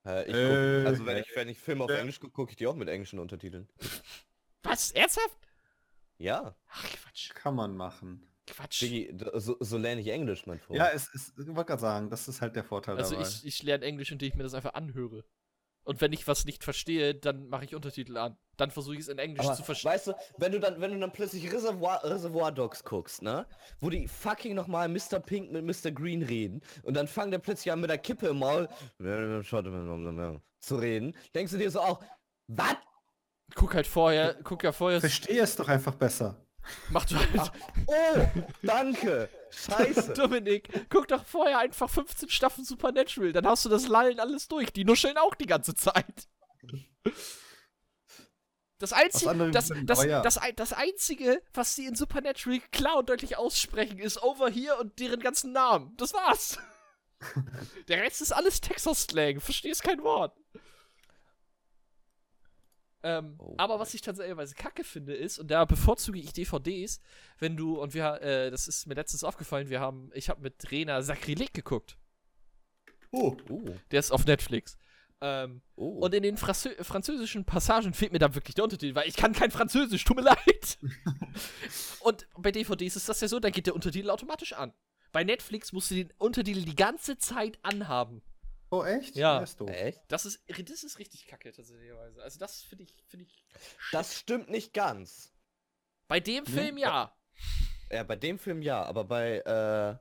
Äh, 0.05 0.29
ich 0.29 0.35
Äh, 0.35 0.47
guck, 0.47 0.85
also 0.87 1.05
wenn 1.05 1.17
ich, 1.17 1.33
wenn 1.35 1.47
ich 1.47 1.59
Filme 1.59 1.85
auf. 1.85 1.91
Englisch 1.91 2.19
gucke, 2.19 2.33
gucke 2.33 2.51
ich 2.51 2.57
die 2.57 2.67
auch 2.67 2.75
mit 2.75 2.89
englischen 2.89 3.19
Untertiteln. 3.19 3.69
Was? 4.63 4.91
Ernsthaft? 4.91 5.37
Ja, 6.17 6.57
Ach, 6.67 6.83
Quatsch. 6.89 7.29
Kann 7.35 7.55
man 7.55 7.75
machen. 7.77 8.21
Quatsch. 8.45 8.81
Diggi, 8.81 9.15
d- 9.15 9.31
so, 9.35 9.55
so 9.59 9.77
lerne 9.77 10.01
ich 10.01 10.07
Englisch, 10.07 10.45
mein 10.45 10.59
Freund. 10.59 10.77
Ja, 10.79 10.89
es 10.89 11.07
ist, 11.13 11.37
ich 11.39 11.47
wollte 11.47 11.65
gerade 11.65 11.81
sagen, 11.81 12.09
das 12.09 12.27
ist 12.27 12.41
halt 12.41 12.55
der 12.55 12.63
Vorteil 12.63 12.97
Also 12.97 13.15
dabei. 13.15 13.27
ich, 13.27 13.45
ich 13.45 13.63
lerne 13.63 13.85
Englisch, 13.85 14.11
indem 14.11 14.29
ich 14.29 14.35
mir 14.35 14.43
das 14.43 14.53
einfach 14.53 14.73
anhöre. 14.73 15.23
Und 15.87 16.01
wenn 16.01 16.11
ich 16.11 16.27
was 16.27 16.43
nicht 16.43 16.65
verstehe, 16.65 17.15
dann 17.15 17.47
mache 17.47 17.63
ich 17.63 17.73
Untertitel 17.73 18.17
an. 18.17 18.37
Dann 18.57 18.71
versuche 18.71 18.95
ich 18.95 19.01
es 19.01 19.07
in 19.07 19.19
Englisch 19.19 19.45
Aber 19.45 19.55
zu 19.55 19.63
verstehen. 19.63 19.91
weißt 19.91 20.07
du, 20.07 20.13
wenn 20.37 20.51
du 20.51 20.59
dann, 20.59 20.81
wenn 20.81 20.91
du 20.91 20.99
dann 20.99 21.13
plötzlich 21.13 21.49
Reservoir, 21.49 22.03
Reservoir 22.03 22.51
Dogs 22.51 22.83
guckst, 22.83 23.21
ne? 23.21 23.47
Wo 23.79 23.89
die 23.89 24.05
fucking 24.05 24.53
nochmal 24.53 24.89
Mr. 24.89 25.21
Pink 25.21 25.49
mit 25.53 25.63
Mr. 25.63 25.91
Green 25.91 26.23
reden 26.23 26.61
und 26.83 26.93
dann 26.93 27.07
fangen 27.07 27.31
der 27.31 27.39
plötzlich 27.39 27.71
an 27.71 27.79
mit 27.79 27.89
der 27.89 27.99
Kippe 27.99 28.27
im 28.27 28.39
Maul 28.39 28.67
zu 30.59 30.75
reden, 30.75 31.15
denkst 31.33 31.53
du 31.53 31.57
dir 31.57 31.71
so 31.71 31.79
auch, 31.79 32.03
was? 32.47 32.75
Guck 33.55 33.73
halt 33.73 33.87
vorher, 33.87 34.35
guck 34.43 34.63
ja 34.63 34.73
vorher, 34.73 34.99
Verstehe 34.99 35.41
es 35.41 35.55
doch 35.55 35.69
einfach 35.69 35.95
besser. 35.95 36.35
Mach 36.89 37.05
du 37.05 37.15
halt. 37.15 37.51
Oh, 37.87 38.43
danke. 38.63 39.29
Scheiße. 39.51 40.13
Dominik, 40.15 40.69
guck 40.89 41.07
doch 41.07 41.23
vorher 41.25 41.59
einfach 41.59 41.89
15 41.89 42.29
Staffeln 42.29 42.65
Supernatural, 42.65 43.33
dann 43.33 43.47
hast 43.47 43.65
du 43.65 43.69
das 43.69 43.87
Lallen 43.87 44.19
alles 44.19 44.47
durch. 44.47 44.71
Die 44.71 44.85
nuscheln 44.85 45.17
auch 45.17 45.35
die 45.35 45.45
ganze 45.45 45.73
Zeit. 45.75 46.27
Das 48.79 48.93
einzige, 48.93 49.49
das, 49.51 49.71
das, 49.85 50.07
das, 50.23 50.39
das 50.55 50.73
einzige, 50.73 51.41
was 51.53 51.75
sie 51.75 51.87
in 51.87 51.95
Supernatural 51.95 52.59
klar 52.71 52.97
und 52.97 53.09
deutlich 53.09 53.35
aussprechen, 53.37 53.97
ist 53.97 54.21
over 54.21 54.49
here 54.49 54.77
und 54.77 54.99
deren 54.99 55.19
ganzen 55.19 55.51
Namen. 55.51 55.95
Das 55.97 56.13
war's. 56.13 56.59
Der 57.87 58.03
Rest 58.03 58.21
ist 58.21 58.31
alles 58.31 58.61
Texas-Slang. 58.61 59.39
Verstehst 59.39 59.83
kein 59.83 60.03
Wort. 60.03 60.37
Ähm, 63.07 63.35
Oh 63.37 63.53
aber 63.57 63.79
was 63.79 63.93
ich 63.93 64.01
tatsächlich 64.01 64.55
kacke 64.55 64.83
finde 64.83 65.15
ist, 65.15 65.39
und 65.39 65.49
da 65.49 65.63
bevorzuge 65.63 66.19
ich 66.19 66.33
DVDs, 66.33 66.99
wenn 67.39 67.55
du, 67.55 67.79
und 67.79 67.93
wir, 67.93 68.21
äh, 68.21 68.51
das 68.51 68.67
ist 68.67 68.85
mir 68.85 68.95
letztens 68.95 69.23
aufgefallen, 69.23 69.69
wir 69.69 69.79
haben, 69.79 70.11
ich 70.13 70.29
habe 70.29 70.41
mit 70.41 70.69
Rena 70.71 71.01
Sakrileg 71.01 71.53
geguckt. 71.53 71.97
Oh, 73.11 73.37
Oh, 73.49 73.61
Der 73.91 73.99
ist 74.01 74.11
auf 74.11 74.25
Netflix. 74.25 74.77
Ähm, 75.21 75.61
oh. 75.77 76.05
und 76.05 76.13
in 76.13 76.21
den 76.21 76.37
Frasö 76.37 76.69
französischen 76.83 77.43
Passagen 77.43 77.93
fehlt 77.93 78.11
mir 78.11 78.19
dann 78.19 78.35
wirklich 78.35 78.53
der 78.53 78.65
Untertitel, 78.65 78.93
weil 78.93 79.07
ich 79.07 79.15
kann 79.15 79.31
kein 79.33 79.49
Französisch, 79.49 80.03
tut 80.03 80.17
mir 80.17 80.23
leid. 80.23 80.77
und 82.01 82.27
bei 82.37 82.51
DVDs 82.51 82.97
ist 82.97 83.07
das 83.09 83.21
ja 83.21 83.27
so, 83.29 83.39
dann 83.39 83.53
geht 83.53 83.65
der 83.67 83.73
Untertitel 83.73 84.09
automatisch 84.09 84.53
an. 84.53 84.73
Bei 85.13 85.23
Netflix 85.23 85.71
musst 85.71 85.89
du 85.89 85.95
den 85.95 86.13
Untertitel 86.17 86.61
die 86.63 86.75
ganze 86.75 87.17
Zeit 87.17 87.57
anhaben. 87.63 88.21
Oh 88.69 88.83
echt? 88.83 89.15
Ja. 89.15 89.39
ist 89.39 89.59
doof. 89.59 89.69
Echt? 89.69 90.01
Das 90.07 90.25
ist, 90.25 90.41
das 90.47 90.83
ist 90.83 90.99
richtig 90.99 91.27
kacke, 91.27 91.51
tatsächlich. 91.51 91.91
Also 92.21 92.39
das 92.39 92.61
finde 92.61 92.83
ich, 92.85 93.03
finde 93.07 93.25
ich. 93.25 93.45
Das 93.91 94.15
stimmt 94.17 94.49
nicht 94.49 94.73
ganz. 94.73 95.33
Bei 96.07 96.19
dem 96.19 96.45
Film 96.45 96.77
ja. 96.77 97.13
Ja, 97.91 98.03
bei 98.03 98.15
dem 98.15 98.37
Film 98.39 98.61
ja, 98.61 98.83
aber 98.83 99.03
bei, 99.05 99.37
äh, 99.39 99.97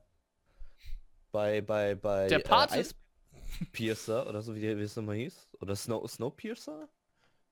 bei, 1.31 1.61
bei, 1.61 1.95
bei, 1.95 2.27
Der 2.27 2.39
Pate- 2.39 2.75
äh, 2.75 2.79
Eispiercer 2.79 4.27
oder 4.27 4.41
so, 4.41 4.55
wie, 4.55 4.61
der- 4.61 4.77
wie 4.77 4.81
es 4.83 4.95
nochmal 4.95 5.15
hieß, 5.15 5.49
oder 5.59 5.75
Snow, 5.75 6.09
Snowpiercer? 6.09 6.89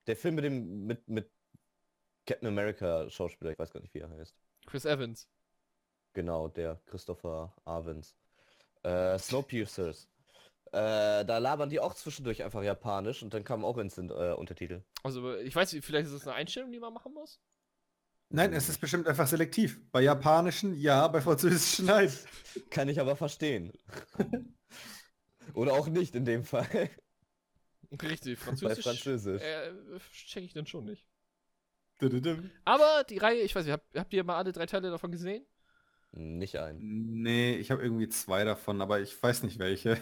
Der 0.08 0.16
Film 0.16 0.36
mit 0.36 0.44
dem, 0.46 0.86
mit, 0.86 1.08
mit 1.08 1.32
Captain 2.26 2.48
America 2.48 3.10
Schauspieler, 3.10 3.52
ich 3.52 3.60
weiß 3.60 3.72
gar 3.72 3.80
nicht, 3.82 3.94
wie 3.94 4.00
er 4.00 4.10
heißt. 4.10 4.36
Chris 4.66 4.86
Evans. 4.86 5.30
Genau, 6.14 6.48
der 6.48 6.82
Christopher 6.86 7.54
Arvins. 7.66 8.16
Äh, 8.84 9.18
Snowpiercers. 9.20 10.08
Äh, 10.76 11.24
da 11.24 11.38
labern 11.38 11.70
die 11.70 11.80
auch 11.80 11.94
zwischendurch 11.94 12.44
einfach 12.44 12.62
japanisch 12.62 13.24
und 13.24 13.34
dann 13.34 13.46
kamen 13.46 13.64
auch 13.64 13.78
instant 13.78 14.12
äh, 14.12 14.34
Untertitel. 14.34 14.84
Also 15.04 15.34
ich 15.38 15.56
weiß 15.56 15.72
nicht, 15.72 15.86
vielleicht 15.86 16.08
ist 16.08 16.14
das 16.14 16.28
eine 16.28 16.36
Einstellung, 16.36 16.70
die 16.74 16.82
man 16.82 16.94
machen 16.94 17.14
muss. 17.14 17.40
Nein, 18.28 18.52
es 18.52 18.68
ist 18.68 18.82
bestimmt 18.82 19.08
einfach 19.08 19.26
selektiv. 19.26 19.80
Bei 19.94 20.02
japanischen 20.02 20.74
ja, 20.76 21.08
bei 21.08 21.22
französischen 21.22 21.86
nein. 21.86 22.12
Kann 22.72 22.90
ich 22.90 23.00
aber 23.00 23.16
verstehen. 23.16 23.72
Oder 25.54 25.74
auch 25.76 25.88
nicht 25.88 26.14
in 26.14 26.26
dem 26.26 26.44
Fall. 26.44 26.90
Richtig, 28.02 28.38
Bei 28.40 28.46
Französisch. 28.46 28.84
Französisch. 28.84 29.42
Äh, 29.42 29.72
check 30.12 30.44
ich 30.44 30.54
dann 30.54 30.66
schon 30.66 30.84
nicht. 30.84 31.08
Aber 32.66 33.06
die 33.10 33.20
Reihe, 33.20 33.40
ich 33.40 33.56
weiß 33.56 33.64
nicht, 33.64 33.72
habt, 33.72 33.96
habt 33.96 34.14
ihr 34.14 34.26
mal 34.26 34.36
alle 34.36 34.52
drei 34.52 34.66
Teile 34.66 34.90
davon 34.90 35.14
gesehen? 35.14 35.46
Nicht 36.12 36.58
ein. 36.58 36.80
Nee, 36.82 37.56
ich 37.56 37.72
habe 37.72 37.82
irgendwie 37.82 38.10
zwei 38.10 38.44
davon, 38.44 38.82
aber 38.82 39.00
ich 39.00 39.24
weiß 39.24 39.44
nicht 39.44 39.58
welche. 39.60 39.98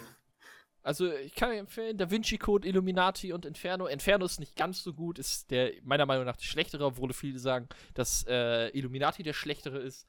Also 0.84 1.12
ich 1.12 1.34
kann 1.34 1.52
empfehlen, 1.54 1.98
Da 1.98 2.12
Vinci 2.12 2.38
Code, 2.38 2.68
Illuminati 2.68 3.32
und 3.34 3.46
Inferno. 3.46 3.88
Inferno 3.88 4.26
ist 4.26 4.40
nicht 4.40 4.56
ganz 4.56 4.84
so 4.84 4.94
gut, 4.94 5.18
ist 5.18 5.50
der 5.50 5.72
meiner 5.84 6.06
Meinung 6.06 6.26
nach 6.26 6.36
der 6.36 6.44
schlechtere, 6.46 6.86
obwohl 6.86 7.14
viele 7.14 7.40
sagen, 7.40 7.68
dass 7.94 8.26
äh, 8.28 8.68
Illuminati 8.78 9.24
der 9.24 9.34
schlechtere 9.34 9.80
ist. 9.80 10.08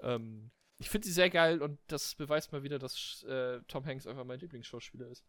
Ähm, 0.00 0.50
Ich 0.78 0.90
finde 0.90 1.06
sie 1.08 1.12
sehr 1.12 1.28
geil 1.30 1.60
und 1.60 1.78
das 1.88 2.14
beweist 2.14 2.52
mal 2.52 2.62
wieder, 2.62 2.78
dass 2.78 3.24
äh, 3.28 3.60
Tom 3.66 3.84
Hanks 3.84 4.06
einfach 4.06 4.24
mein 4.24 4.38
Lieblingsschauspieler 4.38 5.08
ist. 5.08 5.24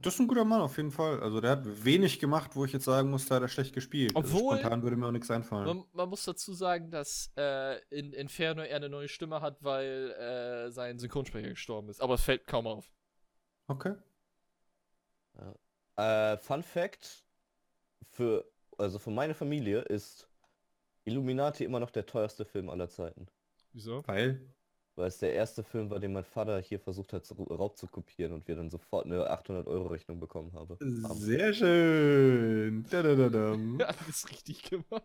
Das 0.00 0.14
ist 0.14 0.20
ein 0.20 0.26
guter 0.26 0.44
Mann 0.44 0.60
auf 0.60 0.76
jeden 0.76 0.90
Fall. 0.90 1.20
Also 1.22 1.40
der 1.40 1.52
hat 1.52 1.84
wenig 1.84 2.18
gemacht, 2.18 2.50
wo 2.56 2.64
ich 2.64 2.72
jetzt 2.72 2.84
sagen 2.84 3.10
muss, 3.10 3.26
da 3.26 3.36
hat 3.36 3.42
er 3.42 3.48
schlecht 3.48 3.72
gespielt. 3.72 4.14
Also 4.14 4.36
Obwohl- 4.36 4.58
spontan 4.58 4.82
würde 4.82 4.96
mir 4.96 5.06
auch 5.06 5.12
nichts 5.12 5.30
einfallen. 5.30 5.64
Man, 5.66 5.84
man 5.92 6.08
muss 6.10 6.24
dazu 6.24 6.52
sagen, 6.52 6.90
dass 6.90 7.32
äh, 7.38 7.78
in 7.88 8.12
Inferno 8.12 8.62
er 8.62 8.76
eine 8.76 8.88
neue 8.90 9.08
Stimme 9.08 9.40
hat, 9.40 9.62
weil 9.62 10.10
äh, 10.10 10.70
sein 10.72 10.98
Synchronsprecher 10.98 11.48
gestorben 11.48 11.88
ist. 11.88 12.02
Aber 12.02 12.14
es 12.14 12.22
fällt 12.22 12.46
kaum 12.46 12.66
auf. 12.66 12.90
Okay. 13.66 13.94
Äh, 15.96 16.36
Fun 16.38 16.62
Fact 16.62 17.24
für 18.10 18.44
also 18.78 18.98
für 18.98 19.10
meine 19.10 19.34
Familie 19.34 19.80
ist 19.80 20.28
Illuminati 21.04 21.64
immer 21.64 21.80
noch 21.80 21.90
der 21.90 22.06
teuerste 22.06 22.44
Film 22.44 22.68
aller 22.68 22.88
Zeiten. 22.88 23.26
Wieso? 23.72 24.02
Weil. 24.06 24.40
Weil 24.96 25.08
es 25.08 25.18
der 25.18 25.34
erste 25.34 25.64
Film 25.64 25.90
war, 25.90 25.98
den 25.98 26.12
mein 26.12 26.24
Vater 26.24 26.60
hier 26.60 26.78
versucht 26.78 27.12
hat, 27.12 27.26
zu, 27.26 27.34
Raub 27.34 27.76
zu 27.76 27.88
kopieren 27.88 28.32
und 28.32 28.46
wir 28.46 28.54
dann 28.54 28.70
sofort 28.70 29.06
eine 29.06 29.28
800-Euro-Rechnung 29.28 30.20
bekommen 30.20 30.52
habe. 30.52 30.74
haben. 30.74 31.18
Sehr 31.18 31.52
schön. 31.52 32.86
Dadadadam. 32.88 33.80
Alles 33.84 34.30
richtig 34.30 34.62
gemacht. 34.62 35.02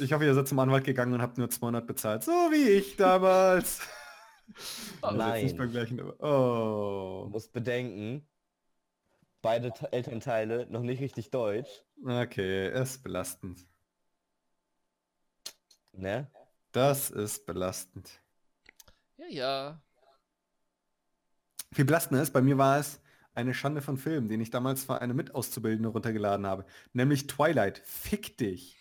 Ich 0.00 0.12
hoffe, 0.12 0.24
ihr 0.24 0.34
seid 0.34 0.48
zum 0.48 0.58
Anwalt 0.58 0.82
gegangen 0.82 1.14
und 1.14 1.22
habt 1.22 1.38
nur 1.38 1.48
200 1.48 1.86
bezahlt. 1.86 2.24
So 2.24 2.32
wie 2.32 2.70
ich 2.70 2.96
damals. 2.96 3.80
Also 5.02 5.16
nicht 5.16 5.26
Nein. 5.52 5.56
beim 5.56 5.70
gleichen, 5.70 6.00
aber- 6.00 6.12
Du 6.12 6.24
Oh. 6.24 7.28
musst 7.30 7.52
bedenken, 7.52 8.26
beide 9.42 9.72
Te- 9.72 9.92
Elternteile 9.92 10.66
noch 10.70 10.82
nicht 10.82 11.00
richtig 11.00 11.30
deutsch, 11.30 11.68
Okay, 12.04 12.70
ist 12.72 13.02
belastend. 13.02 13.66
ne? 15.92 16.30
Das 16.72 17.10
ist 17.10 17.46
belastend. 17.46 18.20
Ja, 19.16 19.26
ja. 19.28 19.82
Viel 21.72 21.84
belastender 21.84 22.22
ist, 22.22 22.32
bei 22.32 22.42
mir 22.42 22.58
war 22.58 22.78
es 22.78 23.00
eine 23.34 23.52
Schande 23.54 23.82
von 23.82 23.96
Film, 23.98 24.28
den 24.28 24.40
ich 24.40 24.50
damals 24.50 24.84
für 24.84 25.00
eine 25.00 25.12
Mitauszubildende 25.14 25.88
runtergeladen 25.90 26.46
habe. 26.46 26.64
Nämlich 26.92 27.26
Twilight. 27.26 27.78
Fick 27.78 28.36
dich. 28.38 28.78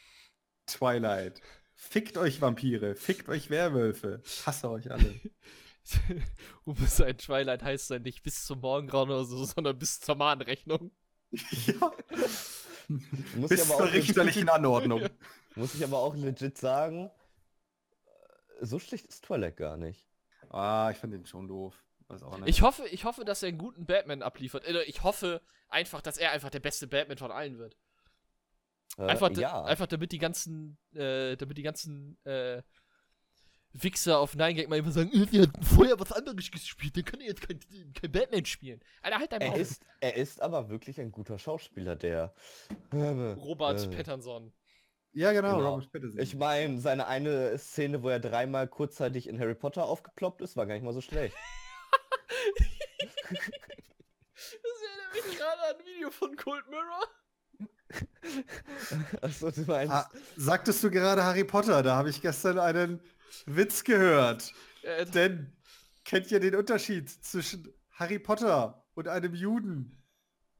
Twilight. 0.65 1.41
Fickt 1.89 2.17
euch 2.17 2.41
Vampire. 2.41 2.95
Fickt 2.95 3.29
euch 3.29 3.49
Werwölfe. 3.49 4.21
Ich 4.25 4.45
hasse 4.45 4.69
euch 4.69 4.91
alle. 4.91 5.13
um 6.65 6.75
es 6.83 6.99
ein 6.99 7.17
Twilight 7.17 7.63
heißt 7.63 7.91
dann 7.91 8.01
nicht 8.01 8.23
bis 8.23 8.45
zum 8.45 8.59
Morgengrauen 8.59 9.09
oder 9.09 9.23
so, 9.23 9.43
sondern 9.45 9.77
bis 9.77 9.99
zur 9.99 10.15
Mahnrechnung. 10.15 10.91
ja. 11.31 11.91
Muss 13.35 13.49
Bis 13.49 13.63
ich, 13.63 13.69
aber 13.69 13.77
zur 13.77 13.87
auch, 13.87 13.93
richterlichen 13.93 14.49
Anordnung. 14.49 15.07
muss 15.55 15.75
ich 15.75 15.83
aber 15.83 15.99
auch 15.99 16.15
legit 16.15 16.57
sagen, 16.57 17.09
äh, 18.05 18.65
so 18.65 18.79
schlecht 18.79 19.05
ist 19.05 19.25
Twilight 19.25 19.57
gar 19.57 19.77
nicht. 19.77 20.07
Ah, 20.49 20.89
ich 20.91 20.97
finde 20.97 21.17
den 21.17 21.25
schon 21.25 21.47
doof. 21.47 21.75
Weiß 22.07 22.23
auch 22.23 22.37
nicht. 22.37 22.49
Ich 22.49 22.61
hoffe, 22.61 22.87
ich 22.87 23.05
hoffe, 23.05 23.25
dass 23.25 23.43
er 23.43 23.49
einen 23.49 23.57
guten 23.57 23.85
Batman 23.85 24.21
abliefert. 24.21 24.67
Oder 24.67 24.87
Ich 24.87 25.03
hoffe 25.03 25.41
einfach, 25.69 26.01
dass 26.01 26.17
er 26.17 26.31
einfach 26.31 26.49
der 26.49 26.59
beste 26.59 26.87
Batman 26.87 27.17
von 27.17 27.31
allen 27.31 27.57
wird. 27.57 27.77
Äh, 28.97 29.03
Einfach, 29.03 29.29
ja. 29.31 29.63
einfach 29.63 29.87
damit 29.87 30.11
die 30.11 30.19
ganzen, 30.19 30.77
äh, 30.93 31.35
damit 31.35 31.57
die 31.57 31.63
ganzen 31.63 32.17
äh, 32.25 32.61
Wichser 33.73 34.19
auf 34.19 34.35
Nine 34.35 34.53
Gag 34.53 34.69
mal 34.69 34.77
immer 34.79 34.91
sagen, 34.91 35.11
"Äh, 35.11 35.29
wir 35.31 35.41
hatten 35.43 35.61
vorher 35.63 35.99
was 35.99 36.13
anderes 36.13 36.49
gespielt, 36.49 36.95
dann 36.95 37.03
kann 37.03 37.19
er 37.19 37.27
jetzt 37.27 37.41
kein, 37.41 37.59
kein 37.93 38.11
Batman 38.11 38.45
spielen. 38.45 38.79
Alter, 39.01 39.19
halt 39.19 39.31
dein 39.33 39.41
er 39.41 39.55
ist, 39.57 39.83
er 39.99 40.15
ist 40.15 40.41
aber 40.41 40.69
wirklich 40.69 40.97
ein 41.01 41.11
guter 41.11 41.37
Schauspieler, 41.37 41.97
der. 41.97 42.33
Robert 42.93 43.83
äh, 43.83 43.89
Pattinson. 43.89 44.53
ja, 45.11 45.33
genau, 45.33 45.57
Genau. 45.57 45.73
Robert 45.73 45.91
Pattinson. 45.91 46.21
Ich 46.21 46.35
meine, 46.35 46.79
seine 46.79 47.07
eine 47.07 47.57
Szene, 47.57 48.01
wo 48.01 48.07
er 48.07 48.21
dreimal 48.21 48.69
kurzzeitig 48.69 49.27
in 49.27 49.37
Harry 49.41 49.55
Potter 49.55 49.83
aufgeploppt 49.83 50.41
ist, 50.41 50.55
war 50.55 50.65
gar 50.65 50.75
nicht 50.75 50.83
mal 50.83 50.93
so 50.93 51.01
schlecht. 51.01 51.35
Das 54.35 54.81
erinnert 54.81 55.27
mich 55.27 55.37
gerade 55.37 55.61
an 55.61 55.75
ein 55.79 55.85
Video 55.85 56.11
von 56.11 56.35
Cold 56.35 56.67
Mirror. 56.69 57.03
Achso, 59.21 59.51
du 59.51 59.61
meinst. 59.61 59.93
ah, 59.93 60.09
sagtest 60.35 60.83
du 60.83 60.89
gerade 60.89 61.23
Harry 61.23 61.43
Potter? 61.43 61.83
Da 61.83 61.95
habe 61.95 62.09
ich 62.09 62.21
gestern 62.21 62.59
einen 62.59 62.99
Witz 63.45 63.83
gehört. 63.83 64.53
Äh, 64.81 65.05
Denn 65.05 65.53
kennt 66.03 66.31
ihr 66.31 66.39
den 66.39 66.55
Unterschied 66.55 67.09
zwischen 67.09 67.67
Harry 67.91 68.19
Potter 68.19 68.83
und 68.95 69.07
einem 69.07 69.33
Juden? 69.33 70.01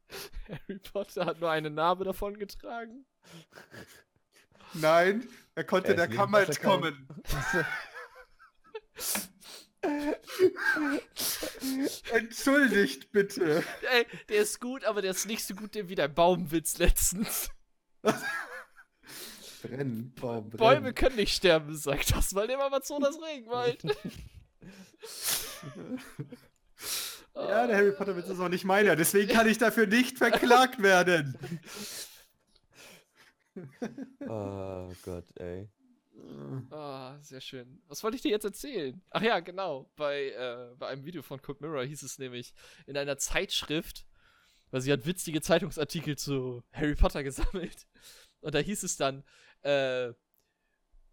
Harry 0.49 0.79
Potter 0.79 1.25
hat 1.25 1.39
nur 1.39 1.49
eine 1.49 1.69
Narbe 1.69 2.03
davon 2.03 2.38
getragen. 2.38 3.05
Nein, 4.73 5.27
er 5.55 5.63
konnte 5.63 5.89
Er 5.89 5.95
der 5.95 6.07
Kammer 6.07 6.41
entkommen. 6.41 7.07
Entschuldigt 12.13 13.11
bitte. 13.11 13.63
Ey, 13.91 14.05
der 14.29 14.37
ist 14.37 14.59
gut, 14.59 14.83
aber 14.85 15.01
der 15.01 15.11
ist 15.11 15.25
nicht 15.27 15.45
so 15.45 15.55
gut 15.55 15.71
wie 15.75 15.95
der 15.95 16.07
Baumwitz 16.07 16.77
letztens. 16.77 17.49
Brennen, 19.61 20.13
Baum, 20.15 20.49
brennen. 20.49 20.57
Bäume 20.57 20.93
können 20.93 21.15
nicht 21.15 21.35
sterben, 21.35 21.75
sagt 21.75 22.15
das 22.15 22.33
mal 22.33 22.47
dem 22.47 22.59
Amazonas 22.59 23.19
Regenwald. 23.21 23.81
Ja, 27.35 27.67
der 27.67 27.75
Harry 27.75 27.91
Potter 27.91 28.15
Witz 28.15 28.29
ist 28.29 28.39
auch 28.39 28.47
nicht 28.47 28.63
meiner, 28.63 28.95
deswegen 28.95 29.29
kann 29.31 29.45
ich 29.45 29.57
dafür 29.57 29.87
nicht 29.87 30.17
verklagt 30.17 30.81
werden. 30.81 31.37
Oh 34.27 34.91
Gott, 35.03 35.23
ey. 35.37 35.69
Ah, 36.71 37.17
sehr 37.21 37.41
schön. 37.41 37.82
Was 37.88 38.04
wollte 38.04 38.15
ich 38.15 38.21
dir 38.21 38.32
jetzt 38.32 38.45
erzählen? 38.45 39.01
Ach 39.10 39.21
ja, 39.21 39.39
genau. 39.39 39.89
Bei, 39.95 40.30
äh, 40.30 40.75
bei 40.78 40.88
einem 40.88 41.06
Video 41.06 41.21
von 41.21 41.41
Cold 41.41 41.62
Mirror 41.62 41.84
hieß 41.84 42.04
es 42.04 42.19
nämlich 42.19 42.54
in 42.86 42.97
einer 42.97 43.17
Zeitschrift, 43.17 44.06
weil 44.71 44.82
sie 44.82 44.91
hat 44.91 45.06
witzige 45.06 45.41
Zeitungsartikel 45.41 46.17
zu 46.17 46.63
Harry 46.73 46.95
Potter 46.95 47.23
gesammelt. 47.23 47.88
Und 48.41 48.56
da 48.56 48.60
hieß 48.60 48.84
es 48.84 48.97
dann, 48.97 49.23
äh, 49.63 50.13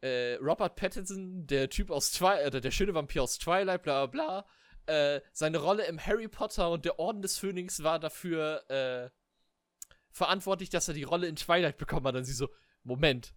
äh, 0.00 0.34
Robert 0.40 0.76
Pattinson, 0.76 1.46
der 1.46 1.70
Typ 1.70 1.90
aus 1.90 2.10
Twilight, 2.10 2.54
äh, 2.54 2.60
der 2.60 2.70
schöne 2.70 2.94
Vampir 2.94 3.22
aus 3.22 3.38
Twilight, 3.38 3.82
bla 3.82 4.06
bla 4.06 4.44
bla, 4.86 5.14
äh, 5.16 5.20
seine 5.32 5.58
Rolle 5.58 5.86
im 5.86 6.04
Harry 6.04 6.28
Potter 6.28 6.70
und 6.70 6.84
der 6.84 6.98
Orden 6.98 7.22
des 7.22 7.38
Phönix 7.38 7.82
war 7.82 7.98
dafür, 7.98 8.68
äh, 8.68 9.10
verantwortlich, 10.10 10.70
dass 10.70 10.88
er 10.88 10.94
die 10.94 11.04
Rolle 11.04 11.26
in 11.26 11.36
Twilight 11.36 11.78
bekommen 11.78 12.06
hat. 12.06 12.16
Und 12.16 12.24
sie 12.24 12.32
so, 12.32 12.48
Moment. 12.84 13.34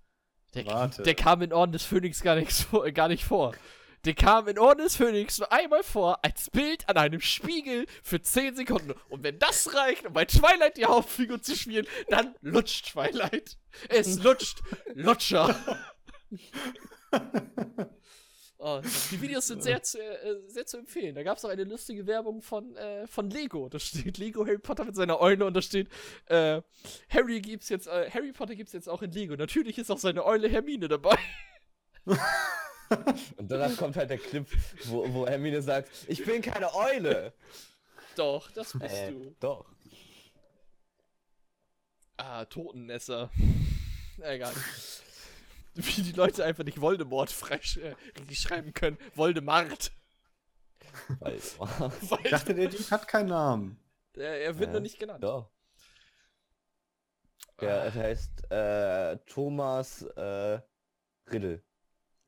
Der, 0.55 0.65
Warte. 0.67 1.03
der 1.03 1.15
kam 1.15 1.41
in 1.41 1.53
Orden 1.53 1.71
des 1.73 1.83
Phönix 1.83 2.21
gar, 2.21 2.35
nichts 2.35 2.67
äh, 2.73 2.91
gar 2.91 3.07
nicht 3.07 3.25
vor. 3.25 3.53
Der 4.05 4.13
kam 4.13 4.47
in 4.47 4.59
Orden 4.59 4.83
des 4.83 4.95
Phönix 4.95 5.39
nur 5.39 5.51
einmal 5.51 5.83
vor, 5.83 6.19
als 6.23 6.49
Bild 6.51 6.87
an 6.87 6.97
einem 6.97 7.21
Spiegel 7.21 7.87
für 8.03 8.21
10 8.21 8.55
Sekunden. 8.55 8.93
Und 9.09 9.23
wenn 9.23 9.39
das 9.39 9.73
reicht, 9.73 10.05
um 10.05 10.13
bei 10.13 10.25
Twilight 10.25 10.77
die 10.77 10.85
Hauptfigur 10.85 11.41
zu 11.41 11.55
spielen, 11.55 11.87
dann 12.09 12.35
lutscht 12.41 12.91
Twilight. 12.93 13.57
Es 13.89 14.21
lutscht 14.21 14.59
Lutscher. 14.93 15.55
Oh, 18.67 18.81
die 19.11 19.21
Videos 19.21 19.45
sind 19.45 19.61
sehr 19.61 19.83
zu, 19.83 19.99
äh, 19.99 20.41
sehr 20.47 20.65
zu 20.65 20.77
empfehlen. 20.77 21.13
Da 21.13 21.21
gab 21.21 21.37
es 21.37 21.45
auch 21.45 21.49
eine 21.49 21.65
lustige 21.65 22.07
Werbung 22.07 22.41
von, 22.41 22.75
äh, 22.75 23.05
von 23.05 23.29
Lego. 23.29 23.69
Da 23.69 23.77
steht 23.77 24.17
Lego 24.17 24.43
Harry 24.43 24.57
Potter 24.57 24.85
mit 24.85 24.95
seiner 24.95 25.21
Eule 25.21 25.45
und 25.45 25.53
da 25.53 25.61
steht 25.61 25.87
äh, 26.25 26.63
Harry 27.09 27.41
gibt's 27.41 27.69
jetzt, 27.69 27.85
äh, 27.85 28.09
Harry 28.09 28.31
Potter 28.31 28.55
gibt's 28.55 28.73
jetzt 28.73 28.89
auch 28.89 29.03
in 29.03 29.11
Lego. 29.11 29.35
Natürlich 29.35 29.77
ist 29.77 29.91
auch 29.91 29.99
seine 29.99 30.25
Eule 30.25 30.47
Hermine 30.49 30.87
dabei. 30.87 31.15
Und 33.37 33.49
danach 33.51 33.75
kommt 33.77 33.97
halt 33.97 34.09
der 34.11 34.19
Clip, 34.19 34.47
wo, 34.85 35.11
wo 35.13 35.27
Hermine 35.27 35.61
sagt, 35.61 35.89
ich 36.07 36.23
bin 36.23 36.41
keine 36.43 36.73
Eule. 36.75 37.33
Doch, 38.15 38.49
das 38.51 38.73
bist 38.73 38.95
Äh, 38.95 39.11
du. 39.11 39.35
doch. 39.39 39.65
Ah, 42.17 42.45
Totenesser. 42.45 43.29
Egal. 44.21 44.53
Wie 45.97 46.01
die 46.01 46.13
Leute 46.13 46.45
einfach 46.45 46.63
nicht 46.63 46.79
Voldemort 46.81 47.29
freisch 47.31 47.77
äh, 47.77 47.95
schreiben 48.33 48.73
können. 48.73 48.97
Voldemort. 49.15 49.91
Weil, 51.19 51.37
Ich 52.23 52.29
dachte, 52.29 52.55
der 52.55 52.69
Typ 52.69 52.89
hat 52.91 53.07
keinen 53.07 53.29
Namen. 53.29 53.79
er, 54.15 54.41
er 54.41 54.57
wird 54.59 54.69
Äh, 54.69 54.71
nur 54.71 54.81
nicht 54.81 54.99
genannt. 54.99 55.23
doch. 55.23 55.51
Der, 57.59 57.89
der 57.91 57.93
heißt 57.93 58.51
äh, 58.51 59.17
Thomas 59.27 60.01
äh, 60.01 60.59
Riddle. 61.31 61.63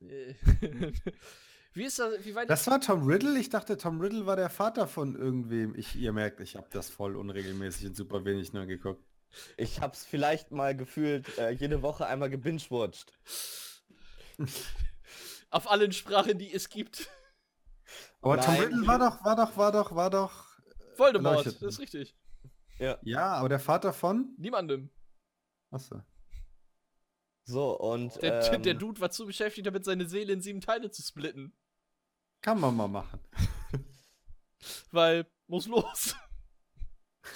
Wie 0.00 1.84
ist 1.84 1.98
das? 1.98 2.24
Wie 2.24 2.34
weit 2.34 2.48
Das 2.48 2.66
war 2.66 2.80
Tom 2.80 3.06
Riddle? 3.06 3.38
Ich 3.38 3.50
dachte, 3.50 3.76
Tom 3.76 4.00
Riddle 4.00 4.26
war 4.26 4.36
der 4.36 4.48
Vater 4.50 4.86
von 4.86 5.14
irgendwem. 5.16 5.74
Ich, 5.74 5.96
ihr 5.96 6.12
merkt, 6.12 6.40
ich 6.40 6.56
habe 6.56 6.68
das 6.70 6.88
voll 6.88 7.16
unregelmäßig 7.16 7.88
und 7.88 7.96
super 7.96 8.24
wenig 8.24 8.52
nur 8.52 8.66
geguckt. 8.66 9.04
Ich 9.56 9.80
hab's 9.80 10.04
vielleicht 10.04 10.50
mal 10.50 10.76
gefühlt 10.76 11.38
äh, 11.38 11.50
jede 11.50 11.82
Woche 11.82 12.06
einmal 12.06 12.30
gebingewatcht. 12.30 13.12
auf 15.50 15.70
allen 15.70 15.92
Sprachen, 15.92 16.38
die 16.38 16.52
es 16.52 16.68
gibt. 16.68 17.08
Aber 18.20 18.40
Tom 18.40 18.54
Nein. 18.54 18.62
Riddle 18.64 18.86
war 18.86 18.98
doch, 18.98 19.24
war 19.24 19.36
doch, 19.36 19.56
war 19.56 19.72
doch, 19.72 19.94
war 19.94 20.10
doch. 20.10 20.46
Voldemort, 20.96 21.38
Erleuchtet. 21.38 21.62
das 21.62 21.74
ist 21.74 21.80
richtig. 21.80 22.16
Ja, 23.02 23.32
aber 23.34 23.48
der 23.48 23.60
Vater 23.60 23.92
von? 23.92 24.34
Niemandem. 24.38 24.90
Achso. 25.70 26.02
So, 27.44 27.78
und 27.78 28.20
Der, 28.22 28.52
ähm, 28.52 28.62
der 28.62 28.74
Dude 28.74 29.00
war 29.00 29.10
zu 29.10 29.26
beschäftigt 29.26 29.66
damit, 29.66 29.84
seine 29.84 30.06
Seele 30.06 30.32
in 30.34 30.42
sieben 30.42 30.60
Teile 30.60 30.90
zu 30.90 31.02
splitten. 31.02 31.56
Kann 32.42 32.60
man 32.60 32.76
mal 32.76 32.88
machen. 32.88 33.20
Weil, 34.92 35.26
muss 35.46 35.66
los. 35.66 36.14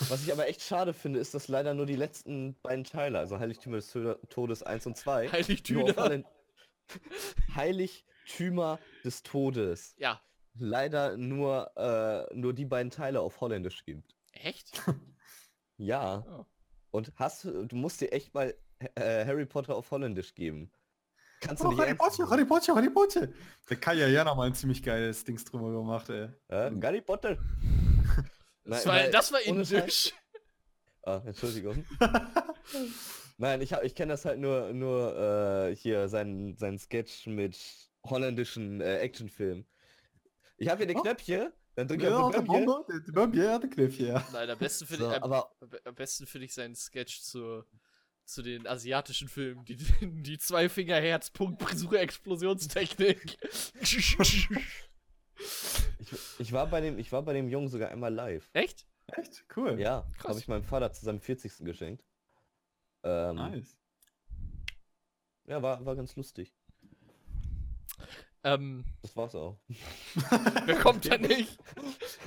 Was 0.09 0.23
ich 0.23 0.33
aber 0.33 0.49
echt 0.49 0.63
schade 0.63 0.93
finde, 0.95 1.19
ist, 1.21 1.35
dass 1.35 1.49
leider 1.49 1.75
nur 1.75 1.87
die 1.87 1.97
letzten 1.97 2.55
beiden 2.63 2.85
Teile, 2.85 3.19
also 3.19 3.39
Heiligtümer 3.39 3.77
des 3.79 3.97
Todes 4.31 4.63
1 4.63 4.87
und 4.87 4.97
2, 4.97 5.25
nur 5.25 5.27
auf 5.27 5.33
Heiligtümer. 5.33 6.25
Heiligtümer 7.55 8.79
des 9.05 9.23
Todes 9.23 9.95
Ja. 9.99 10.21
leider 10.59 11.17
nur, 11.17 11.71
äh, 11.77 12.35
nur 12.35 12.53
die 12.55 12.65
beiden 12.65 12.91
Teile 12.91 13.21
auf 13.21 13.41
Holländisch 13.41 13.85
gibt. 13.85 14.15
Echt? 14.33 14.83
Ja. 15.79 16.25
Oh. 16.31 16.45
Und 16.93 17.13
hast 17.17 17.43
du, 17.45 17.65
du 17.67 17.75
musst 17.75 18.01
dir 18.01 18.13
echt 18.13 18.33
mal 18.35 18.55
äh, 18.95 19.25
Harry 19.25 19.47
Potter 19.47 19.75
auf 19.75 19.91
Holländisch 19.91 20.33
geben. 20.35 20.71
Kannst 21.41 21.65
du 21.65 21.69
Oh, 21.69 21.71
nicht 21.71 21.81
Harry 21.81 21.95
Potter. 21.97 22.31
Harry 22.31 22.45
Potter, 22.45 22.75
Harry 22.77 22.91
Potter. 22.91 23.29
Der 23.69 23.77
Kai 23.79 23.95
ja 23.95 24.07
ja 24.07 24.23
nochmal 24.23 24.47
ein 24.49 24.55
ziemlich 24.55 24.81
geiles 24.83 25.25
Dings 25.25 25.45
drüber 25.45 25.73
gemacht, 25.73 26.09
ey. 26.11 26.29
Äh, 26.49 26.71
Harry 26.83 27.01
Potter. 27.01 27.37
Das, 28.65 28.85
Nein, 28.85 28.95
war, 28.95 29.03
weil- 29.05 29.11
das 29.11 29.33
war 29.33 29.41
indisch. 29.43 30.13
Ah, 31.05 31.21
Entschuldigung. 31.27 31.85
Nein, 33.39 33.61
ich, 33.61 33.73
hab- 33.73 33.83
ich 33.83 33.95
kenne 33.95 34.13
das 34.13 34.25
halt 34.25 34.39
nur, 34.39 34.73
nur 34.73 35.69
äh, 35.71 35.75
hier, 35.77 36.09
seinen, 36.09 36.57
seinen 36.57 36.79
Sketch 36.79 37.27
mit 37.27 37.59
holländischen 38.05 38.81
äh, 38.81 38.99
Actionfilmen. 38.99 39.67
Ich 40.59 40.69
habe 40.69 40.79
hier 40.79 40.87
die 40.87 40.95
Oh. 40.97 41.03
Knöpfchen, 41.03 41.53
dann 41.75 41.89
drücke 41.89 42.05
ich 42.05 42.09
Ja, 42.11 42.19
auf 42.19 42.31
die 42.31 42.39
Knöpfchen. 42.45 42.67
Bombe, 42.67 43.03
der- 43.05 43.13
Bombe, 43.13 43.37
ja, 43.39 43.59
der 43.59 43.71
Kniff, 43.71 43.99
ja. 43.99 44.25
Nein, 44.33 44.49
am 44.51 44.59
besten 44.59 44.87
finde 44.87 45.05
So, 45.05 45.11
ich, 45.11 45.23
am, 45.23 45.33
am 45.33 45.95
besten 45.97 46.27
finde 46.27 46.45
ich 46.45 46.55
seinen 46.55 46.77
Sketch 46.77 47.21
zu, 47.23 47.65
zu 48.25 48.43
den 48.43 48.69
asiatischen 48.69 49.27
Filmen. 49.29 49.65
Die, 49.65 49.77
die 50.03 50.39
zwei 50.39 50.69
Finger 50.69 51.01
Herz, 51.01 51.31
Punkt, 51.31 51.63
Suche, 51.77 51.99
Explosionstechnik. 51.99 53.39
ich, 56.03 56.41
ich, 56.41 56.53
war 56.53 56.67
bei 56.67 56.81
dem, 56.81 56.99
ich 56.99 57.13
war 57.13 57.23
bei 57.23 57.33
dem 57.33 57.49
Jungen 57.49 57.69
sogar 57.69 57.91
einmal 57.91 58.13
live. 58.13 58.49
Echt? 58.53 58.87
Echt? 59.09 59.45
Cool. 59.57 59.79
Ja, 59.81 60.07
Krass. 60.17 60.31
habe 60.31 60.39
ich 60.39 60.49
meinem 60.49 60.65
Vater 60.65 60.93
zu 60.93 61.05
seinem 61.05 61.21
40. 61.21 61.65
geschenkt. 61.65 62.05
Ähm, 63.03 63.37
Nice. 63.37 63.77
Ja, 65.47 65.61
war, 65.63 65.85
war 65.85 65.97
ganz 65.97 66.15
lustig. 66.17 66.55
Ähm, 68.45 68.85
Das 69.03 69.17
war's 69.17 69.35
auch. 69.35 69.59
wer 70.67 70.79
kommt 70.81 71.09
da 71.11 71.19
nicht? 71.19 71.59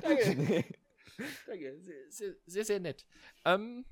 Danke. 0.01 0.35
Nee. 1.17 1.23
Danke, 1.47 1.79
sehr, 2.09 2.35
sehr, 2.45 2.65
sehr, 2.65 2.79
nett. 2.81 3.05
Ähm, 3.45 3.85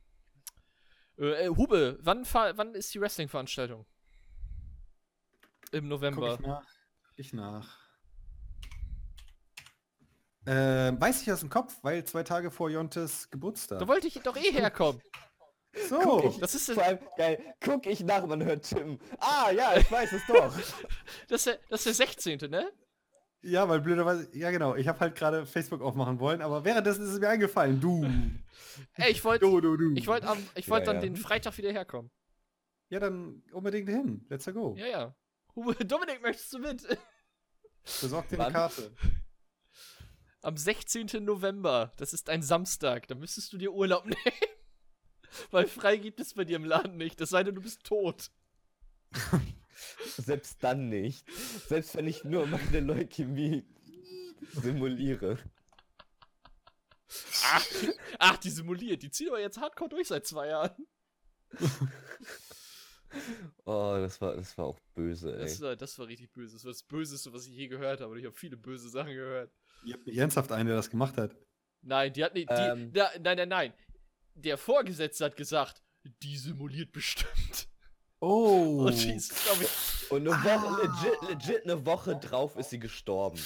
äh, 1.17 1.45
äh, 1.45 1.49
Hube, 1.49 1.97
wann, 2.01 2.25
fahr, 2.25 2.57
wann 2.57 2.75
ist 2.75 2.93
die 2.93 2.99
Wrestling-Veranstaltung? 2.99 3.85
Im 5.71 5.83
Guck 5.83 5.89
November. 5.89 6.33
ich 6.33 6.39
nach. 6.41 6.67
Ich 7.15 7.33
nach. 7.33 7.82
Ähm, 10.45 10.99
weiß 10.99 11.21
ich 11.21 11.31
aus 11.31 11.39
dem 11.39 11.49
Kopf, 11.49 11.77
weil 11.83 12.03
zwei 12.03 12.23
Tage 12.23 12.51
vor 12.51 12.69
Jontes 12.69 13.29
Geburtstag. 13.29 13.79
Da 13.79 13.87
wollte 13.87 14.07
ich 14.07 14.19
doch 14.21 14.35
eh 14.35 14.51
herkommen. 14.51 15.01
so. 15.89 15.99
Guck 15.99 16.25
ich, 16.25 16.39
Das 16.39 16.53
ist, 16.53 16.71
vor 16.71 16.83
allem, 16.83 16.99
geil, 17.17 17.55
guck 17.61 17.85
ich 17.85 18.03
nach, 18.03 18.25
man 18.25 18.43
hört 18.43 18.63
Tim. 18.63 18.99
Ah, 19.19 19.51
ja, 19.51 19.75
ich 19.77 19.89
weiß 19.89 20.11
es 20.11 20.21
doch. 20.27 20.53
das, 21.27 21.37
ist 21.39 21.45
der, 21.47 21.59
das 21.69 21.85
ist 21.85 21.99
der 21.99 22.07
16., 22.07 22.51
ne? 22.51 22.71
Ja, 23.41 23.67
weil 23.67 23.81
blöderweise, 23.81 24.29
ja 24.33 24.51
genau, 24.51 24.75
ich 24.75 24.87
habe 24.87 24.99
halt 25.01 25.15
gerade 25.15 25.45
Facebook 25.45 25.81
aufmachen 25.81 26.19
wollen, 26.19 26.41
aber 26.41 26.63
währenddessen 26.63 27.03
ist 27.03 27.11
es 27.11 27.19
mir 27.19 27.27
eingefallen. 27.29 27.79
Du. 27.81 28.05
Ey, 28.95 29.11
ich 29.11 29.23
wollte 29.23 29.45
Du, 29.45 29.59
du, 29.59 29.75
du. 29.75 29.93
ich 29.95 30.07
wollt 30.07 30.23
am, 30.23 30.37
ich 30.55 30.69
wollt 30.69 30.87
Ja, 30.87 30.93
dann 30.93 31.01
ja. 31.01 31.09
den 31.09 31.17
Freitag 31.17 31.57
wieder 31.57 31.71
herkommen. 31.71 32.09
Ja, 32.89 32.99
dann 32.99 33.43
unbedingt 33.51 33.89
hin. 33.89 34.25
Let's 34.29 34.45
go. 34.45 34.75
Ja, 34.77 34.87
ja. 34.87 35.15
Dominik, 35.55 36.21
möchtest 36.21 36.53
du 36.53 36.59
mit? 36.59 36.85
Besorg 38.01 38.27
dir 38.29 38.39
eine? 38.39 38.53
Karte. 38.53 38.93
Am 40.43 40.57
16. 40.57 41.23
November. 41.23 41.93
Das 41.95 42.11
ist 42.13 42.29
ein 42.29 42.43
Samstag. 42.43 43.07
Da 43.07 43.15
müsstest 43.15 43.53
du 43.53 43.57
dir 43.57 43.73
Urlaub 43.73 44.05
nehmen. 44.05 44.17
Weil 45.51 45.67
frei 45.67 45.97
gibt 45.97 46.19
es 46.19 46.33
bei 46.33 46.43
dir 46.43 46.57
im 46.57 46.65
Laden 46.65 46.97
nicht. 46.97 47.19
Es 47.21 47.29
sei 47.29 47.43
denn, 47.43 47.55
du 47.55 47.61
bist 47.61 47.83
tot. 47.85 48.29
Selbst 50.17 50.61
dann 50.61 50.89
nicht. 50.89 51.25
Selbst 51.67 51.95
wenn 51.95 52.07
ich 52.07 52.25
nur 52.25 52.45
meine 52.45 52.81
Leukämie 52.81 53.63
simuliere. 54.51 55.39
Ach, 57.45 57.65
ach, 58.19 58.37
die 58.37 58.49
simuliert. 58.49 59.01
Die 59.01 59.11
ziehen 59.11 59.29
aber 59.29 59.39
jetzt 59.39 59.57
hardcore 59.57 59.89
durch 59.89 60.09
seit 60.09 60.27
zwei 60.27 60.47
Jahren. 60.47 60.87
Oh, 63.65 63.95
das 63.99 64.19
war, 64.21 64.35
das 64.35 64.57
war 64.57 64.65
auch 64.65 64.79
böse, 64.95 65.35
ey. 65.35 65.41
Das 65.41 65.61
war, 65.61 65.75
das 65.75 65.99
war 65.99 66.07
richtig 66.07 66.31
böse. 66.31 66.53
Das 66.55 66.65
war 66.65 66.71
das 66.71 66.81
Böseste, 66.81 67.31
was 67.31 67.45
ich 67.45 67.53
je 67.53 67.67
gehört 67.67 68.01
habe. 68.01 68.11
Und 68.11 68.17
ich 68.17 68.25
habe 68.25 68.35
viele 68.35 68.57
böse 68.57 68.89
Sachen 68.89 69.13
gehört. 69.13 69.51
Ihr 69.85 69.93
habt 69.95 70.07
ernsthaft 70.07 70.51
einen, 70.51 70.67
der 70.67 70.75
das 70.75 70.89
gemacht 70.89 71.17
hat. 71.17 71.35
Nein, 71.81 72.13
die 72.13 72.23
hat 72.23 72.33
nicht. 72.33 72.49
Die, 72.49 72.53
Ähm. 72.53 72.93
da, 72.93 73.09
nein, 73.19 73.37
nein, 73.37 73.49
nein. 73.49 73.73
Der 74.35 74.57
Vorgesetzte 74.57 75.25
hat 75.25 75.35
gesagt, 75.35 75.81
die 76.21 76.37
simuliert 76.37 76.91
bestimmt. 76.91 77.67
Oh. 78.19 78.85
Und 78.87 79.03
die 79.03 79.13
ist, 79.13 79.35
glaube 79.43 79.63
ich. 79.63 80.11
Und 80.11 80.27
eine 80.27 80.35
Ah. 80.35 80.43
Woche, 80.61 80.81
legit, 80.87 81.29
legit 81.29 81.63
eine 81.65 81.85
Woche 81.85 82.15
drauf 82.17 82.55
ist 82.55 82.69
sie 82.69 82.79
gestorben. 82.79 83.37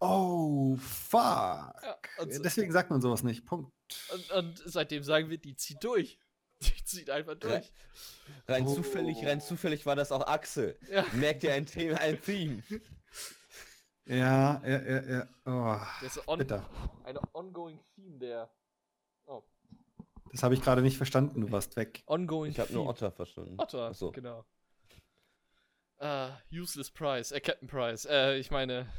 Oh, 0.00 0.76
fuck. 0.76 1.20
Ja, 1.20 1.96
und, 2.18 2.32
so- 2.32 2.42
Deswegen 2.42 2.72
sagt 2.72 2.90
man 2.90 3.00
sowas 3.02 3.22
nicht. 3.22 3.44
Punkt. 3.44 3.70
und, 4.12 4.30
und 4.32 4.62
seitdem 4.64 5.02
sagen 5.02 5.28
wir, 5.30 5.38
die 5.38 5.56
zieht 5.56 5.82
durch. 5.84 6.18
Die 6.62 6.84
zieht 6.84 7.10
einfach 7.10 7.34
durch. 7.34 7.70
Rein 8.48 8.66
Oh. 8.66 8.74
zufällig, 8.74 9.18
rein 9.26 9.40
zufällig 9.42 9.84
war 9.84 9.96
das 9.96 10.10
auch 10.12 10.26
Axel. 10.26 10.78
Ja. 10.90 11.04
Merkt 11.12 11.42
ihr 11.42 11.52
ein 11.52 11.66
Thema, 11.66 11.98
ein 11.98 12.20
Theme? 12.22 12.62
Ja, 14.06 14.60
ja, 14.66 14.82
ja, 14.82 15.02
ja. 15.02 15.28
Oh, 15.46 15.80
Das 16.02 16.16
ist 16.16 16.28
on, 16.28 16.38
bitter. 16.38 16.68
eine 17.04 17.20
ongoing 17.34 17.80
Theme 17.94 18.18
der. 18.18 18.50
Oh, 19.26 19.42
Das 20.30 20.42
habe 20.42 20.54
ich 20.54 20.60
gerade 20.62 20.82
nicht 20.82 20.96
verstanden. 20.98 21.40
Du 21.40 21.50
warst 21.50 21.76
weg. 21.76 22.02
ongoing 22.06 22.50
Ich 22.52 22.60
habe 22.60 22.72
nur. 22.72 22.86
Otter 22.86 23.10
verstanden. 23.10 23.54
Otter, 23.58 23.88
Achso. 23.88 24.12
genau. 24.12 24.44
Ah, 25.98 26.36
useless 26.52 26.90
Price, 26.90 27.32
äh, 27.32 27.40
Captain 27.40 27.66
Price. 27.68 28.04
Äh, 28.04 28.36
ich 28.38 28.50
meine, 28.50 28.92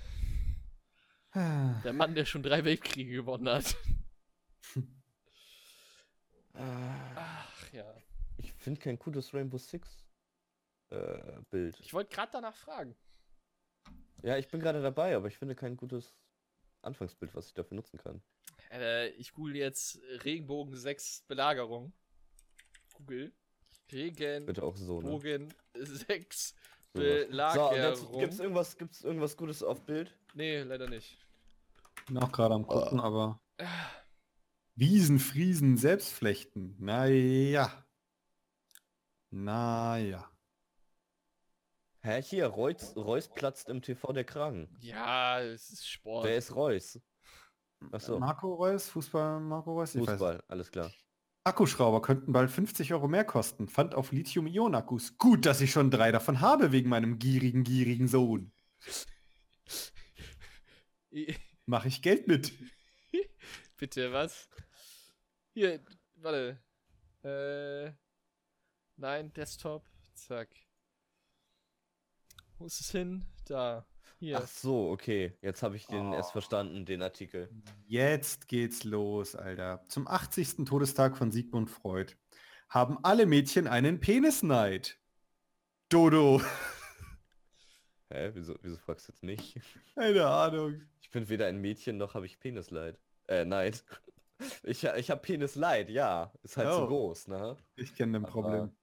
der 1.35 1.91
Mann, 1.93 2.15
der 2.15 2.25
schon 2.25 2.41
drei 2.41 2.63
Weltkriege 2.63 3.11
gewonnen 3.13 3.49
hat. 3.49 3.75
Ach 6.53 7.71
ja. 7.73 7.93
Ich 8.37 8.53
finde 8.53 8.79
kein 8.79 8.97
gutes 8.97 9.33
Rainbow 9.33 9.57
Six 9.57 10.05
äh, 10.89 11.41
Bild. 11.49 11.77
Ich 11.81 11.93
wollte 11.93 12.13
gerade 12.15 12.31
danach 12.31 12.55
fragen. 12.55 12.95
Ja, 14.25 14.37
ich 14.39 14.47
bin 14.47 14.59
gerade 14.59 14.81
dabei, 14.81 15.15
aber 15.15 15.27
ich 15.27 15.37
finde 15.37 15.53
kein 15.53 15.77
gutes 15.77 16.15
Anfangsbild, 16.81 17.35
was 17.35 17.45
ich 17.45 17.53
dafür 17.53 17.75
nutzen 17.75 17.99
kann. 17.99 18.23
Äh, 18.71 19.09
ich 19.09 19.33
google 19.33 19.55
jetzt 19.55 19.99
Regenbogen 20.23 20.75
6 20.75 21.25
Belagerung. 21.27 21.93
Google. 22.95 23.31
Regenbogen 23.91 24.47
Bitte 24.47 24.63
auch 24.63 24.75
so, 24.77 24.99
ne? 24.99 25.47
6 25.75 26.55
So, 26.95 26.99
Belagerung. 26.99 28.19
gibt's 28.19 28.39
irgendwas, 28.39 28.77
gibt's 28.77 29.03
irgendwas 29.03 29.37
Gutes 29.37 29.61
auf 29.61 29.85
Bild? 29.85 30.17
nee, 30.33 30.59
leider 30.63 30.89
nicht. 30.89 31.19
Bin 32.07 32.17
auch 32.17 32.31
gerade 32.31 32.55
am 32.55 32.65
gucken, 32.65 32.99
aber. 32.99 33.39
Wiesen, 34.73 35.19
Friesen, 35.19 35.77
Selbstflechten. 35.77 36.75
Naja. 36.79 37.85
Naja. 39.29 40.34
Hä, 42.05 42.21
hier, 42.21 42.45
Reus, 42.45 42.95
Reus 42.95 43.27
platzt 43.27 43.67
im 43.67 43.81
TV 43.81 44.13
der 44.13 44.25
Kragen. 44.25 44.69
Ja, 44.79 45.41
es 45.41 45.71
ist 45.71 45.89
Sport. 45.89 46.27
Wer 46.27 46.37
ist 46.37 46.55
Reus? 46.55 47.01
Achso, 47.91 48.19
Marco 48.19 48.53
Reus, 48.53 48.89
Fußball 48.89 49.39
Marco 49.39 49.73
Reus? 49.73 49.95
Ich 49.95 50.01
weiß. 50.01 50.11
Fußball, 50.11 50.43
alles 50.47 50.69
klar. 50.69 50.91
Akkuschrauber 51.45 52.03
könnten 52.03 52.31
bald 52.31 52.51
50 52.51 52.93
Euro 52.93 53.07
mehr 53.07 53.25
kosten. 53.25 53.67
Fand 53.67 53.95
auf 53.95 54.11
Lithium-Ionen-Akkus. 54.11 55.17
Gut, 55.17 55.47
dass 55.47 55.61
ich 55.61 55.71
schon 55.71 55.89
drei 55.89 56.11
davon 56.11 56.41
habe 56.41 56.71
wegen 56.71 56.89
meinem 56.89 57.17
gierigen, 57.17 57.63
gierigen 57.63 58.07
Sohn. 58.07 58.51
Mache 61.65 61.87
ich 61.87 62.03
Geld 62.03 62.27
mit. 62.27 62.53
Bitte, 63.77 64.13
was? 64.13 64.47
Hier, 65.55 65.83
warte. 66.17 66.61
Äh. 67.23 67.93
Nein, 68.95 69.33
Desktop. 69.33 69.83
Zack. 70.13 70.64
Wo 72.57 72.65
ist 72.65 72.79
es 72.79 72.91
hin? 72.91 73.25
Da. 73.47 73.85
Hier. 74.19 74.39
Ach 74.41 74.47
so, 74.47 74.89
okay. 74.91 75.37
Jetzt 75.41 75.61
habe 75.61 75.75
ich 75.75 75.87
den 75.87 76.11
Oh. 76.11 76.13
erst 76.13 76.31
verstanden, 76.31 76.85
den 76.85 77.01
Artikel. 77.01 77.49
Jetzt 77.85 78.47
geht's 78.47 78.83
los, 78.85 79.35
Alter. 79.35 79.83
Zum 79.89 80.07
80. 80.07 80.65
Todestag 80.65 81.17
von 81.17 81.31
Sigmund 81.31 81.69
Freud 81.69 82.13
haben 82.69 82.97
alle 83.03 83.25
Mädchen 83.25 83.67
einen 83.67 83.99
Penisneid. 83.99 84.97
Dodo. 85.89 86.41
Hä, 88.09 88.31
wieso, 88.33 88.55
wieso 88.61 88.77
fragst 88.77 89.07
du 89.07 89.11
jetzt 89.11 89.23
nicht? 89.23 89.59
Keine 89.95 90.25
Ahnung. 90.27 90.81
Ich 91.01 91.09
bin 91.11 91.27
weder 91.27 91.47
ein 91.47 91.59
Mädchen 91.59 91.97
noch 91.97 92.13
habe 92.13 92.25
ich 92.25 92.39
Penisleid. 92.39 92.99
Äh, 93.27 93.45
Neid. 93.45 93.83
Ich, 94.63 94.83
ich 94.83 95.09
habe 95.11 95.21
Penisleid, 95.21 95.89
ja. 95.89 96.33
Ist 96.43 96.57
halt 96.57 96.67
Oh. 96.67 96.79
zu 96.81 96.87
groß, 96.87 97.29
ne? 97.29 97.55
Ich 97.77 97.95
kenne 97.95 98.19
den 98.19 98.25
Aber- 98.25 98.31
Problem. 98.33 98.75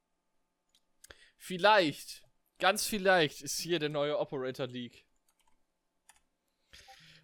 vielleicht, 1.36 2.21
ganz 2.62 2.86
vielleicht 2.86 3.42
ist 3.42 3.58
hier 3.58 3.80
der 3.80 3.88
neue 3.88 4.16
Operator 4.20 4.68
League. 4.68 5.04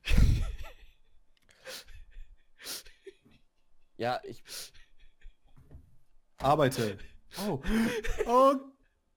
Ja, 3.96 4.20
ich. 4.24 4.42
Arbeite. 6.38 6.98
Oh. 7.46 7.60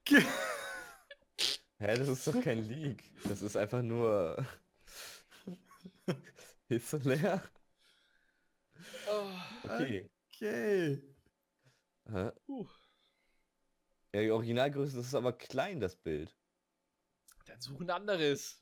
Okay. 0.04 0.26
Hä, 1.78 1.96
das 1.96 2.08
ist 2.08 2.28
doch 2.28 2.42
kein 2.42 2.68
Leak. 2.68 3.04
Das 3.24 3.42
ist 3.42 3.56
einfach 3.56 3.82
nur. 3.84 4.46
Hitze 6.68 6.98
leer? 6.98 7.42
Oh, 9.08 9.30
Okay. 9.64 10.10
Okay. 10.34 11.02
Hä? 12.12 12.32
uh, 12.48 12.68
Ja, 14.14 14.22
die 14.22 14.32
Originalgröße 14.32 14.98
das 14.98 15.08
ist 15.08 15.16
aber 15.16 15.34
klein, 15.34 15.80
das 15.80 15.96
Bild. 15.96 16.36
dann 17.46 17.60
such 17.62 17.80
ein 17.82 17.90
anderes. 17.90 18.58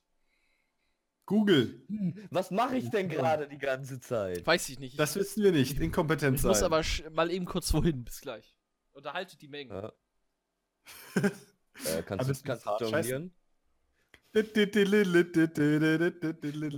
Google. 1.26 1.86
Was 2.30 2.50
mache 2.50 2.76
ich 2.76 2.90
denn 2.90 3.08
gerade 3.08 3.46
die 3.48 3.58
ganze 3.58 4.00
Zeit? 4.00 4.44
Weiß 4.44 4.68
ich 4.68 4.80
nicht. 4.80 4.92
Ich, 4.94 4.96
Das 4.98 5.14
wissen 5.14 5.44
wir 5.44 5.52
nicht. 5.52 5.78
Inkompetent 5.78 6.36
ich 6.36 6.42
sein. 6.42 6.48
muss 6.48 6.62
aber 6.62 6.82
mal 7.12 7.30
eben 7.30 7.44
kurz 7.44 7.72
wohin. 7.72 8.04
Bis 8.04 8.20
gleich. 8.20 8.56
Unterhaltet 8.90 9.40
die 9.40 9.46
Mengen. 9.48 9.70
Ja. 9.70 9.92
äh, 11.14 12.02
kannst 12.02 12.10
Aber 12.10 12.32
du, 12.32 12.42
kannst 12.42 12.66
du 12.66 12.84
jonglieren? 12.84 13.34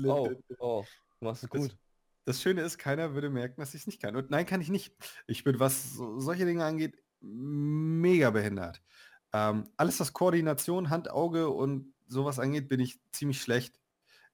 Oh, 0.07 0.29
oh, 0.59 0.85
du 1.19 1.25
machst 1.25 1.45
es 1.45 1.51
Das- 1.51 1.61
gut. 1.61 1.79
Das 2.25 2.41
Schöne 2.41 2.63
ist, 2.63 2.79
keiner 2.79 3.15
würde 3.15 3.31
merken, 3.31 3.61
dass 3.61 3.75
ich 3.75 3.81
es 3.81 3.87
nicht 3.89 4.01
kann. 4.01 4.15
Und 4.15 4.31
nein, 4.31 4.47
kann 4.47 4.61
ich 4.61 4.69
nicht. 4.69 4.95
Ich 5.27 5.43
bin, 5.43 5.59
was 5.59 5.95
so, 5.95 6.21
solche 6.21 6.45
Dinge 6.45 6.65
angeht, 6.65 6.97
mega 7.23 8.31
behindert. 8.31 8.83
Ähm, 9.33 9.69
alles, 9.77 10.01
was 10.01 10.13
Koordination, 10.13 10.91
Hand, 10.91 11.11
Auge 11.11 11.49
und 11.49 11.95
sowas 12.07 12.39
angeht, 12.39 12.69
bin 12.69 12.81
ich 12.81 13.01
ziemlich 13.13 13.41
schlecht. 13.41 13.81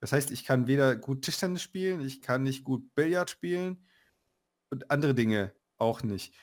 Das 0.01 0.13
heißt, 0.13 0.31
ich 0.31 0.45
kann 0.45 0.67
weder 0.67 0.97
gut 0.97 1.23
Tischtennis 1.23 1.63
spielen, 1.63 2.01
ich 2.01 2.23
kann 2.23 2.43
nicht 2.43 2.65
gut 2.65 2.95
Billard 2.95 3.31
spielen 3.31 3.87
und 4.71 4.91
andere 4.91 5.15
Dinge 5.15 5.55
auch 5.77 6.03
nicht. 6.03 6.35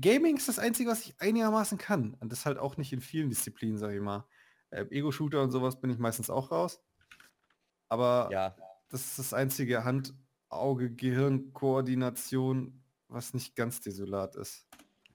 Gaming 0.00 0.36
ist 0.36 0.48
das 0.48 0.58
Einzige, 0.58 0.90
was 0.90 1.06
ich 1.06 1.20
einigermaßen 1.20 1.78
kann. 1.78 2.14
Und 2.14 2.32
das 2.32 2.44
halt 2.44 2.58
auch 2.58 2.76
nicht 2.76 2.92
in 2.92 3.00
vielen 3.00 3.30
Disziplinen, 3.30 3.78
sag 3.78 3.92
ich 3.92 4.00
mal. 4.00 4.26
Äh, 4.70 4.84
Ego-Shooter 4.90 5.42
und 5.42 5.50
sowas 5.50 5.80
bin 5.80 5.90
ich 5.90 5.98
meistens 5.98 6.28
auch 6.28 6.50
raus. 6.50 6.82
Aber 7.88 8.28
Ja, 8.30 8.54
das 8.90 9.06
ist 9.06 9.18
das 9.18 9.34
einzige 9.34 9.84
Hand-Auge-Gehirn-Koordination, 9.84 12.84
was 13.08 13.34
nicht 13.34 13.56
ganz 13.56 13.80
desolat 13.80 14.36
ist. 14.36 14.67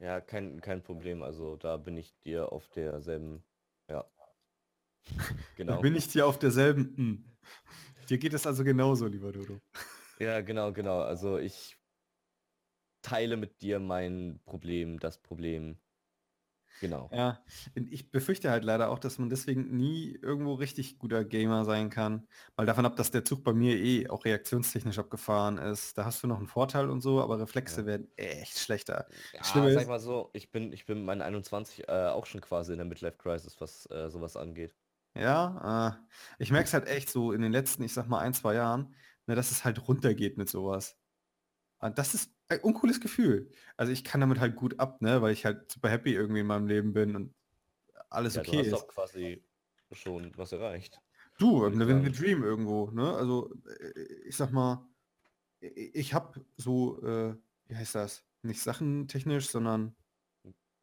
Ja, 0.04 0.20
kein, 0.20 0.60
kein 0.60 0.84
Problem. 0.84 1.24
Also 1.24 1.56
da 1.56 1.78
bin 1.78 1.96
ich 1.98 2.14
dir 2.20 2.52
auf 2.52 2.68
derselben. 2.70 3.44
Ja. 3.90 4.04
Da 4.04 4.10
genau. 5.56 5.82
bin 5.82 5.96
ich 5.96 6.10
dir 6.10 6.28
auf 6.28 6.38
derselben. 6.38 6.94
Hm. 6.98 7.26
Dir 8.10 8.18
geht 8.18 8.34
es 8.34 8.46
also 8.46 8.64
genauso, 8.64 9.08
lieber 9.08 9.32
Dodo. 9.32 9.62
Ja, 10.20 10.42
genau, 10.42 10.74
genau. 10.74 11.00
Also 11.00 11.38
ich 11.38 11.78
teile 13.02 13.38
mit 13.38 13.62
dir 13.62 13.80
mein 13.80 14.40
Problem, 14.46 15.00
das 15.00 15.18
Problem. 15.18 15.78
Genau. 16.80 17.12
Ja, 17.12 17.44
ich 17.76 18.10
befürchte 18.12 18.50
halt 18.50 18.64
leider 18.64 18.90
auch, 18.90 18.98
dass 19.00 19.20
man 19.20 19.30
deswegen 19.30 19.76
nie 19.78 20.18
irgendwo 20.22 20.56
richtig 20.56 20.98
guter 20.98 21.24
Gamer 21.24 21.64
sein 21.66 21.90
kann. 21.92 22.28
Mal 22.58 22.66
davon 22.66 22.86
ab, 22.88 22.96
dass 22.96 23.12
der 23.12 23.24
Zug 23.24 23.44
bei 23.44 23.54
mir 23.54 23.78
eh 23.78 24.10
auch 24.10 24.26
reaktionstechnisch 24.26 24.98
abgefahren 24.98 25.58
ist. 25.60 25.98
Da 25.98 26.06
hast 26.06 26.24
du 26.24 26.28
noch 26.28 26.38
einen 26.38 26.48
Vorteil 26.48 26.90
und 26.90 27.02
so, 27.02 27.22
aber 27.22 27.40
Reflexe 27.40 27.82
Ja. 27.82 27.86
werden 27.86 28.12
echt 28.18 28.58
schlechter. 28.58 29.08
Ja, 29.34 29.42
Schlimme 29.44 29.70
sag 29.70 29.88
mal 29.88 30.00
so, 30.00 30.30
ich 30.34 30.52
bin, 30.52 30.72
ich 30.74 30.86
bin 30.86 31.06
meinen 31.06 31.22
21 31.22 31.88
äh, 31.88 32.08
auch 32.10 32.26
schon 32.26 32.42
quasi 32.42 32.72
in 32.74 32.78
der 32.78 32.86
Midlife 32.88 33.18
Crisis, 33.18 33.60
was 33.62 33.86
äh, 33.92 34.10
sowas 34.10 34.36
angeht. 34.38 34.76
Ja, 35.16 35.90
äh, 35.90 36.06
ich 36.40 36.52
merke 36.52 36.66
es 36.68 36.74
halt 36.74 36.88
echt 36.88 37.10
so 37.10 37.32
in 37.34 37.42
den 37.42 37.52
letzten, 37.52 37.84
ich 37.84 37.94
sag 37.94 38.08
mal, 38.08 38.20
ein, 38.20 38.34
zwei 38.34 38.56
Jahren, 38.56 38.96
ne, 39.28 39.36
dass 39.36 39.52
es 39.52 39.64
halt 39.64 39.88
runtergeht 39.88 40.38
mit 40.38 40.50
sowas. 40.50 40.98
Und 41.80 41.98
das 42.00 42.16
ist 42.16 42.32
ein 42.54 42.62
uncooles 42.62 43.00
Gefühl. 43.02 43.52
Also 43.78 43.92
ich 43.92 44.04
kann 44.04 44.22
damit 44.22 44.40
halt 44.40 44.56
gut 44.56 44.80
ab, 44.80 45.02
ne, 45.02 45.22
weil 45.22 45.34
ich 45.34 45.46
halt 45.46 45.72
super 45.72 45.90
happy 45.90 46.14
irgendwie 46.14 46.42
in 46.42 46.48
meinem 46.48 46.68
Leben 46.68 46.94
bin 46.94 47.16
und 47.16 47.36
alles 48.10 48.36
Ja, 48.36 48.44
du 48.44 48.52
okay 48.52 48.58
hast 48.58 48.68
ist. 48.68 48.74
doch 48.74 48.88
quasi 48.88 49.44
schon 49.92 50.36
was 50.38 50.52
erreicht. 50.52 51.02
Du, 51.38 51.66
eine 51.66 51.88
Win 51.88 52.04
sagen. 52.04 52.14
Dream 52.14 52.44
irgendwo, 52.44 52.92
ne? 52.92 53.14
Also 53.16 53.54
äh, 53.68 54.04
ich 54.26 54.36
sag 54.38 54.52
mal, 54.52 54.88
ich 55.62 56.14
habe 56.14 56.46
so, 56.58 57.02
äh, 57.04 57.38
wie 57.68 57.76
heißt 57.76 57.96
das? 57.96 58.26
Nicht 58.44 58.62
sachentechnisch, 58.62 59.50
sondern 59.50 59.96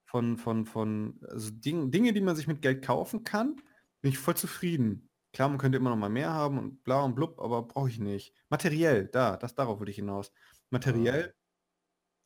von, 0.07 0.37
von, 0.39 0.67
von, 0.67 1.21
also 1.29 1.51
Ding, 1.53 1.91
Dinge, 1.91 2.13
die 2.13 2.21
man 2.21 2.37
sich 2.37 2.47
mit 2.49 2.63
Geld 2.63 2.85
kaufen 2.85 3.25
kann, 3.25 3.57
bin 4.01 4.11
ich 4.13 4.19
voll 4.19 4.37
zufrieden. 4.37 5.11
Klar, 5.33 5.49
man 5.49 5.59
könnte 5.59 5.79
immer 5.79 5.91
noch 5.91 5.97
mal 5.97 6.09
mehr 6.11 6.31
haben 6.33 6.59
und 6.59 6.83
bla 6.85 7.03
und 7.03 7.15
blub, 7.15 7.41
aber 7.41 7.63
brauche 7.63 7.89
ich 7.89 8.01
nicht. 8.01 8.35
Materiell, 8.49 9.07
da, 9.09 9.37
das 9.37 9.55
darauf 9.55 9.79
würde 9.79 9.91
ich 9.91 9.97
hinaus. 9.97 10.33
Materiell 10.71 11.35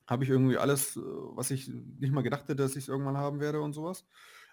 habe 0.07 0.25
ich 0.25 0.31
irgendwie 0.31 0.59
alles, 0.59 0.97
äh, 0.97 1.01
was 1.01 1.51
ich 1.51 1.69
nicht 1.69 2.13
mal 2.13 2.23
gedacht 2.23 2.45
hätte, 2.45 2.57
dass 2.57 2.73
ich 2.77 2.85
es 2.85 2.89
irgendwann 2.89 3.17
haben 3.17 3.41
werde 3.41 3.61
und 3.61 3.73
sowas. 3.73 4.05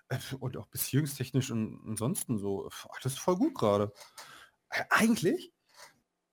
Äh, 0.09 0.17
Und 0.39 0.57
auch 0.57 0.67
beziehungstechnisch 0.67 1.51
und 1.51 1.81
ansonsten 1.87 2.37
so, 2.37 2.69
ist 3.03 3.19
voll 3.19 3.35
gut 3.37 3.55
gerade. 3.55 3.91
Äh, 4.69 4.83
Eigentlich 4.89 5.53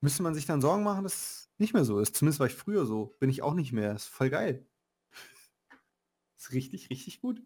müsste 0.01 0.23
man 0.23 0.35
sich 0.35 0.47
dann 0.47 0.61
Sorgen 0.61 0.85
machen, 0.85 1.03
dass 1.05 1.15
es 1.15 1.51
nicht 1.59 1.75
mehr 1.75 1.85
so 1.85 1.99
ist. 2.01 2.15
Zumindest 2.17 2.39
war 2.41 2.47
ich 2.47 2.55
früher 2.55 2.87
so. 2.87 3.17
Bin 3.19 3.31
ich 3.31 3.43
auch 3.43 3.55
nicht 3.55 3.73
mehr. 3.73 3.93
Ist 3.95 4.07
voll 4.07 4.31
geil. 4.31 4.67
Ist 6.39 6.53
richtig, 6.53 6.89
richtig 6.91 7.21
gut. 7.21 7.43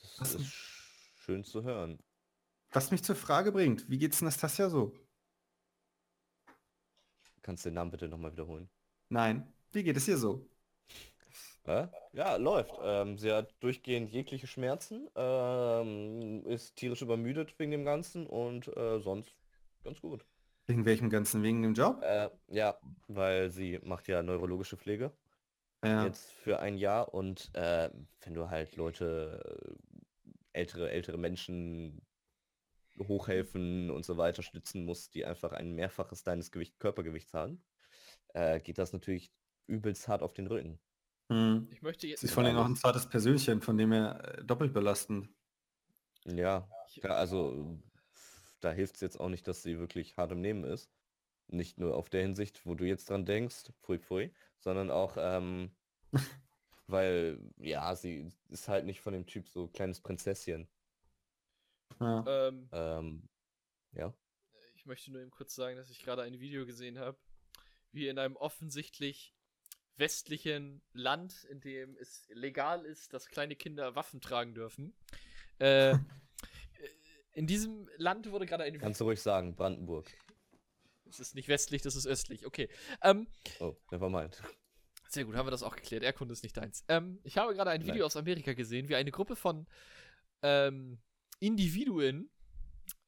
Das 0.00 0.20
Was- 0.20 0.34
ist 0.36 0.52
schön 1.16 1.44
zu 1.44 1.62
hören. 1.62 1.98
Was 2.72 2.90
mich 2.90 3.02
zur 3.02 3.16
Frage 3.16 3.52
bringt, 3.52 3.90
wie 3.90 3.98
geht's 3.98 4.22
Nastasia 4.22 4.70
so? 4.70 4.94
Kannst 7.42 7.64
du 7.64 7.68
den 7.70 7.74
Namen 7.74 7.90
bitte 7.90 8.08
nochmal 8.08 8.32
wiederholen? 8.32 8.70
Nein. 9.08 9.52
Wie 9.72 9.82
geht 9.82 9.96
es 9.96 10.08
ihr 10.08 10.16
so? 10.18 10.46
Ja, 12.12 12.36
läuft. 12.36 12.72
Ähm, 12.82 13.16
sie 13.18 13.30
hat 13.32 13.54
durchgehend 13.60 14.10
jegliche 14.10 14.46
Schmerzen, 14.46 15.08
ähm, 15.14 16.44
ist 16.46 16.76
tierisch 16.76 17.02
übermüdet 17.02 17.56
wegen 17.58 17.70
dem 17.70 17.84
Ganzen 17.84 18.26
und 18.26 18.68
äh, 18.76 18.98
sonst 19.00 19.32
ganz 19.84 20.00
gut. 20.00 20.24
Wegen 20.66 20.84
welchem 20.84 21.10
Ganzen? 21.10 21.42
Wegen 21.42 21.62
dem 21.62 21.74
Job? 21.74 22.00
Äh, 22.02 22.30
ja, 22.48 22.78
weil 23.08 23.50
sie 23.50 23.78
macht 23.82 24.08
ja 24.08 24.22
neurologische 24.22 24.76
Pflege 24.76 25.12
Ja. 25.84 26.06
jetzt 26.06 26.32
für 26.32 26.60
ein 26.60 26.76
Jahr 26.78 27.14
und 27.14 27.50
äh, 27.54 27.90
wenn 28.22 28.34
du 28.34 28.50
halt 28.50 28.76
Leute, 28.76 29.76
äh, 30.54 30.58
ältere, 30.60 30.90
ältere 30.90 31.18
Menschen 31.18 32.02
hochhelfen 32.98 33.90
und 33.90 34.04
so 34.04 34.16
weiter 34.16 34.42
stützen 34.42 34.84
musst, 34.84 35.14
die 35.14 35.24
einfach 35.24 35.52
ein 35.52 35.72
Mehrfaches 35.74 36.22
deines 36.22 36.50
Gewicht, 36.52 36.78
Körpergewichts 36.78 37.34
haben, 37.34 37.62
äh, 38.34 38.60
geht 38.60 38.78
das 38.78 38.92
natürlich 38.92 39.32
übelst 39.70 40.08
hart 40.08 40.22
auf 40.22 40.34
den 40.34 40.46
Rücken. 40.46 40.78
Hm. 41.30 41.68
Ich 41.70 41.80
möchte 41.80 42.06
jetzt. 42.08 42.20
Sie 42.20 42.26
ist 42.26 42.34
vor 42.34 42.42
allem 42.42 42.56
auch 42.56 42.66
ein 42.66 42.76
zartes 42.76 43.08
Persönchen, 43.08 43.62
von 43.62 43.78
dem 43.78 43.92
her 43.92 44.38
äh, 44.38 44.44
doppelt 44.44 44.72
belastend. 44.74 45.28
Ja, 46.26 46.68
klar, 47.00 47.16
also 47.16 47.80
da 48.60 48.72
hilft 48.72 48.96
es 48.96 49.00
jetzt 49.00 49.18
auch 49.18 49.28
nicht, 49.28 49.46
dass 49.48 49.62
sie 49.62 49.78
wirklich 49.78 50.16
hart 50.16 50.32
im 50.32 50.40
Nehmen 50.40 50.64
ist. 50.64 50.90
Nicht 51.46 51.78
nur 51.78 51.96
auf 51.96 52.10
der 52.10 52.22
Hinsicht, 52.22 52.66
wo 52.66 52.74
du 52.74 52.84
jetzt 52.84 53.08
dran 53.10 53.24
denkst, 53.24 53.72
pfui 53.80 53.98
pfui, 53.98 54.34
sondern 54.58 54.90
auch, 54.90 55.16
ähm, 55.18 55.70
weil, 56.86 57.40
ja, 57.58 57.94
sie 57.96 58.28
ist 58.48 58.68
halt 58.68 58.84
nicht 58.84 59.00
von 59.00 59.12
dem 59.12 59.26
Typ 59.26 59.48
so 59.48 59.68
kleines 59.68 60.00
Prinzesschen. 60.00 60.68
Ja. 62.00 62.24
Ähm, 62.26 62.68
Ähm, 62.72 63.28
ja. 63.92 64.14
ich 64.74 64.86
möchte 64.86 65.10
nur 65.10 65.20
eben 65.20 65.30
kurz 65.30 65.54
sagen, 65.54 65.76
dass 65.76 65.90
ich 65.90 66.02
gerade 66.02 66.22
ein 66.22 66.38
Video 66.40 66.66
gesehen 66.66 66.98
habe, 66.98 67.18
wie 67.92 68.08
in 68.08 68.18
einem 68.18 68.36
offensichtlich 68.36 69.34
westlichen 70.00 70.82
Land, 70.92 71.44
in 71.44 71.60
dem 71.60 71.96
es 71.96 72.26
legal 72.30 72.84
ist, 72.84 73.12
dass 73.12 73.28
kleine 73.28 73.54
Kinder 73.54 73.94
Waffen 73.94 74.20
tragen 74.20 74.54
dürfen. 74.54 74.92
Äh, 75.58 75.96
in 77.32 77.46
diesem 77.46 77.88
Land 77.96 78.30
wurde 78.32 78.46
gerade 78.46 78.64
ein 78.64 78.72
Video. 78.72 78.84
Kannst 78.84 79.00
du 79.00 79.04
ruhig 79.04 79.22
sagen, 79.22 79.54
Brandenburg. 79.54 80.10
Es 81.08 81.20
ist 81.20 81.34
nicht 81.34 81.48
westlich, 81.48 81.82
das 81.82 81.96
ist 81.96 82.06
östlich. 82.06 82.46
Okay. 82.46 82.68
Ähm, 83.02 83.28
Oh, 83.60 83.76
never 83.90 84.10
mind. 84.10 84.42
Sehr 85.08 85.24
gut, 85.24 85.34
haben 85.34 85.46
wir 85.46 85.50
das 85.50 85.62
auch 85.62 85.74
geklärt. 85.74 86.04
Erdkunde 86.04 86.32
ist 86.32 86.42
nicht 86.42 86.56
deins. 86.56 86.84
Ähm, 86.88 87.20
ich 87.24 87.36
habe 87.36 87.54
gerade 87.54 87.70
ein 87.70 87.82
Video 87.82 87.96
Nein. 87.96 88.02
aus 88.04 88.16
Amerika 88.16 88.52
gesehen, 88.52 88.88
wie 88.88 88.94
eine 88.94 89.10
Gruppe 89.10 89.34
von 89.36 89.66
ähm, 90.42 91.00
Individuen 91.40 92.30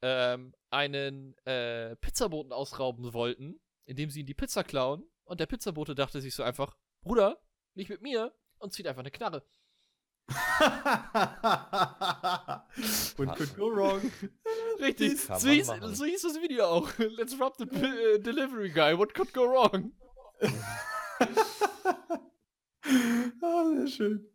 ähm, 0.03 0.53
einen 0.70 1.36
äh, 1.47 1.95
Pizzaboten 1.97 2.53
ausrauben 2.53 3.12
wollten, 3.12 3.61
indem 3.84 4.11
sie 4.11 4.20
ihn 4.20 4.26
die 4.26 4.34
Pizza 4.34 4.64
klauen. 4.64 5.05
Und 5.24 5.38
der 5.38 5.47
Pizzabote 5.47 5.95
dachte 5.95 6.20
sich 6.20 6.34
so 6.34 6.43
einfach, 6.43 6.76
Bruder, 7.03 7.38
nicht 7.74 7.90
mit 7.90 8.00
mir, 8.00 8.32
und 8.59 8.72
zieht 8.72 8.86
einfach 8.86 9.00
eine 9.00 9.11
Knarre. 9.11 9.44
What 13.16 13.36
could 13.36 13.57
go 13.57 13.74
wrong? 13.74 14.00
Richtig, 14.80 15.20
so 15.20 15.48
hieß, 15.48 15.66
so 15.66 16.05
hieß 16.05 16.22
das 16.22 16.40
Video 16.40 16.66
auch. 16.66 16.88
Let's 16.98 17.38
rob 17.38 17.57
the 17.59 17.64
äh, 17.64 18.20
delivery 18.20 18.70
guy, 18.70 18.96
what 18.96 19.12
could 19.14 19.34
go 19.34 19.48
wrong? 19.48 19.92
ah, 23.42 23.70
sehr 23.74 23.88
schön. 23.88 24.28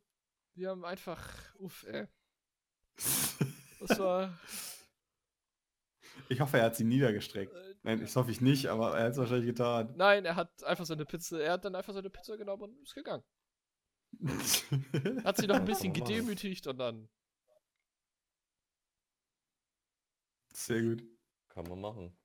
Die 0.55 0.67
haben 0.67 0.83
einfach, 0.83 1.33
uff, 1.59 1.85
ey. 1.87 2.07
Das 3.79 3.99
war. 3.99 4.37
Ich 6.29 6.41
hoffe, 6.41 6.57
er 6.57 6.65
hat 6.65 6.75
sie 6.75 6.83
niedergestreckt. 6.83 7.53
Nein, 7.87 8.01
das 8.01 8.17
hoffe 8.17 8.31
ich 8.31 8.41
nicht, 8.41 8.65
aber 8.67 8.97
er 8.97 9.05
hat 9.05 9.11
es 9.13 9.17
wahrscheinlich 9.17 9.45
getan. 9.47 9.93
Nein, 9.95 10.25
er 10.25 10.35
hat 10.35 10.61
einfach 10.65 10.85
seine 10.85 11.05
Pizza, 11.05 11.39
er 11.39 11.53
hat 11.53 11.63
dann 11.63 11.73
einfach 11.73 11.93
seine 11.93 12.09
Pizza 12.09 12.35
genommen 12.35 12.63
und 12.63 12.81
ist 12.81 12.93
gegangen. 12.93 13.23
Hat 15.23 15.37
sie 15.37 15.47
noch 15.47 15.55
ein 15.55 15.63
bisschen 15.65 15.93
machen. 15.93 16.03
gedemütigt 16.03 16.67
und 16.67 16.77
dann. 16.79 17.07
Sehr 20.53 20.81
gut. 20.81 21.03
Kann 21.47 21.65
man 21.69 21.79
machen. 21.79 22.17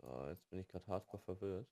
So, 0.00 0.26
jetzt 0.26 0.50
bin 0.50 0.58
ich 0.58 0.66
gerade 0.66 0.88
hardcore 0.88 1.22
verwirrt. 1.22 1.68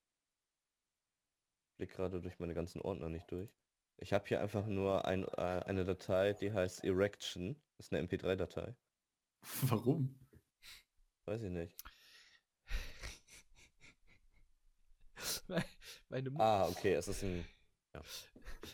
Blick 1.75 1.91
gerade 1.91 2.21
durch 2.21 2.39
meine 2.39 2.53
ganzen 2.53 2.79
Ordner 2.79 3.09
nicht 3.09 3.29
durch. 3.31 3.49
Ich 3.97 4.13
habe 4.13 4.25
hier 4.25 4.39
einfach 4.39 4.65
nur 4.65 5.03
ein, 5.03 5.25
äh, 5.25 5.61
eine 5.65 5.83
Datei, 5.83 6.31
die 6.31 6.53
heißt 6.53 6.85
Erection. 6.85 7.61
Ist 7.79 7.91
eine 7.91 8.07
MP3-Datei. 8.07 8.77
Warum? 9.63 10.18
Weiß 11.29 11.43
ich 11.43 11.51
nicht. 11.51 11.75
Meine, 16.09 16.31
Mu 16.31 16.39
Ah, 16.41 16.67
okay, 16.67 16.93
es 16.93 17.07
ist 17.07 17.23
ein... 17.23 17.45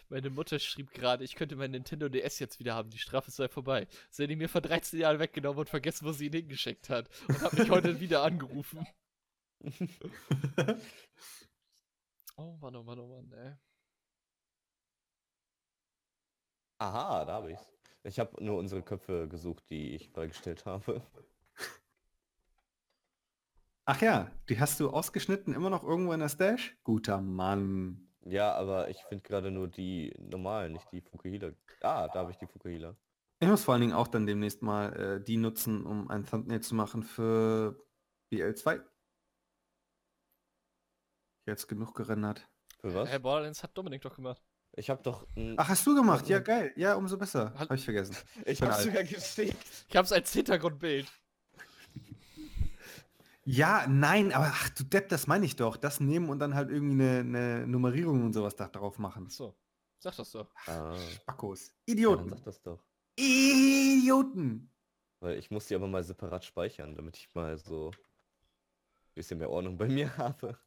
meine 0.07 0.29
Mutter 0.29 0.57
schrieb 0.59 0.93
gerade, 0.93 1.25
ich 1.25 1.35
könnte 1.35 1.57
mein 1.57 1.71
Nintendo 1.71 2.07
DS 2.07 2.39
jetzt 2.39 2.59
wieder 2.59 2.73
haben, 2.73 2.89
die 2.89 2.97
Strafe 2.97 3.29
sei 3.29 3.49
vorbei. 3.49 3.87
Sie 4.09 4.23
hat 4.23 4.29
ihn 4.29 4.37
mir 4.37 4.47
vor 4.47 4.61
13 4.61 5.01
Jahren 5.01 5.19
weggenommen 5.19 5.59
und 5.59 5.69
vergessen, 5.69 6.05
wo 6.05 6.13
sie 6.13 6.27
ihn 6.27 6.31
hingeschickt 6.33 6.89
hat. 6.89 7.09
Und 7.27 7.41
hat 7.41 7.51
mich 7.53 7.69
heute 7.69 7.99
wieder 7.99 8.23
angerufen. 8.23 8.87
Oh 12.37 12.57
Mann, 12.59 12.75
oh 12.75 12.83
Mann, 12.83 12.99
oh 12.99 13.07
Mann, 13.07 13.31
ey. 13.31 13.53
Aha, 16.79 17.23
da 17.23 17.33
habe 17.35 17.53
ich's. 17.53 17.71
Ich 18.03 18.19
habe 18.19 18.43
nur 18.43 18.57
unsere 18.57 18.81
Köpfe 18.83 19.29
gesucht, 19.29 19.69
die 19.69 19.95
ich 19.95 20.11
beigestellt 20.11 20.65
habe. 20.65 21.01
Ach 23.85 24.01
ja, 24.01 24.31
die 24.49 24.59
hast 24.59 24.79
du 24.79 24.89
ausgeschnitten, 24.89 25.53
immer 25.53 25.69
noch 25.69 25.83
irgendwo 25.83 26.13
in 26.13 26.19
der 26.19 26.29
Stash? 26.29 26.75
Guter 26.83 27.21
Mann. 27.21 28.09
Ja, 28.25 28.53
aber 28.55 28.89
ich 28.89 29.03
finde 29.03 29.21
gerade 29.21 29.51
nur 29.51 29.67
die 29.67 30.11
normalen, 30.17 30.73
nicht 30.73 30.91
die 30.91 31.01
Fukuhila. 31.01 31.51
Ah, 31.81 32.07
da 32.07 32.19
habe 32.19 32.31
ich 32.31 32.37
die 32.37 32.47
Fukuhila. 32.47 32.95
Ich 33.39 33.47
muss 33.47 33.63
vor 33.63 33.73
allen 33.75 33.81
Dingen 33.81 33.93
auch 33.93 34.07
dann 34.07 34.25
demnächst 34.25 34.63
mal 34.63 34.93
äh, 34.95 35.23
die 35.23 35.37
nutzen, 35.37 35.85
um 35.85 36.09
ein 36.09 36.25
Thumbnail 36.25 36.61
zu 36.61 36.73
machen 36.73 37.03
für 37.03 37.77
BL2. 38.33 38.81
Jetzt 41.47 41.67
genug 41.67 41.93
gerendert. 41.93 42.47
Für 42.81 42.93
was? 42.95 43.09
Hey, 43.09 43.19
Borderlands 43.19 43.61
hat 43.61 43.77
Dominik 43.77 44.01
doch 44.01 44.15
gemacht. 44.15 44.41
Ich 44.77 44.89
habe 44.89 45.03
doch... 45.03 45.27
Ach, 45.57 45.69
hast 45.69 45.85
du 45.85 45.93
gemacht? 45.95 46.27
Ja, 46.27 46.39
geil. 46.39 46.73
Ja, 46.75 46.95
umso 46.95 47.17
besser. 47.17 47.53
Hat- 47.53 47.69
Hab 47.69 47.77
ich 47.77 47.85
vergessen. 47.85 48.17
ich 48.45 48.61
habe 48.61 48.73
alt. 48.73 48.83
sogar 48.83 49.03
geschickt. 49.03 49.85
Ich 49.87 49.95
hab's 49.95 50.11
als 50.11 50.33
Hintergrundbild. 50.33 51.07
Ja, 53.47 53.85
nein, 53.87 54.33
aber 54.33 54.47
ach 54.51 54.69
du 54.69 54.83
Depp, 54.83 55.09
das 55.09 55.27
meine 55.27 55.45
ich 55.45 55.55
doch. 55.55 55.77
Das 55.77 55.99
nehmen 55.99 56.29
und 56.29 56.39
dann 56.39 56.55
halt 56.55 56.71
irgendwie 56.71 56.93
eine, 57.03 57.19
eine 57.19 57.67
Nummerierung 57.67 58.23
und 58.23 58.33
sowas 58.33 58.55
da 58.55 58.67
drauf 58.67 58.97
machen. 58.97 59.29
So, 59.29 59.55
sag 59.99 60.15
das 60.15 60.31
doch. 60.31 60.51
Ah, 60.65 60.95
Spackos. 60.95 61.67
ja, 61.67 61.73
dann 62.15 62.25
Idioten. 62.25 62.29
sag 62.29 62.43
das 62.43 62.61
doch. 62.63 62.83
Idioten. 63.15 64.71
Weil 65.19 65.37
ich 65.37 65.51
muss 65.51 65.67
die 65.67 65.75
aber 65.75 65.87
mal 65.87 66.03
separat 66.03 66.43
speichern, 66.43 66.95
damit 66.95 67.17
ich 67.17 67.33
mal 67.35 67.55
so 67.57 67.91
ein 67.91 67.97
bisschen 69.13 69.37
mehr 69.37 69.49
Ordnung 69.51 69.77
bei 69.77 69.87
mir 69.89 70.15
habe. 70.17 70.57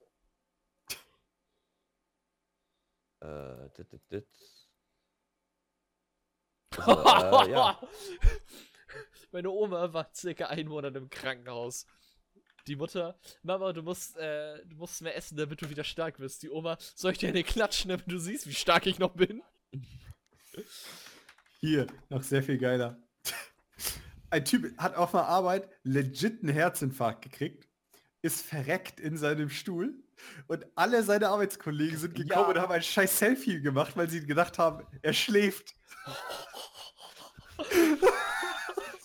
Äh, 3.21 3.69
dit, 3.77 3.93
dit, 3.93 4.03
dit. 4.13 4.29
Also, 6.77 7.51
äh, 7.51 7.51
ja. 7.51 7.81
Meine 9.33 9.51
Oma 9.51 9.93
war 9.93 10.11
circa 10.15 10.47
ein 10.47 10.69
Monat 10.69 10.95
im 10.95 11.11
Krankenhaus. 11.11 11.87
Die 12.69 12.77
Mutter, 12.77 13.19
Mama, 13.43 13.73
du 13.73 13.83
musst, 13.83 14.17
äh, 14.19 14.65
du 14.67 14.77
musst 14.77 15.01
mehr 15.01 15.17
essen, 15.17 15.37
damit 15.39 15.63
du 15.63 15.71
wieder 15.71 15.85
stark 15.85 16.21
wirst. 16.21 16.43
Die 16.43 16.51
Oma, 16.51 16.77
soll 16.95 17.13
ich 17.13 17.19
dir 17.19 17.31
eine 17.31 17.43
klatschen, 17.43 17.89
damit 17.89 18.11
du 18.11 18.19
siehst, 18.19 18.47
wie 18.47 18.55
stark 18.55 18.87
ich 18.87 18.99
noch 18.99 19.15
bin? 19.15 19.43
Hier, 21.61 21.87
noch 22.11 22.23
sehr 22.23 22.43
viel 22.43 22.59
geiler. 22.59 23.01
Ein 24.31 24.45
Typ 24.45 24.77
hat 24.79 24.97
auf 24.97 25.13
der 25.13 25.25
Arbeit 25.25 25.69
legit 25.83 26.43
einen 26.43 26.53
Herzinfarkt 26.53 27.23
gekriegt, 27.23 27.67
ist 28.21 28.45
verreckt 28.45 29.01
in 29.01 29.17
seinem 29.17 29.49
Stuhl 29.49 29.95
und 30.47 30.67
alle 30.75 31.03
seine 31.03 31.29
Arbeitskollegen 31.29 31.97
sind 31.99 32.15
gekommen 32.15 32.45
Ja. 32.45 32.49
und 32.49 32.59
haben 32.59 32.73
ein 32.73 32.83
scheiß 32.83 33.19
Selfie 33.19 33.63
gemacht, 33.63 33.97
weil 33.97 34.11
sie 34.11 34.27
gedacht 34.27 34.59
haben, 34.59 34.87
er 35.01 35.15
schläft. 35.15 35.75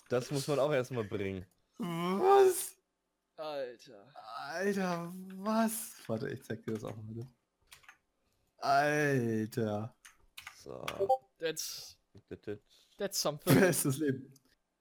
Das 0.09 0.29
muss 0.31 0.47
man 0.47 0.59
auch 0.59 0.71
erstmal 0.73 1.05
bringen. 1.05 1.45
Was? 1.77 2.72
Alter. 3.43 4.07
Alter, 4.37 5.13
was? 5.35 5.95
Warte, 6.07 6.29
ich 6.29 6.41
zeig 6.43 6.63
dir 6.63 6.73
das 6.75 6.83
auch 6.85 6.95
mal. 6.95 7.03
bitte. 7.03 7.27
Alter. 8.57 9.93
So. 10.63 10.85
That's, 11.39 11.97
that's 12.97 13.19
something. 13.21 13.59
Bestes 13.59 13.97
Leben. 13.97 14.31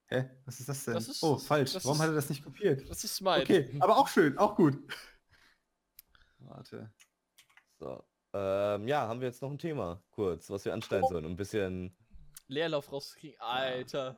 Hä? 0.07 0.31
Was 0.45 0.61
ist 0.61 0.69
das 0.69 0.85
denn? 0.85 0.95
Das 0.95 1.09
ist- 1.09 1.23
oh, 1.25 1.39
falsch. 1.39 1.75
Warum 1.75 1.97
ist- 1.97 2.03
hat 2.03 2.09
er 2.11 2.15
das 2.15 2.29
nicht 2.31 2.45
kopiert? 2.45 2.89
Das 2.89 3.03
ist 3.03 3.21
mein. 3.21 3.43
Okay, 3.43 3.75
aber 3.81 3.97
auch 3.97 4.07
schön, 4.07 4.39
auch 4.39 4.55
gut. 4.55 4.79
Warte. 6.39 6.93
So. 7.81 8.05
Ähm, 8.33 8.87
ja, 8.87 9.09
haben 9.09 9.21
wir 9.21 9.27
jetzt 9.29 9.43
noch 9.43 9.51
ein 9.51 9.59
Thema, 9.59 10.01
kurz, 10.13 10.49
was 10.51 10.65
wir 10.65 10.73
anstellen 10.73 11.05
sollen. 11.09 11.25
Um 11.27 11.33
ein 11.33 11.37
bisschen, 11.37 11.97
Leerlauf 12.47 12.93
rauskriegen. 12.93 13.41
Alter. 13.41 14.17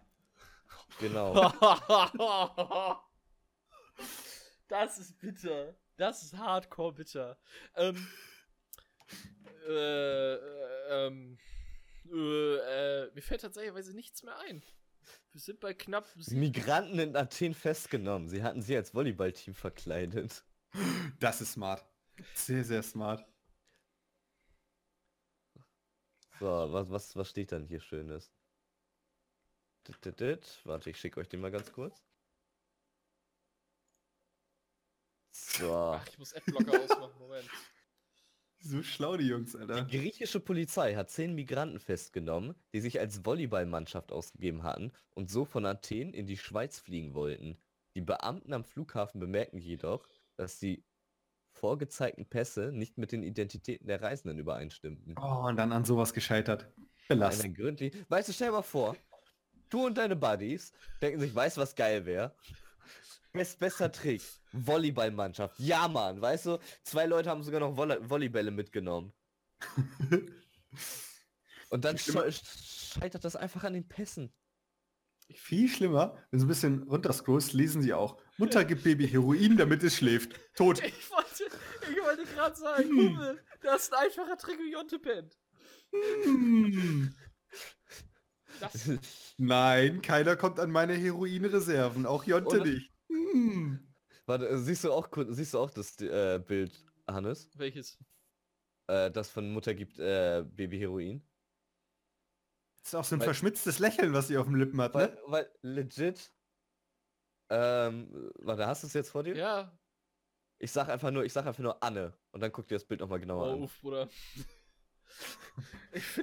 genau. 1.00 1.34
das 4.74 4.98
ist 4.98 5.18
bitter. 5.18 5.74
Das 5.96 6.22
ist 6.22 6.36
hardcore 6.36 6.92
bitter. 6.94 7.38
Ähm. 7.76 8.08
Äh, 9.68 10.34
äh, 10.34 10.38
ähm. 10.90 11.38
Äh, 12.12 12.56
äh, 12.56 13.10
mir 13.14 13.22
fällt 13.22 13.42
tatsächlich 13.42 13.94
nichts 13.94 14.22
mehr 14.22 14.36
ein. 14.40 14.62
Wir 15.32 15.40
sind 15.40 15.60
bei 15.60 15.74
knapp. 15.74 16.08
Migranten 16.30 16.98
in 16.98 17.16
Athen 17.16 17.54
festgenommen. 17.54 18.28
Sie 18.28 18.42
hatten 18.42 18.62
sie 18.62 18.76
als 18.76 18.94
Volleyballteam 18.94 19.54
verkleidet. 19.54 20.44
Das 21.20 21.40
ist 21.40 21.52
smart. 21.52 21.84
Sehr, 22.34 22.64
sehr 22.64 22.82
smart. 22.82 23.24
So, 26.40 26.46
was, 26.46 26.90
was, 26.90 27.16
was 27.16 27.30
steht 27.30 27.52
dann 27.52 27.64
hier 27.64 27.80
Schönes? 27.80 28.32
Dit, 29.86 30.04
dit, 30.04 30.20
dit. 30.20 30.60
Warte, 30.64 30.90
ich 30.90 30.98
schicke 30.98 31.20
euch 31.20 31.28
den 31.28 31.40
mal 31.40 31.52
ganz 31.52 31.72
kurz. 31.72 32.02
So. 35.58 35.72
Ach, 35.72 36.06
ich 36.08 36.18
muss 36.18 36.34
Adblocker 36.34 36.80
ausmachen. 36.80 37.18
Moment. 37.18 37.48
So 38.60 38.82
schlau 38.82 39.16
die 39.18 39.26
Jungs, 39.26 39.54
Alter. 39.54 39.82
Die 39.82 39.98
griechische 39.98 40.40
Polizei 40.40 40.94
hat 40.94 41.10
zehn 41.10 41.34
Migranten 41.34 41.78
festgenommen, 41.78 42.54
die 42.72 42.80
sich 42.80 42.98
als 42.98 43.24
Volleyballmannschaft 43.24 44.10
ausgegeben 44.10 44.62
hatten 44.62 44.92
und 45.12 45.30
so 45.30 45.44
von 45.44 45.66
Athen 45.66 46.14
in 46.14 46.26
die 46.26 46.38
Schweiz 46.38 46.78
fliegen 46.78 47.14
wollten. 47.14 47.58
Die 47.94 48.00
Beamten 48.00 48.54
am 48.54 48.64
Flughafen 48.64 49.20
bemerken 49.20 49.58
jedoch, 49.58 50.08
dass 50.36 50.58
die 50.58 50.82
vorgezeigten 51.52 52.26
Pässe 52.26 52.72
nicht 52.72 52.96
mit 52.96 53.12
den 53.12 53.22
Identitäten 53.22 53.86
der 53.86 54.00
Reisenden 54.00 54.38
übereinstimmten. 54.38 55.14
Oh, 55.18 55.46
und 55.46 55.56
dann 55.56 55.70
an 55.70 55.84
sowas 55.84 56.12
gescheitert. 56.14 56.66
Belastend. 57.08 57.56
gründlich. 57.56 57.94
Weißt 58.08 58.28
du, 58.28 58.32
stell 58.32 58.48
dir 58.48 58.54
mal 58.54 58.62
vor, 58.62 58.96
du 59.68 59.86
und 59.86 59.98
deine 59.98 60.16
Buddies 60.16 60.72
denken 61.02 61.20
sich, 61.20 61.34
weißt 61.34 61.58
du, 61.58 61.60
was 61.60 61.74
geil 61.74 62.06
wäre? 62.06 62.34
Best, 63.32 63.58
bester 63.58 63.90
Trick. 63.90 64.22
Volleyballmannschaft. 64.52 65.58
Ja, 65.58 65.88
Mann, 65.88 66.20
weißt 66.20 66.46
du, 66.46 66.58
zwei 66.84 67.06
Leute 67.06 67.30
haben 67.30 67.42
sogar 67.42 67.60
noch 67.60 67.74
Volle 67.76 67.98
Volleybälle 68.08 68.50
mitgenommen. 68.50 69.12
Und 71.70 71.84
dann 71.84 71.96
sche- 71.96 72.94
scheitert 73.00 73.24
das 73.24 73.36
einfach 73.36 73.64
an 73.64 73.72
den 73.74 73.88
Pässen. 73.88 74.32
Viel 75.32 75.68
schlimmer, 75.68 76.16
wenn 76.30 76.38
du 76.40 76.44
ein 76.44 76.48
bisschen 76.48 76.82
runterscrollst, 76.84 77.54
lesen 77.54 77.80
sie 77.82 77.94
auch. 77.94 78.20
Mutter 78.36 78.64
gibt 78.64 78.84
Baby 78.84 79.08
Heroin, 79.08 79.56
damit 79.56 79.82
es 79.82 79.96
schläft. 79.96 80.38
Tot. 80.54 80.82
Ich 80.84 81.10
wollte, 81.10 81.44
ich 81.90 82.02
wollte 82.02 82.24
gerade 82.34 82.54
sagen, 82.56 82.88
Hm. 82.88 82.96
Kumpel, 83.16 83.42
das 83.62 83.84
ist 83.84 83.94
ein 83.94 84.04
einfacher 84.04 84.36
Trick, 84.36 84.58
wie 84.58 84.72
Jonte 84.72 84.98
pennt. 84.98 85.38
Hm. 86.24 87.14
Das, 88.72 88.88
Nein, 89.38 90.02
keiner 90.02 90.36
kommt 90.36 90.58
an 90.60 90.70
meine 90.70 90.94
Heroinreserven, 90.94 92.06
auch 92.06 92.24
Jonte 92.24 92.60
Oder- 92.60 92.64
nicht. 92.64 92.90
Hm. 93.08 93.80
Warte, 94.26 94.48
äh, 94.48 94.58
siehst 94.58 94.84
du 94.84 94.92
auch 94.92 95.08
siehst 95.28 95.54
du 95.54 95.58
auch 95.58 95.70
das 95.70 96.00
äh, 96.00 96.38
Bild, 96.44 96.84
Hannes? 97.06 97.50
welches? 97.56 97.98
Äh, 98.86 99.10
das 99.10 99.30
von 99.30 99.52
Mutter 99.52 99.74
gibt 99.74 99.98
äh, 99.98 100.44
Baby 100.46 100.78
Heroin? 100.78 101.22
Das 102.82 102.88
ist 102.88 102.94
auch 102.94 103.04
so 103.04 103.16
ein 103.16 103.20
Weil- 103.20 103.26
verschmitztes 103.26 103.78
Lächeln, 103.78 104.12
was 104.12 104.28
sie 104.28 104.36
auf 104.38 104.46
dem 104.46 104.56
Lippen 104.56 104.80
hat, 104.80 104.94
Weil, 104.94 105.08
ne? 105.08 105.18
weil 105.26 105.50
legit. 105.62 106.30
Ähm, 107.50 108.30
warte, 108.40 108.66
hast 108.66 108.82
du 108.82 108.86
es 108.86 108.92
jetzt 108.94 109.10
vor 109.10 109.22
dir? 109.22 109.36
Ja. 109.36 109.78
Ich 110.58 110.72
sag 110.72 110.88
einfach 110.88 111.10
nur, 111.10 111.24
ich 111.24 111.32
sag 111.32 111.46
einfach 111.46 111.62
nur 111.62 111.82
Anne 111.82 112.14
und 112.30 112.40
dann 112.40 112.50
guck 112.52 112.66
dir 112.68 112.76
das 112.76 112.84
Bild 112.86 113.00
nochmal 113.00 113.20
genauer 113.20 113.48
Oh, 113.48 113.52
an. 113.52 113.62
uff, 113.62 113.80
Bruder. 113.80 114.08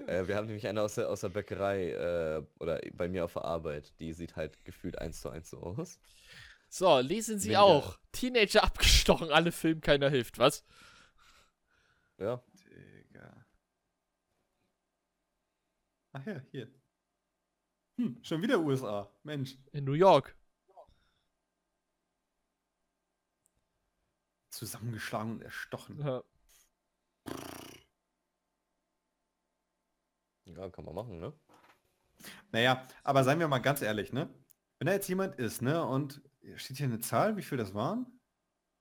Äh, 0.07 0.27
wir 0.27 0.35
haben 0.35 0.47
nämlich 0.47 0.67
eine 0.67 0.81
aus 0.81 0.95
der, 0.95 1.09
aus 1.09 1.21
der 1.21 1.29
Bäckerei 1.29 1.91
äh, 1.91 2.43
oder 2.59 2.81
bei 2.93 3.07
mir 3.07 3.23
auf 3.23 3.33
der 3.33 3.45
Arbeit, 3.45 3.97
die 3.99 4.11
sieht 4.11 4.35
halt 4.35 4.63
gefühlt 4.65 4.99
eins 4.99 5.21
zu 5.21 5.29
eins 5.29 5.49
so 5.49 5.59
aus. 5.61 5.97
So, 6.67 6.99
lesen 6.99 7.39
Sie 7.39 7.49
Weniger. 7.49 7.63
auch. 7.63 7.97
Teenager 8.11 8.63
abgestochen, 8.63 9.31
alle 9.31 9.51
Film, 9.51 9.79
keiner 9.81 10.09
hilft, 10.09 10.39
was? 10.39 10.65
Ja, 12.17 12.43
Digga. 12.65 13.45
Ach 16.13 16.25
ja, 16.25 16.41
hier. 16.51 16.67
Hm, 17.97 18.19
schon 18.23 18.41
wieder 18.41 18.59
USA. 18.59 19.09
Mensch. 19.23 19.57
In 19.71 19.85
New 19.85 19.93
York. 19.93 20.35
Zusammengeschlagen 24.49 25.31
und 25.33 25.41
erstochen. 25.41 25.99
Ja. 25.99 26.23
Ja, 30.45 30.69
kann 30.69 30.85
man 30.85 30.95
machen, 30.95 31.19
ne? 31.19 31.33
Naja, 32.51 32.85
aber 33.03 33.23
seien 33.23 33.39
wir 33.39 33.47
mal 33.47 33.59
ganz 33.59 33.81
ehrlich, 33.81 34.13
ne? 34.13 34.29
Wenn 34.79 34.87
da 34.87 34.93
jetzt 34.93 35.07
jemand 35.07 35.35
ist, 35.35 35.61
ne? 35.61 35.85
Und 35.85 36.21
steht 36.55 36.77
hier 36.77 36.87
eine 36.87 36.99
Zahl, 36.99 37.37
wie 37.37 37.41
viel 37.43 37.57
das 37.57 37.73
waren? 37.73 38.19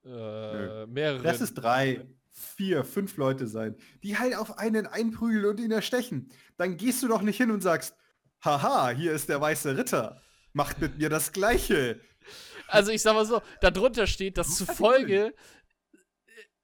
Äh, 0.05 0.87
mehrere. 0.87 1.23
Lass 1.23 1.41
es 1.41 1.55
drei, 1.55 2.07
vier, 2.31 2.85
fünf 2.85 3.17
Leute 3.17 3.47
sein, 3.47 3.77
die 4.03 4.19
halt 4.19 4.35
auf 4.35 4.59
einen 4.59 4.87
einprügeln 4.87 5.45
und 5.45 5.61
ihn 5.61 5.73
erstechen. 5.73 6.33
Dann 6.57 6.77
gehst 6.77 7.03
du 7.03 7.09
doch 7.09 7.23
nicht 7.23 7.37
hin 7.37 7.51
und 7.51 7.61
sagst, 7.61 7.97
haha, 8.45 8.91
hier 8.91 9.13
ist 9.13 9.29
der 9.29 9.41
weiße 9.41 9.77
Ritter. 9.77 10.21
Macht 10.53 10.81
mit 10.81 10.99
mir 10.99 11.09
das 11.09 11.33
Gleiche. 11.33 12.01
Also 12.69 12.93
ich 12.93 13.03
sag 13.03 13.15
mal 13.15 13.27
so, 13.27 13.43
darunter 13.61 14.07
steht, 14.07 14.39
dass 14.39 14.57
zufolge 14.57 15.35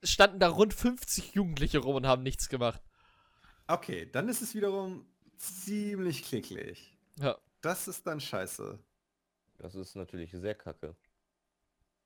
standen 0.03 0.39
da 0.39 0.49
rund 0.49 0.73
50 0.73 1.35
Jugendliche 1.35 1.79
rum 1.79 1.97
und 1.97 2.07
haben 2.07 2.23
nichts 2.23 2.49
gemacht. 2.49 2.81
Okay, 3.67 4.09
dann 4.11 4.29
ist 4.29 4.43
es 4.43 4.55
wiederum 4.55 5.07
ziemlich 5.37 6.25
klicklich. 6.25 6.97
Ja. 7.19 7.37
Das 7.61 7.89
ist 7.89 8.07
dann 8.07 8.21
scheiße. 8.21 8.79
Das 9.59 9.75
ist 9.75 9.97
natürlich 9.97 10.31
sehr 10.33 10.55
kacke. 10.55 10.95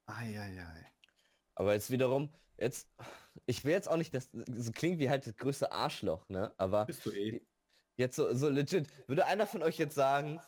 Eieiei. 0.07 0.91
Aber 1.55 1.75
jetzt 1.75 1.91
wiederum, 1.91 2.33
jetzt, 2.57 2.89
ich 3.47 3.65
will 3.65 3.73
jetzt 3.73 3.89
auch 3.89 3.97
nicht, 3.97 4.15
das 4.15 4.31
so 4.33 4.73
klingt 4.73 4.99
wie 4.99 5.11
halt 5.11 5.27
das 5.27 5.37
größte 5.37 5.73
Arschloch, 5.73 6.29
ne? 6.29 6.53
Aber 6.57 6.87
Bist 6.87 7.05
du 7.05 7.11
eh. 7.11 7.43
jetzt 7.97 8.17
so, 8.17 8.33
so 8.35 8.49
legit, 8.49 8.89
würde 9.09 9.27
einer 9.27 9.47
von 9.47 9.63
euch 9.63 9.79
jetzt 9.79 9.95
sagen, 9.95 10.41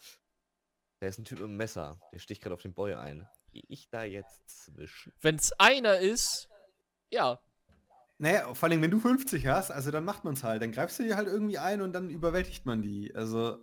da 1.01 1.09
ist 1.09 1.19
ein 1.19 1.25
Typ 1.25 1.41
mit 1.41 1.49
einem 1.49 1.57
Messer, 1.57 2.01
der 2.13 2.19
sticht 2.19 2.43
gerade 2.43 2.55
auf 2.55 2.63
den 2.63 2.75
Boy 2.75 2.95
ein. 2.95 3.29
Gehe 3.51 3.65
ich 3.69 3.91
da 3.91 4.05
jetzt 4.05 4.49
zwischen? 4.49 5.13
Wenn's 5.21 5.53
einer 5.59 5.99
ist, 5.99 6.49
ja. 7.11 7.41
Naja, 8.23 8.55
vor 8.55 8.69
allem, 8.69 8.81
wenn 8.83 8.91
du 8.93 9.01
50 9.01 9.49
hast, 9.49 9.73
also 9.73 9.91
dann 9.91 10.05
macht 10.05 10.23
man 10.23 10.35
es 10.35 10.45
halt. 10.45 10.63
Dann 10.63 10.71
greifst 10.71 10.97
du 11.01 11.03
dir 11.03 11.17
halt 11.17 11.27
irgendwie 11.27 11.59
ein 11.59 11.83
und 11.83 11.93
dann 11.93 12.09
überwältigt 12.09 12.65
man 12.67 12.81
die. 12.81 13.13
Also, 13.17 13.59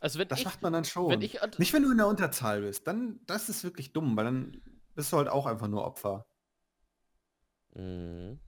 Also 0.00 0.18
wenn 0.18 0.28
das 0.28 0.38
ich, 0.38 0.44
macht 0.44 0.62
man 0.62 0.72
dann 0.72 0.84
schon. 0.84 1.10
wenn 1.10 1.22
ich, 1.22 1.38
Nicht, 1.58 1.72
wenn 1.72 1.82
du 1.82 1.90
in 1.90 1.98
der 1.98 2.06
Unterzahl 2.06 2.62
bist. 2.62 2.86
Dann, 2.86 3.20
das 3.26 3.48
ist 3.48 3.64
wirklich 3.64 3.92
dumm, 3.92 4.16
weil 4.16 4.24
dann 4.24 4.62
bist 4.94 5.12
du 5.12 5.16
halt 5.18 5.28
auch 5.28 5.46
einfach 5.46 5.68
nur 5.68 5.84
Opfer. 5.84 6.24
Mhm. 7.76 8.38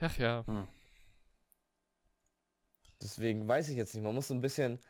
ach 0.00 0.18
ja. 0.18 0.44
Deswegen 3.00 3.46
weiß 3.46 3.68
ich 3.68 3.76
jetzt 3.76 3.94
nicht, 3.94 4.02
man 4.02 4.14
muss 4.16 4.28
so 4.28 4.34
ein 4.34 4.40
bisschen 4.40 4.80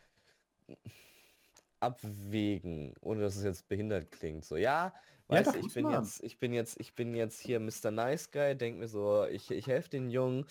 abwägen, 1.80 2.94
ohne 3.00 3.20
dass 3.20 3.36
es 3.36 3.44
jetzt 3.44 3.68
behindert 3.68 4.10
klingt. 4.10 4.44
So, 4.44 4.56
Ja, 4.56 4.92
weißt 5.28 5.54
du, 5.54 5.58
ich 5.58 5.74
bin 5.74 5.90
jetzt, 5.90 6.22
ich 6.22 6.38
bin 6.38 6.52
jetzt, 6.52 6.80
ich 6.80 6.94
bin 6.94 7.14
jetzt 7.14 7.40
hier 7.40 7.60
Mr. 7.60 7.90
Nice 7.90 8.30
Guy, 8.30 8.56
denk 8.56 8.78
mir 8.78 8.88
so, 8.88 9.24
ich, 9.24 9.50
ich 9.50 9.66
helfe 9.66 9.90
den 9.90 10.10
Jungen 10.10 10.46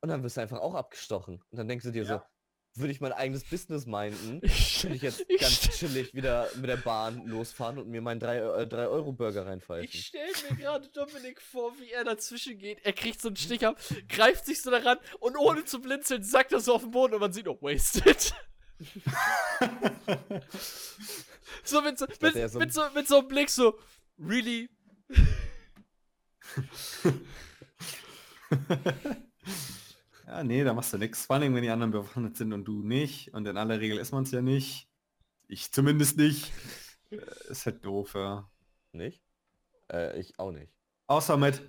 und 0.00 0.08
dann 0.08 0.22
wirst 0.22 0.36
du 0.36 0.40
einfach 0.40 0.60
auch 0.60 0.74
abgestochen. 0.74 1.42
Und 1.50 1.58
dann 1.58 1.68
denkst 1.68 1.84
du 1.84 1.90
dir 1.90 2.04
so, 2.04 2.20
würde 2.76 2.92
ich 2.92 3.00
mein 3.00 3.12
eigenes 3.12 3.44
Business 3.44 3.86
meinden, 3.86 4.40
könnte 4.40 4.88
ich 4.96 5.02
jetzt 5.02 5.24
ich 5.28 5.40
ganz 5.40 5.60
chillig 5.60 6.14
wieder 6.14 6.48
mit 6.56 6.68
der 6.68 6.76
Bahn 6.76 7.24
losfahren 7.26 7.78
und 7.78 7.88
mir 7.88 8.02
meinen 8.02 8.20
3-Euro-Burger 8.20 9.46
reinpfeifen. 9.46 9.84
Ich 9.84 10.06
stell 10.06 10.28
mir 10.50 10.56
gerade 10.56 10.88
Dominik 10.88 11.40
vor, 11.40 11.72
wie 11.78 11.90
er 11.90 12.04
dazwischen 12.04 12.58
geht. 12.58 12.84
Er 12.84 12.92
kriegt 12.92 13.20
so 13.20 13.28
einen 13.28 13.36
Stich 13.36 13.64
ab, 13.66 13.80
greift 14.08 14.46
sich 14.46 14.60
so 14.60 14.70
daran 14.70 14.98
und 15.20 15.36
ohne 15.36 15.64
zu 15.64 15.80
blinzeln 15.80 16.22
sackt 16.22 16.52
er 16.52 16.60
so 16.60 16.74
auf 16.74 16.82
den 16.82 16.90
Boden 16.90 17.14
und 17.14 17.20
man 17.20 17.32
sieht, 17.32 17.48
oh, 17.48 17.58
wasted. 17.60 18.34
So 21.64 21.82
mit 21.82 21.98
so, 21.98 22.06
mit, 22.06 22.20
so- 22.50 22.58
mit, 22.58 22.72
so, 22.72 22.90
mit 22.90 23.08
so 23.08 23.18
einem 23.18 23.28
Blick 23.28 23.50
so, 23.50 23.78
really? 24.18 24.68
Ja, 30.26 30.42
nee, 30.42 30.64
da 30.64 30.72
machst 30.72 30.92
du 30.92 30.98
nichts. 30.98 31.26
Vor 31.26 31.36
allem, 31.36 31.54
wenn 31.54 31.62
die 31.62 31.70
anderen 31.70 31.92
bewaffnet 31.92 32.36
sind 32.36 32.52
und 32.52 32.64
du 32.64 32.82
nicht. 32.82 33.32
Und 33.34 33.46
in 33.46 33.56
aller 33.56 33.78
Regel 33.78 33.98
ist 33.98 34.12
man 34.12 34.24
es 34.24 34.30
ja 34.30 34.40
nicht. 34.42 34.88
Ich 35.48 35.70
zumindest 35.70 36.16
nicht. 36.16 36.52
Äh, 37.10 37.18
Ist 37.50 37.66
halt 37.66 37.84
doof, 37.84 38.14
ja. 38.14 38.50
Nicht? 38.92 39.22
Äh, 39.92 40.18
ich 40.18 40.38
auch 40.38 40.50
nicht. 40.50 40.72
Außer 41.06 41.36
mit 41.36 41.62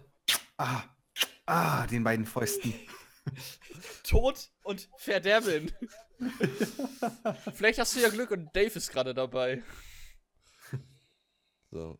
ah, 0.57 0.83
ah, 1.45 1.85
den 1.87 2.03
beiden 2.03 2.25
Fäusten. 2.25 2.73
Tod 4.03 4.49
und 4.63 4.87
Verderben. 4.97 5.71
Vielleicht 7.53 7.79
hast 7.79 7.95
du 7.95 7.99
ja 7.99 8.09
Glück 8.09 8.31
und 8.31 8.55
Dave 8.55 8.75
ist 8.75 8.91
gerade 8.91 9.13
dabei. 9.13 9.63
So. 11.71 11.99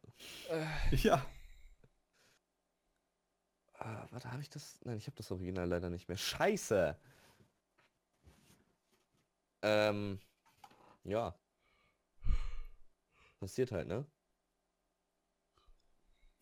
Ja. 0.91 1.25
Ah, 3.73 4.07
warte, 4.11 4.31
habe 4.31 4.41
ich 4.41 4.49
das? 4.49 4.79
Nein, 4.85 4.97
ich 4.97 5.07
habe 5.07 5.17
das 5.17 5.31
Original 5.31 5.67
leider 5.67 5.89
nicht 5.89 6.07
mehr. 6.07 6.17
Scheiße. 6.17 6.97
Ähm, 9.63 10.19
ja. 11.03 11.35
Passiert 13.39 13.71
halt, 13.71 13.87
ne? 13.87 14.05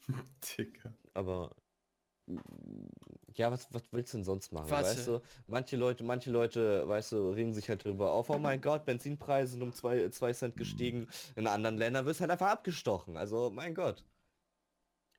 Digga. 0.57 0.93
Aber 1.13 1.55
ja, 3.35 3.51
was, 3.51 3.67
was 3.73 3.83
willst 3.91 4.13
du 4.13 4.17
denn 4.17 4.23
sonst 4.23 4.51
machen? 4.51 4.69
Warte. 4.69 4.89
Weißt 4.89 5.07
du, 5.07 5.21
manche 5.47 5.75
Leute, 5.75 6.03
manche 6.03 6.31
Leute, 6.31 6.87
weißt 6.87 7.13
du, 7.13 7.31
regen 7.31 7.53
sich 7.53 7.69
halt 7.69 7.83
drüber 7.83 8.11
auf, 8.11 8.29
oh 8.29 8.37
mein 8.37 8.61
Gott, 8.61 8.85
Benzinpreise 8.85 9.53
sind 9.53 9.61
um 9.61 9.73
zwei, 9.73 10.09
zwei 10.09 10.33
Cent 10.33 10.55
gestiegen. 10.55 11.07
In 11.35 11.47
anderen 11.47 11.77
Ländern 11.77 12.05
wird 12.05 12.19
halt 12.19 12.31
einfach 12.31 12.49
abgestochen. 12.49 13.17
Also, 13.17 13.49
mein 13.49 13.75
Gott. 13.75 14.05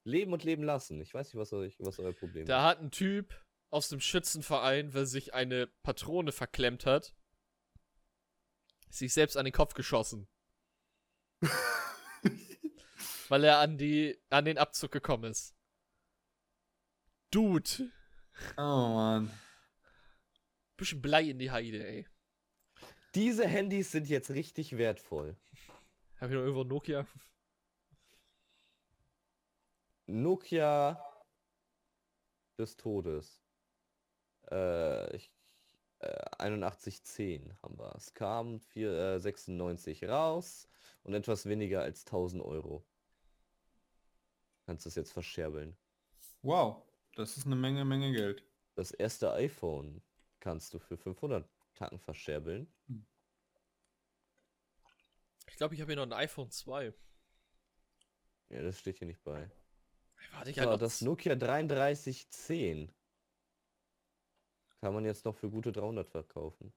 Leben 0.04 0.32
und 0.32 0.44
leben 0.44 0.62
lassen. 0.62 1.00
Ich 1.00 1.12
weiß 1.14 1.28
nicht, 1.28 1.40
was, 1.40 1.52
euch, 1.52 1.76
was 1.80 1.98
euer 1.98 2.12
Problem 2.12 2.46
Da 2.46 2.62
hat 2.62 2.80
ein 2.80 2.90
Typ 2.90 3.34
aus 3.70 3.88
dem 3.88 4.00
Schützenverein, 4.00 4.94
weil 4.94 5.06
sich 5.06 5.34
eine 5.34 5.66
Patrone 5.82 6.30
verklemmt 6.32 6.86
hat, 6.86 7.14
sich 8.90 9.12
selbst 9.12 9.36
an 9.36 9.44
den 9.44 9.52
Kopf 9.52 9.74
geschossen. 9.74 10.28
weil 13.28 13.44
er 13.44 13.58
an 13.58 13.78
die 13.78 14.18
an 14.30 14.44
den 14.44 14.58
Abzug 14.58 14.92
gekommen 14.92 15.30
ist. 15.30 15.53
Dude, 17.34 17.90
Oh 18.56 18.60
Mann. 18.94 19.28
bisschen 20.76 21.02
Blei 21.02 21.30
in 21.30 21.38
die 21.40 21.50
Heide, 21.50 21.84
ey. 21.84 22.06
Diese 23.16 23.44
Handys 23.44 23.90
sind 23.90 24.08
jetzt 24.08 24.30
richtig 24.30 24.78
wertvoll. 24.78 25.36
Hab 26.20 26.28
ich 26.30 26.36
noch 26.36 26.42
irgendwo 26.42 26.62
Nokia? 26.62 27.08
Nokia 30.06 31.24
des 32.56 32.76
Todes. 32.76 33.42
Äh, 34.52 35.16
ich, 35.16 35.32
äh, 35.98 36.24
8110 36.38 37.52
haben 37.64 37.76
wir. 37.76 37.96
Es 37.96 38.14
kam 38.14 38.60
4, 38.60 38.92
äh, 38.92 39.18
96 39.18 40.04
raus 40.04 40.68
und 41.02 41.14
etwas 41.14 41.46
weniger 41.46 41.82
als 41.82 42.04
1000 42.04 42.44
Euro. 42.44 42.86
Kannst 44.66 44.84
du 44.84 44.88
es 44.88 44.94
jetzt 44.94 45.12
verscherbeln. 45.12 45.76
Wow. 46.42 46.93
Das 47.16 47.36
ist 47.36 47.46
eine 47.46 47.56
Menge, 47.56 47.84
Menge 47.84 48.12
Geld. 48.12 48.44
Das 48.74 48.90
erste 48.90 49.32
iPhone 49.32 50.02
kannst 50.40 50.74
du 50.74 50.78
für 50.78 50.96
500 50.96 51.48
Tacken 51.74 51.98
verscherbeln. 51.98 52.72
Ich 55.48 55.56
glaube, 55.56 55.74
ich 55.74 55.80
habe 55.80 55.92
hier 55.92 55.96
noch 55.96 56.06
ein 56.06 56.12
iPhone 56.12 56.50
2. 56.50 56.92
Ja, 58.50 58.62
das 58.62 58.78
steht 58.78 58.98
hier 58.98 59.06
nicht 59.06 59.22
bei. 59.22 59.50
Warte, 60.32 60.50
ich 60.50 60.56
So, 60.56 60.62
halt 60.62 60.82
das 60.82 61.00
Nokia 61.00 61.36
3310 61.36 62.92
kann 64.80 64.92
man 64.92 65.04
jetzt 65.04 65.24
noch 65.24 65.34
für 65.34 65.48
gute 65.48 65.72
300 65.72 66.08
verkaufen. 66.08 66.72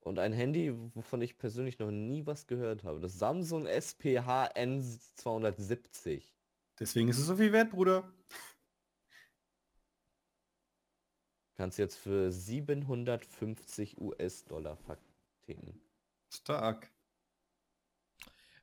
Und 0.00 0.18
ein 0.18 0.32
Handy, 0.32 0.74
wovon 0.94 1.22
ich 1.22 1.38
persönlich 1.38 1.78
noch 1.78 1.90
nie 1.90 2.26
was 2.26 2.46
gehört 2.46 2.84
habe. 2.84 3.00
Das 3.00 3.18
Samsung 3.18 3.66
SPH 3.66 4.52
N270. 4.54 6.24
Deswegen 6.78 7.08
ist 7.08 7.18
es 7.18 7.26
so 7.26 7.36
viel 7.36 7.52
wert, 7.52 7.70
Bruder. 7.70 8.12
Kannst 11.56 11.78
jetzt 11.78 11.96
für 11.96 12.32
750 12.32 14.00
US-Dollar 14.00 14.76
verticken. 14.76 15.80
Stark. 16.28 16.90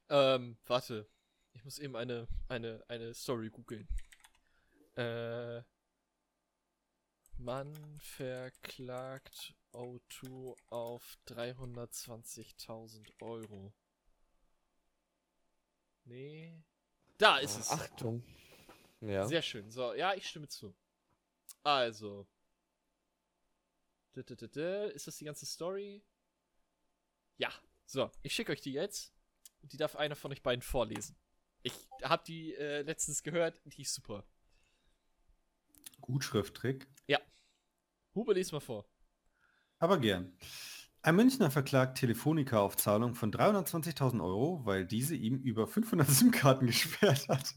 Ähm, 0.10 0.58
warte. 0.66 1.10
Ich 1.54 1.64
muss 1.64 1.80
eben 1.80 1.96
eine, 1.96 2.28
eine, 2.50 2.84
eine 2.88 3.14
Story 3.14 3.50
googeln. 3.50 3.88
Äh, 4.96 5.62
Mann 7.38 7.74
verklagt 8.00 9.56
O2 9.74 10.56
auf 10.68 11.18
320.000 11.28 13.22
Euro. 13.22 13.74
Nee. 16.04 16.64
Da 17.22 17.38
ist 17.38 17.60
es. 17.60 17.70
Achtung. 17.70 18.24
Ja. 19.00 19.28
Sehr 19.28 19.44
schön. 19.44 19.70
So, 19.70 19.94
ja, 19.94 20.16
ich 20.16 20.28
stimme 20.28 20.48
zu. 20.48 20.76
Also. 21.62 22.28
Ist 24.14 25.08
das 25.08 25.18
die 25.18 25.26
ganze 25.26 25.46
Story? 25.46 26.04
Ja. 27.38 27.52
So, 27.86 28.10
ich 28.24 28.34
schicke 28.34 28.52
euch 28.52 28.62
die 28.62 28.74
jetzt. 28.74 29.14
Die 29.62 29.78
darf 29.78 29.96
einer 29.96 30.16
von 30.16 30.32
euch 30.32 30.42
beiden 30.42 30.64
vorlesen. 30.64 31.16
Ich 31.62 31.74
habe 32.02 32.24
die 32.26 32.56
äh, 32.56 32.82
letztens 32.82 33.22
gehört, 33.22 33.62
die 33.66 33.84
ist 33.84 33.94
super. 33.94 34.26
Gutschrifttrick. 36.00 36.88
Hube, 38.16 38.34
lies 38.34 38.52
mal 38.52 38.60
vor. 38.60 38.90
Aber 39.78 40.00
gern. 40.00 40.36
Ein 41.04 41.16
Münchner 41.16 41.50
verklagt 41.50 41.98
Telefonica 41.98 42.60
auf 42.60 42.78
Zahlung 42.78 43.16
von 43.16 43.32
320.000 43.32 44.24
Euro, 44.24 44.62
weil 44.66 44.86
diese 44.86 45.16
ihm 45.16 45.40
über 45.40 45.66
500 45.66 46.08
SIM-Karten 46.10 46.68
gesperrt 46.68 47.28
hat. 47.28 47.56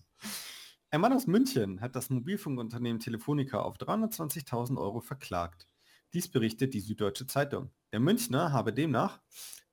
Ein 0.90 1.02
Mann 1.02 1.12
aus 1.12 1.26
München 1.26 1.82
hat 1.82 1.94
das 1.94 2.08
Mobilfunkunternehmen 2.08 3.00
Telefonica 3.00 3.60
auf 3.60 3.76
320.000 3.76 4.78
Euro 4.78 5.02
verklagt. 5.02 5.68
Dies 6.14 6.30
berichtet 6.30 6.72
die 6.72 6.80
Süddeutsche 6.80 7.26
Zeitung. 7.26 7.70
Der 7.92 8.00
Münchner 8.00 8.50
habe 8.50 8.72
demnach 8.72 9.20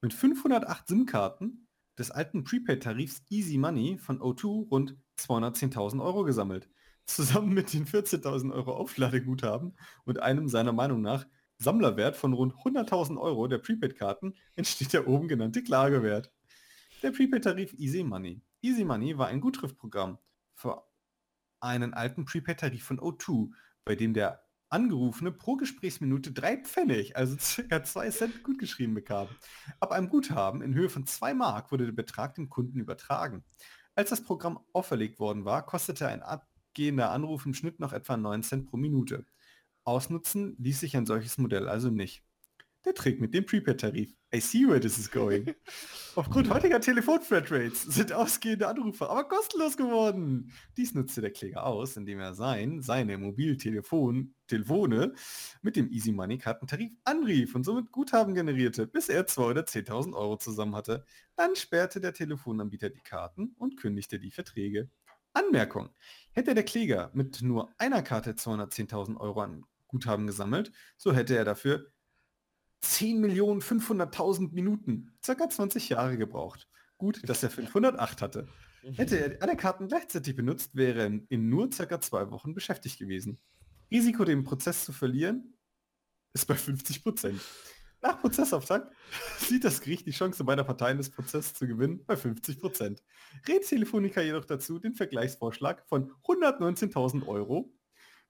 mit 0.01 0.13
508 0.13 0.89
SIM-Karten 0.89 1.69
des 1.97 2.11
alten 2.11 2.43
Prepaid-Tarifs 2.43 3.23
Easy 3.29 3.57
Money 3.57 3.97
von 3.97 4.19
O2 4.19 4.67
rund 4.69 4.97
210.000 5.17 6.03
Euro 6.03 6.25
gesammelt. 6.25 6.69
Zusammen 7.05 7.53
mit 7.53 7.71
den 7.71 7.85
14.000 7.85 8.51
Euro 8.51 8.73
Aufladeguthaben 8.73 9.77
und 10.03 10.19
einem 10.19 10.49
seiner 10.49 10.73
Meinung 10.73 11.01
nach 11.01 11.25
Sammlerwert 11.61 12.15
von 12.15 12.33
rund 12.33 12.55
100.000 12.55 13.19
Euro 13.19 13.47
der 13.47 13.59
Prepaid-Karten 13.59 14.33
entsteht 14.55 14.93
der 14.93 15.07
oben 15.07 15.27
genannte 15.27 15.63
Klagewert. 15.63 16.31
Der 17.03 17.11
Prepaid-Tarif 17.11 17.73
Easy 17.73 18.03
Money. 18.03 18.41
Easy 18.61 18.83
Money 18.83 19.17
war 19.17 19.27
ein 19.27 19.41
Gutschriftprogramm 19.41 20.17
für 20.55 20.83
einen 21.59 21.93
alten 21.93 22.25
Prepaid-Tarif 22.25 22.83
von 22.83 22.99
O2, 22.99 23.51
bei 23.85 23.95
dem 23.95 24.13
der 24.13 24.43
Angerufene 24.69 25.31
pro 25.31 25.57
Gesprächsminute 25.57 26.31
drei 26.31 26.57
Pfennig, 26.57 27.15
also 27.15 27.35
ca. 27.35 27.83
2 27.83 28.09
Cent 28.09 28.43
gutgeschrieben 28.43 28.95
bekam. 28.95 29.27
Ab 29.79 29.91
einem 29.91 30.09
Guthaben 30.09 30.61
in 30.61 30.73
Höhe 30.73 30.89
von 30.89 31.05
2 31.05 31.33
Mark 31.33 31.71
wurde 31.71 31.85
der 31.85 31.91
Betrag 31.91 32.35
dem 32.35 32.49
Kunden 32.49 32.79
übertragen. 32.79 33.43
Als 33.95 34.09
das 34.09 34.23
Programm 34.23 34.59
auferlegt 34.73 35.19
worden 35.19 35.45
war, 35.45 35.65
kostete 35.65 36.07
ein 36.07 36.23
abgehender 36.23 37.11
Anruf 37.11 37.45
im 37.45 37.53
Schnitt 37.53 37.79
noch 37.79 37.91
etwa 37.93 38.15
9 38.15 38.43
Cent 38.43 38.67
pro 38.67 38.77
Minute. 38.77 39.25
Ausnutzen 39.83 40.55
ließ 40.59 40.79
sich 40.79 40.95
ein 40.95 41.05
solches 41.05 41.37
Modell 41.37 41.67
also 41.67 41.89
nicht. 41.89 42.23
Der 42.83 42.95
Trick 42.95 43.21
mit 43.21 43.33
dem 43.35 43.45
Prepaid-Tarif. 43.45 44.11
I 44.33 44.39
see 44.39 44.67
where 44.67 44.79
this 44.79 44.97
is 44.97 45.11
going. 45.11 45.53
Aufgrund 46.15 46.49
heutiger 46.49 46.81
Telefon-Flatrates 46.81 47.83
sind 47.83 48.11
ausgehende 48.11 48.67
Anrufe 48.67 49.07
aber 49.07 49.25
kostenlos 49.25 49.77
geworden. 49.77 50.51
Dies 50.77 50.95
nutzte 50.95 51.21
der 51.21 51.31
Kläger 51.31 51.63
aus, 51.63 51.95
indem 51.95 52.19
er 52.19 52.33
sein, 52.33 52.81
seine 52.81 53.19
Mobiltelefon, 53.19 54.33
Telefone 54.47 55.13
mit 55.61 55.75
dem 55.75 55.91
Easy 55.91 56.11
Money 56.11 56.39
Kartentarif 56.39 56.91
anrief 57.03 57.53
und 57.53 57.65
somit 57.65 57.91
Guthaben 57.91 58.33
generierte, 58.33 58.87
bis 58.87 59.09
er 59.09 59.27
2 59.27 59.43
oder 59.43 59.61
10.000 59.61 60.13
Euro 60.15 60.37
zusammen 60.37 60.75
hatte. 60.75 61.05
Dann 61.35 61.55
sperrte 61.55 62.01
der 62.01 62.13
Telefonanbieter 62.13 62.89
die 62.89 63.01
Karten 63.01 63.53
und 63.59 63.77
kündigte 63.77 64.17
die 64.17 64.31
Verträge. 64.31 64.89
Anmerkung. 65.33 65.89
Hätte 66.33 66.53
der 66.53 66.63
Kläger 66.63 67.11
mit 67.13 67.41
nur 67.41 67.69
einer 67.77 68.01
Karte 68.01 68.31
210.000 68.31 69.17
Euro 69.17 69.41
an 69.41 69.65
Guthaben 69.87 70.27
gesammelt, 70.27 70.71
so 70.97 71.13
hätte 71.13 71.35
er 71.35 71.43
dafür 71.43 71.91
10.500.000 72.83 74.53
Minuten, 74.53 75.13
circa 75.23 75.49
20 75.49 75.89
Jahre 75.89 76.17
gebraucht. 76.17 76.69
Gut, 76.97 77.27
dass 77.27 77.43
er 77.43 77.49
508 77.51 78.21
hatte. 78.21 78.47
Hätte 78.95 79.17
er 79.17 79.43
alle 79.43 79.55
Karten 79.55 79.87
gleichzeitig 79.87 80.35
benutzt, 80.35 80.75
wäre 80.75 81.01
er 81.01 81.19
in 81.29 81.49
nur 81.49 81.71
circa 81.71 81.99
zwei 81.99 82.31
Wochen 82.31 82.53
beschäftigt 82.53 82.97
gewesen. 82.97 83.39
Risiko, 83.91 84.23
den 84.23 84.43
Prozess 84.43 84.85
zu 84.85 84.93
verlieren, 84.93 85.53
ist 86.33 86.47
bei 86.47 86.55
50 86.55 87.03
Prozent. 87.03 87.41
Nach 88.01 88.19
Prozessauftakt 88.19 88.93
sieht 89.37 89.63
das 89.63 89.81
Gericht 89.81 90.07
die 90.07 90.11
Chance 90.11 90.43
beider 90.43 90.63
Parteien 90.63 90.97
des 90.97 91.09
Prozesses 91.09 91.53
zu 91.53 91.67
gewinnen 91.67 92.03
bei 92.05 92.15
50 92.15 92.59
Prozent. 92.59 93.03
Rät 93.47 93.67
Telefonica 93.67 94.21
jedoch 94.21 94.45
dazu, 94.45 94.79
den 94.79 94.93
Vergleichsvorschlag 94.93 95.87
von 95.87 96.11
119.000 96.23 97.27
Euro, 97.27 97.73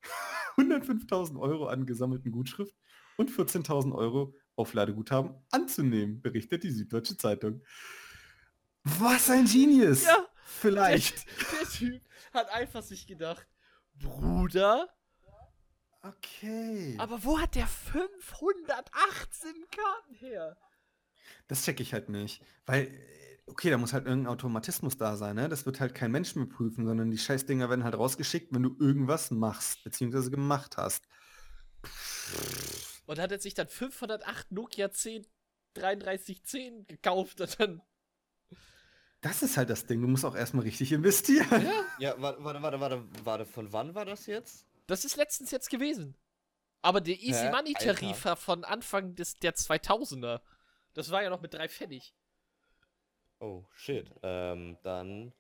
105.000 0.58 1.40
Euro 1.40 1.68
an 1.68 1.86
gesammelten 1.86 2.32
Gutschrift 2.32 2.76
und 3.18 3.32
14.000 3.32 3.94
Euro 3.94 4.36
Aufladeguthaben 4.56 5.34
anzunehmen, 5.52 6.22
berichtet 6.22 6.64
die 6.64 6.72
Süddeutsche 6.72 7.18
Zeitung. 7.18 7.62
Was 8.84 9.30
ein 9.30 9.46
Genius! 9.46 10.06
Ja, 10.06 10.28
Vielleicht. 10.60 11.26
Der 11.52 11.68
Typ 11.68 12.02
hat 12.34 12.50
einfach 12.50 12.84
sich 12.84 13.08
gedacht, 13.08 13.48
Bruder, 13.96 14.90
Okay. 16.04 16.96
aber 16.98 17.24
wo 17.24 17.40
hat 17.40 17.56
der 17.56 17.68
518 17.68 19.54
Karten 19.70 20.14
her? 20.16 20.58
Das 21.48 21.64
checke 21.64 21.84
ich 21.84 21.94
halt 21.94 22.10
nicht. 22.10 22.44
Weil, 22.66 22.92
okay, 23.46 23.70
da 23.70 23.78
muss 23.78 23.94
halt 23.94 24.06
irgendein 24.08 24.32
Automatismus 24.32 24.98
da 24.98 25.16
sein, 25.16 25.36
ne? 25.36 25.48
Das 25.48 25.66
wird 25.66 25.80
halt 25.80 25.94
kein 25.94 26.12
Mensch 26.12 26.36
mehr 26.36 26.48
prüfen, 26.48 26.86
sondern 26.86 27.12
die 27.12 27.18
Scheißdinger 27.18 27.70
werden 27.70 27.84
halt 27.84 27.96
rausgeschickt, 27.96 28.54
wenn 28.54 28.64
du 28.64 28.76
irgendwas 28.80 29.30
machst, 29.30 29.84
beziehungsweise 29.84 30.32
gemacht 30.32 30.78
hast. 30.78 31.08
Und 33.06 33.20
hat 33.20 33.32
er 33.32 33.40
sich 33.40 33.54
dann 33.54 33.68
508 33.68 34.52
Nokia 34.52 34.92
10 34.92 35.26
3310 35.74 36.88
gekauft 36.88 37.42
und 37.42 37.60
dann. 37.60 37.82
Das 39.22 39.44
ist 39.44 39.56
halt 39.56 39.70
das 39.70 39.86
Ding, 39.86 40.02
du 40.02 40.08
musst 40.08 40.26
auch 40.26 40.36
erstmal 40.36 40.64
richtig 40.64 40.92
investieren. 40.92 41.48
Ja, 41.64 41.86
Ja, 42.00 42.22
warte, 42.22 42.44
warte, 42.44 42.62
warte, 42.62 42.80
warte, 42.80 43.04
warte, 43.24 43.46
von 43.46 43.72
wann 43.72 43.94
war 43.94 44.06
das 44.06 44.26
jetzt? 44.26 44.66
Das 44.92 45.06
ist 45.06 45.16
letztens 45.16 45.52
jetzt 45.52 45.70
gewesen. 45.70 46.16
Aber 46.82 47.00
der 47.02 47.16
Easy 47.16 47.46
Hä? 47.46 47.52
Money 47.52 47.74
Tarif 47.74 48.26
war 48.26 48.36
von 48.36 48.64
Anfang 48.64 49.16
des, 49.16 49.38
der 49.40 49.54
2000er. 49.56 50.42
Das 50.94 51.12
war 51.12 51.24
ja 51.24 51.30
noch 51.30 51.42
mit 51.42 51.54
drei 51.54 51.70
Pfennig. 51.70 52.14
Oh, 53.40 53.64
shit. 53.74 54.12
Ähm, 54.24 54.78
dann... 54.84 55.34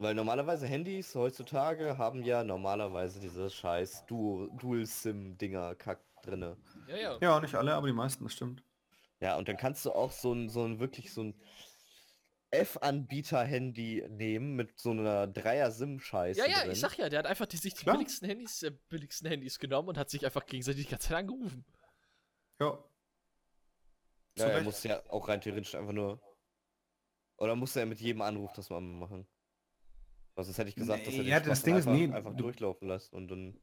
Weil 0.00 0.14
normalerweise 0.14 0.66
Handys 0.66 1.14
heutzutage 1.14 1.98
haben 1.98 2.22
ja 2.22 2.44
normalerweise 2.44 3.18
diese 3.18 3.50
scheiß 3.50 4.06
Du- 4.06 4.48
Dual-SIM-Dinger 4.58 5.74
kack 5.74 6.00
drinne. 6.22 6.56
Ja, 6.86 6.96
ja. 6.96 7.18
Ja, 7.20 7.40
nicht 7.40 7.54
alle, 7.54 7.74
aber 7.74 7.86
die 7.88 7.92
meisten, 7.92 8.24
das 8.24 8.34
stimmt. 8.34 8.62
Ja, 9.20 9.36
und 9.36 9.48
dann 9.48 9.56
kannst 9.56 9.84
du 9.84 9.92
auch 9.92 10.12
so 10.12 10.32
ein, 10.32 10.48
so 10.50 10.64
ein 10.64 10.78
wirklich 10.78 11.12
so 11.12 11.22
ein 11.22 11.34
F-Anbieter-Handy 12.50 14.06
nehmen 14.08 14.54
mit 14.56 14.78
so 14.78 14.90
einer 14.90 15.26
Dreier-SIM-Scheiße 15.26 16.40
Ja, 16.40 16.46
ja, 16.46 16.62
drin. 16.62 16.72
ich 16.72 16.80
sag 16.80 16.96
ja, 16.96 17.08
der 17.08 17.20
hat 17.20 17.26
einfach 17.26 17.46
die, 17.46 17.56
sich 17.58 17.74
die 17.74 17.82
Klar. 17.82 17.96
billigsten 17.96 18.28
Handys, 18.28 18.62
äh, 18.62 18.72
billigsten 18.88 19.28
Handys 19.28 19.58
genommen 19.58 19.88
und 19.90 19.98
hat 19.98 20.08
sich 20.10 20.24
einfach 20.24 20.46
gegenseitig 20.46 20.86
die 20.86 20.90
ganze 20.90 21.08
Zeit 21.08 21.18
angerufen. 21.18 21.64
Ja. 22.60 22.82
Ja, 24.38 24.46
er 24.46 24.62
muss 24.62 24.82
ja 24.84 25.02
auch 25.10 25.28
rein 25.28 25.40
theoretisch 25.40 25.74
einfach 25.74 25.92
nur... 25.92 26.20
Oder 27.36 27.54
muss 27.54 27.76
er 27.76 27.86
mit 27.86 28.00
jedem 28.00 28.22
Anruf 28.22 28.52
das 28.54 28.70
mal 28.70 28.80
machen? 28.80 29.26
Was 30.34 30.46
sonst 30.46 30.58
hätte 30.58 30.70
ich 30.70 30.76
gesagt, 30.76 31.06
dass 31.06 31.14
er 31.14 31.22
Nee, 31.22 31.28
ja, 31.30 31.40
das 31.40 31.62
Ding 31.62 31.76
ist, 31.76 31.86
einfach, 31.86 31.98
nee, 31.98 32.12
einfach 32.12 32.32
du- 32.34 32.42
durchlaufen 32.44 32.88
lässt 32.88 33.12
und 33.12 33.28
dann... 33.28 33.60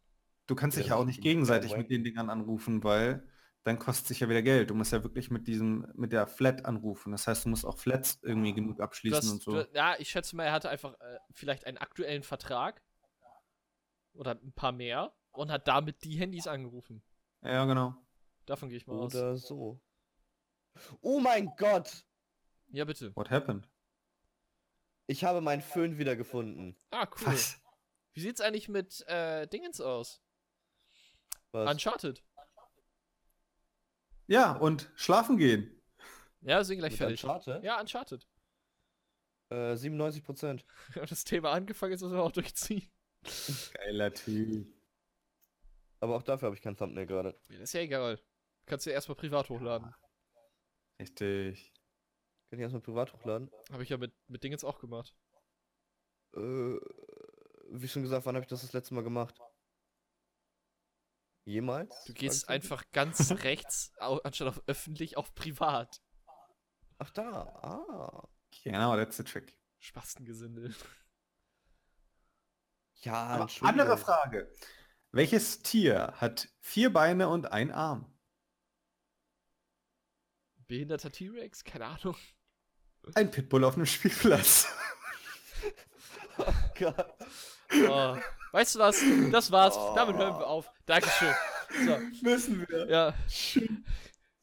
Du 0.47 0.53
kannst 0.55 0.77
dich 0.77 0.87
ja 0.87 0.95
auch 0.95 0.99
das 0.99 1.07
nicht 1.07 1.17
ist 1.19 1.23
gegenseitig 1.23 1.75
mit 1.75 1.89
den 1.89 2.03
Dingern 2.03 2.29
anrufen, 2.29 2.83
weil 2.83 3.27
dann 3.65 3.79
kostet 3.79 4.05
sich 4.05 4.19
ja 4.19 4.29
wieder 4.29 4.43
Geld. 4.43 4.69
Du 4.69 4.75
musst 4.75 4.93
ja 4.93 5.01
wirklich 5.01 5.31
mit 5.31 5.47
diesem, 5.47 5.91
mit 5.95 6.11
der 6.11 6.27
Flat 6.27 6.65
anrufen. 6.65 7.11
Das 7.11 7.25
heißt, 7.25 7.45
du 7.45 7.49
musst 7.49 7.65
auch 7.65 7.75
Flats 7.79 8.19
irgendwie 8.21 8.53
genug 8.53 8.79
abschließen 8.79 9.17
hast, 9.17 9.31
und 9.31 9.41
so. 9.41 9.51
du, 9.53 9.69
ja, 9.73 9.95
ich 9.97 10.09
schätze 10.09 10.35
mal, 10.35 10.43
er 10.43 10.51
hatte 10.51 10.69
einfach 10.69 10.93
äh, 10.99 11.17
vielleicht 11.31 11.65
einen 11.65 11.79
aktuellen 11.79 12.21
Vertrag. 12.21 12.83
Oder 14.13 14.35
ein 14.35 14.53
paar 14.53 14.71
mehr. 14.71 15.15
Und 15.31 15.51
hat 15.51 15.67
damit 15.67 16.03
die 16.03 16.15
Handys 16.15 16.45
angerufen. 16.45 17.01
Ja, 17.41 17.65
genau. 17.65 17.95
Davon 18.45 18.69
gehe 18.69 18.77
ich 18.77 18.85
mal 18.85 18.99
aus. 18.99 19.15
Oder 19.15 19.35
so. 19.35 19.81
Oh 21.01 21.19
mein 21.19 21.51
Gott! 21.57 22.05
Ja, 22.67 22.85
bitte. 22.85 23.15
What 23.15 23.31
happened? 23.31 23.67
Ich 25.07 25.23
habe 25.23 25.41
meinen 25.41 25.61
Föhn 25.61 25.97
wieder 25.97 26.15
gefunden. 26.15 26.77
Ah, 26.91 27.07
cool. 27.19 27.33
Was? 27.33 27.59
Wie 28.13 28.21
sieht's 28.21 28.41
eigentlich 28.41 28.69
mit 28.69 29.01
äh, 29.07 29.47
Dingens 29.47 29.81
aus? 29.81 30.21
Was? 31.51 31.71
Uncharted. 31.71 32.23
Ja, 34.27 34.53
und 34.53 34.91
schlafen 34.95 35.37
gehen. 35.37 35.71
Ja, 36.41 36.63
sind 36.63 36.79
gleich 36.79 36.91
Mit 36.93 36.97
fertig. 36.97 37.23
Uncharted? 37.23 37.63
Ja, 37.63 37.79
Uncharted. 37.79 38.27
Äh, 39.49 39.75
97 39.75 40.23
Prozent. 40.23 40.65
Wir 40.93 41.01
haben 41.01 41.09
das 41.09 41.23
Thema 41.23 41.51
angefangen, 41.51 41.91
jetzt 41.91 42.01
müssen 42.01 42.15
wir 42.15 42.23
auch 42.23 42.31
durchziehen. 42.31 42.89
Geiler 43.73 44.13
Typ. 44.13 44.67
Aber 45.99 46.15
auch 46.15 46.23
dafür 46.23 46.47
habe 46.47 46.55
ich 46.55 46.61
kein 46.61 46.75
Thumbnail 46.75 47.07
gerade. 47.07 47.29
Ja, 47.49 47.59
das 47.59 47.69
ist 47.69 47.73
ja 47.73 47.81
egal. 47.81 48.19
Kannst 48.65 48.85
du 48.85 48.89
ja 48.91 48.95
erstmal 48.95 49.15
privat 49.15 49.49
hochladen. 49.49 49.93
Richtig. 50.99 51.73
Kann 52.49 52.59
ich 52.59 52.63
erstmal 52.63 52.81
privat 52.81 53.13
hochladen? 53.13 53.51
Habe 53.71 53.83
ich 53.83 53.89
ja 53.89 53.97
mit, 53.97 54.13
mit 54.27 54.43
Dingens 54.43 54.63
auch 54.63 54.79
gemacht. 54.79 55.15
Äh, 56.35 56.39
wie 57.69 57.87
schon 57.87 58.03
gesagt, 58.03 58.25
wann 58.25 58.35
habe 58.35 58.43
ich 58.43 58.49
das 58.49 58.61
das 58.61 58.73
letzte 58.73 58.93
Mal 58.93 59.03
gemacht? 59.03 59.39
Jemals? 61.45 62.03
Du 62.05 62.13
gehst 62.13 62.49
einfach 62.49 62.83
ganz 62.91 63.31
rechts, 63.43 63.91
anstatt 63.99 64.47
auf 64.47 64.61
öffentlich, 64.67 65.15
auf 65.15 65.33
privat. 65.35 66.01
Ach 66.97 67.11
da, 67.11 67.43
ah. 67.61 68.27
Genau, 68.63 68.95
that's 68.95 69.17
the 69.17 69.23
trick. 69.23 69.57
Spastengesindel. 69.79 70.75
Ja, 73.01 73.47
andere 73.61 73.97
Frage. 73.97 74.51
Welches 75.11 75.61
Tier 75.61 76.13
hat 76.17 76.49
vier 76.59 76.91
Beine 76.91 77.29
und 77.29 77.51
ein 77.51 77.71
Arm? 77.71 78.11
Behinderter 80.67 81.11
T-Rex? 81.11 81.63
Keine 81.63 81.85
Ahnung. 81.85 82.15
Ein 83.13 83.29
Pitbull 83.29 83.63
auf 83.63 83.75
einem 83.75 83.85
Spielplatz. 83.85 84.67
Gott. 86.79 87.15
Oh. 87.73 88.17
Weißt 88.51 88.75
du 88.75 88.79
was? 88.79 89.01
Das 89.31 89.51
war's. 89.51 89.75
Damit 89.95 90.15
hören 90.17 90.39
wir 90.39 90.47
auf. 90.47 90.71
Dankeschön. 90.85 91.33
So, 91.85 91.97
Müssen 92.21 92.65
wir. 92.69 92.87
ja. 92.87 93.13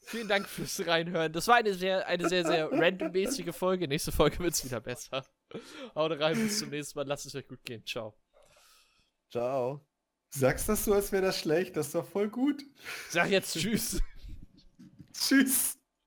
Vielen 0.04 0.28
Dank 0.28 0.46
fürs 0.46 0.86
Reinhören. 0.86 1.32
Das 1.32 1.48
war 1.48 1.56
eine 1.56 1.72
sehr, 1.72 2.06
eine 2.06 2.28
sehr, 2.28 2.44
sehr 2.44 2.70
randommäßige 2.70 3.54
Folge. 3.56 3.88
Nächste 3.88 4.12
Folge 4.12 4.38
wird's 4.40 4.62
wieder 4.64 4.80
besser. 4.80 5.24
Haut 5.94 6.18
rein, 6.20 6.36
bis 6.36 6.58
zum 6.58 6.68
nächsten 6.68 6.98
Mal. 6.98 7.06
Lasst 7.06 7.24
es 7.24 7.34
euch 7.34 7.48
gut 7.48 7.64
gehen. 7.64 7.82
Ciao. 7.86 8.14
Ciao. 9.30 9.86
Sagst 10.28 10.68
das 10.68 10.84
so, 10.84 10.92
als 10.92 11.12
wäre 11.12 11.22
das 11.22 11.38
schlecht? 11.38 11.76
Das 11.76 11.86
ist 11.86 11.94
doch 11.94 12.06
voll 12.06 12.28
gut. 12.28 12.62
Sag 13.08 13.30
jetzt 13.30 13.56
Tschüss. 13.56 14.00
Tschüss. 15.14 15.78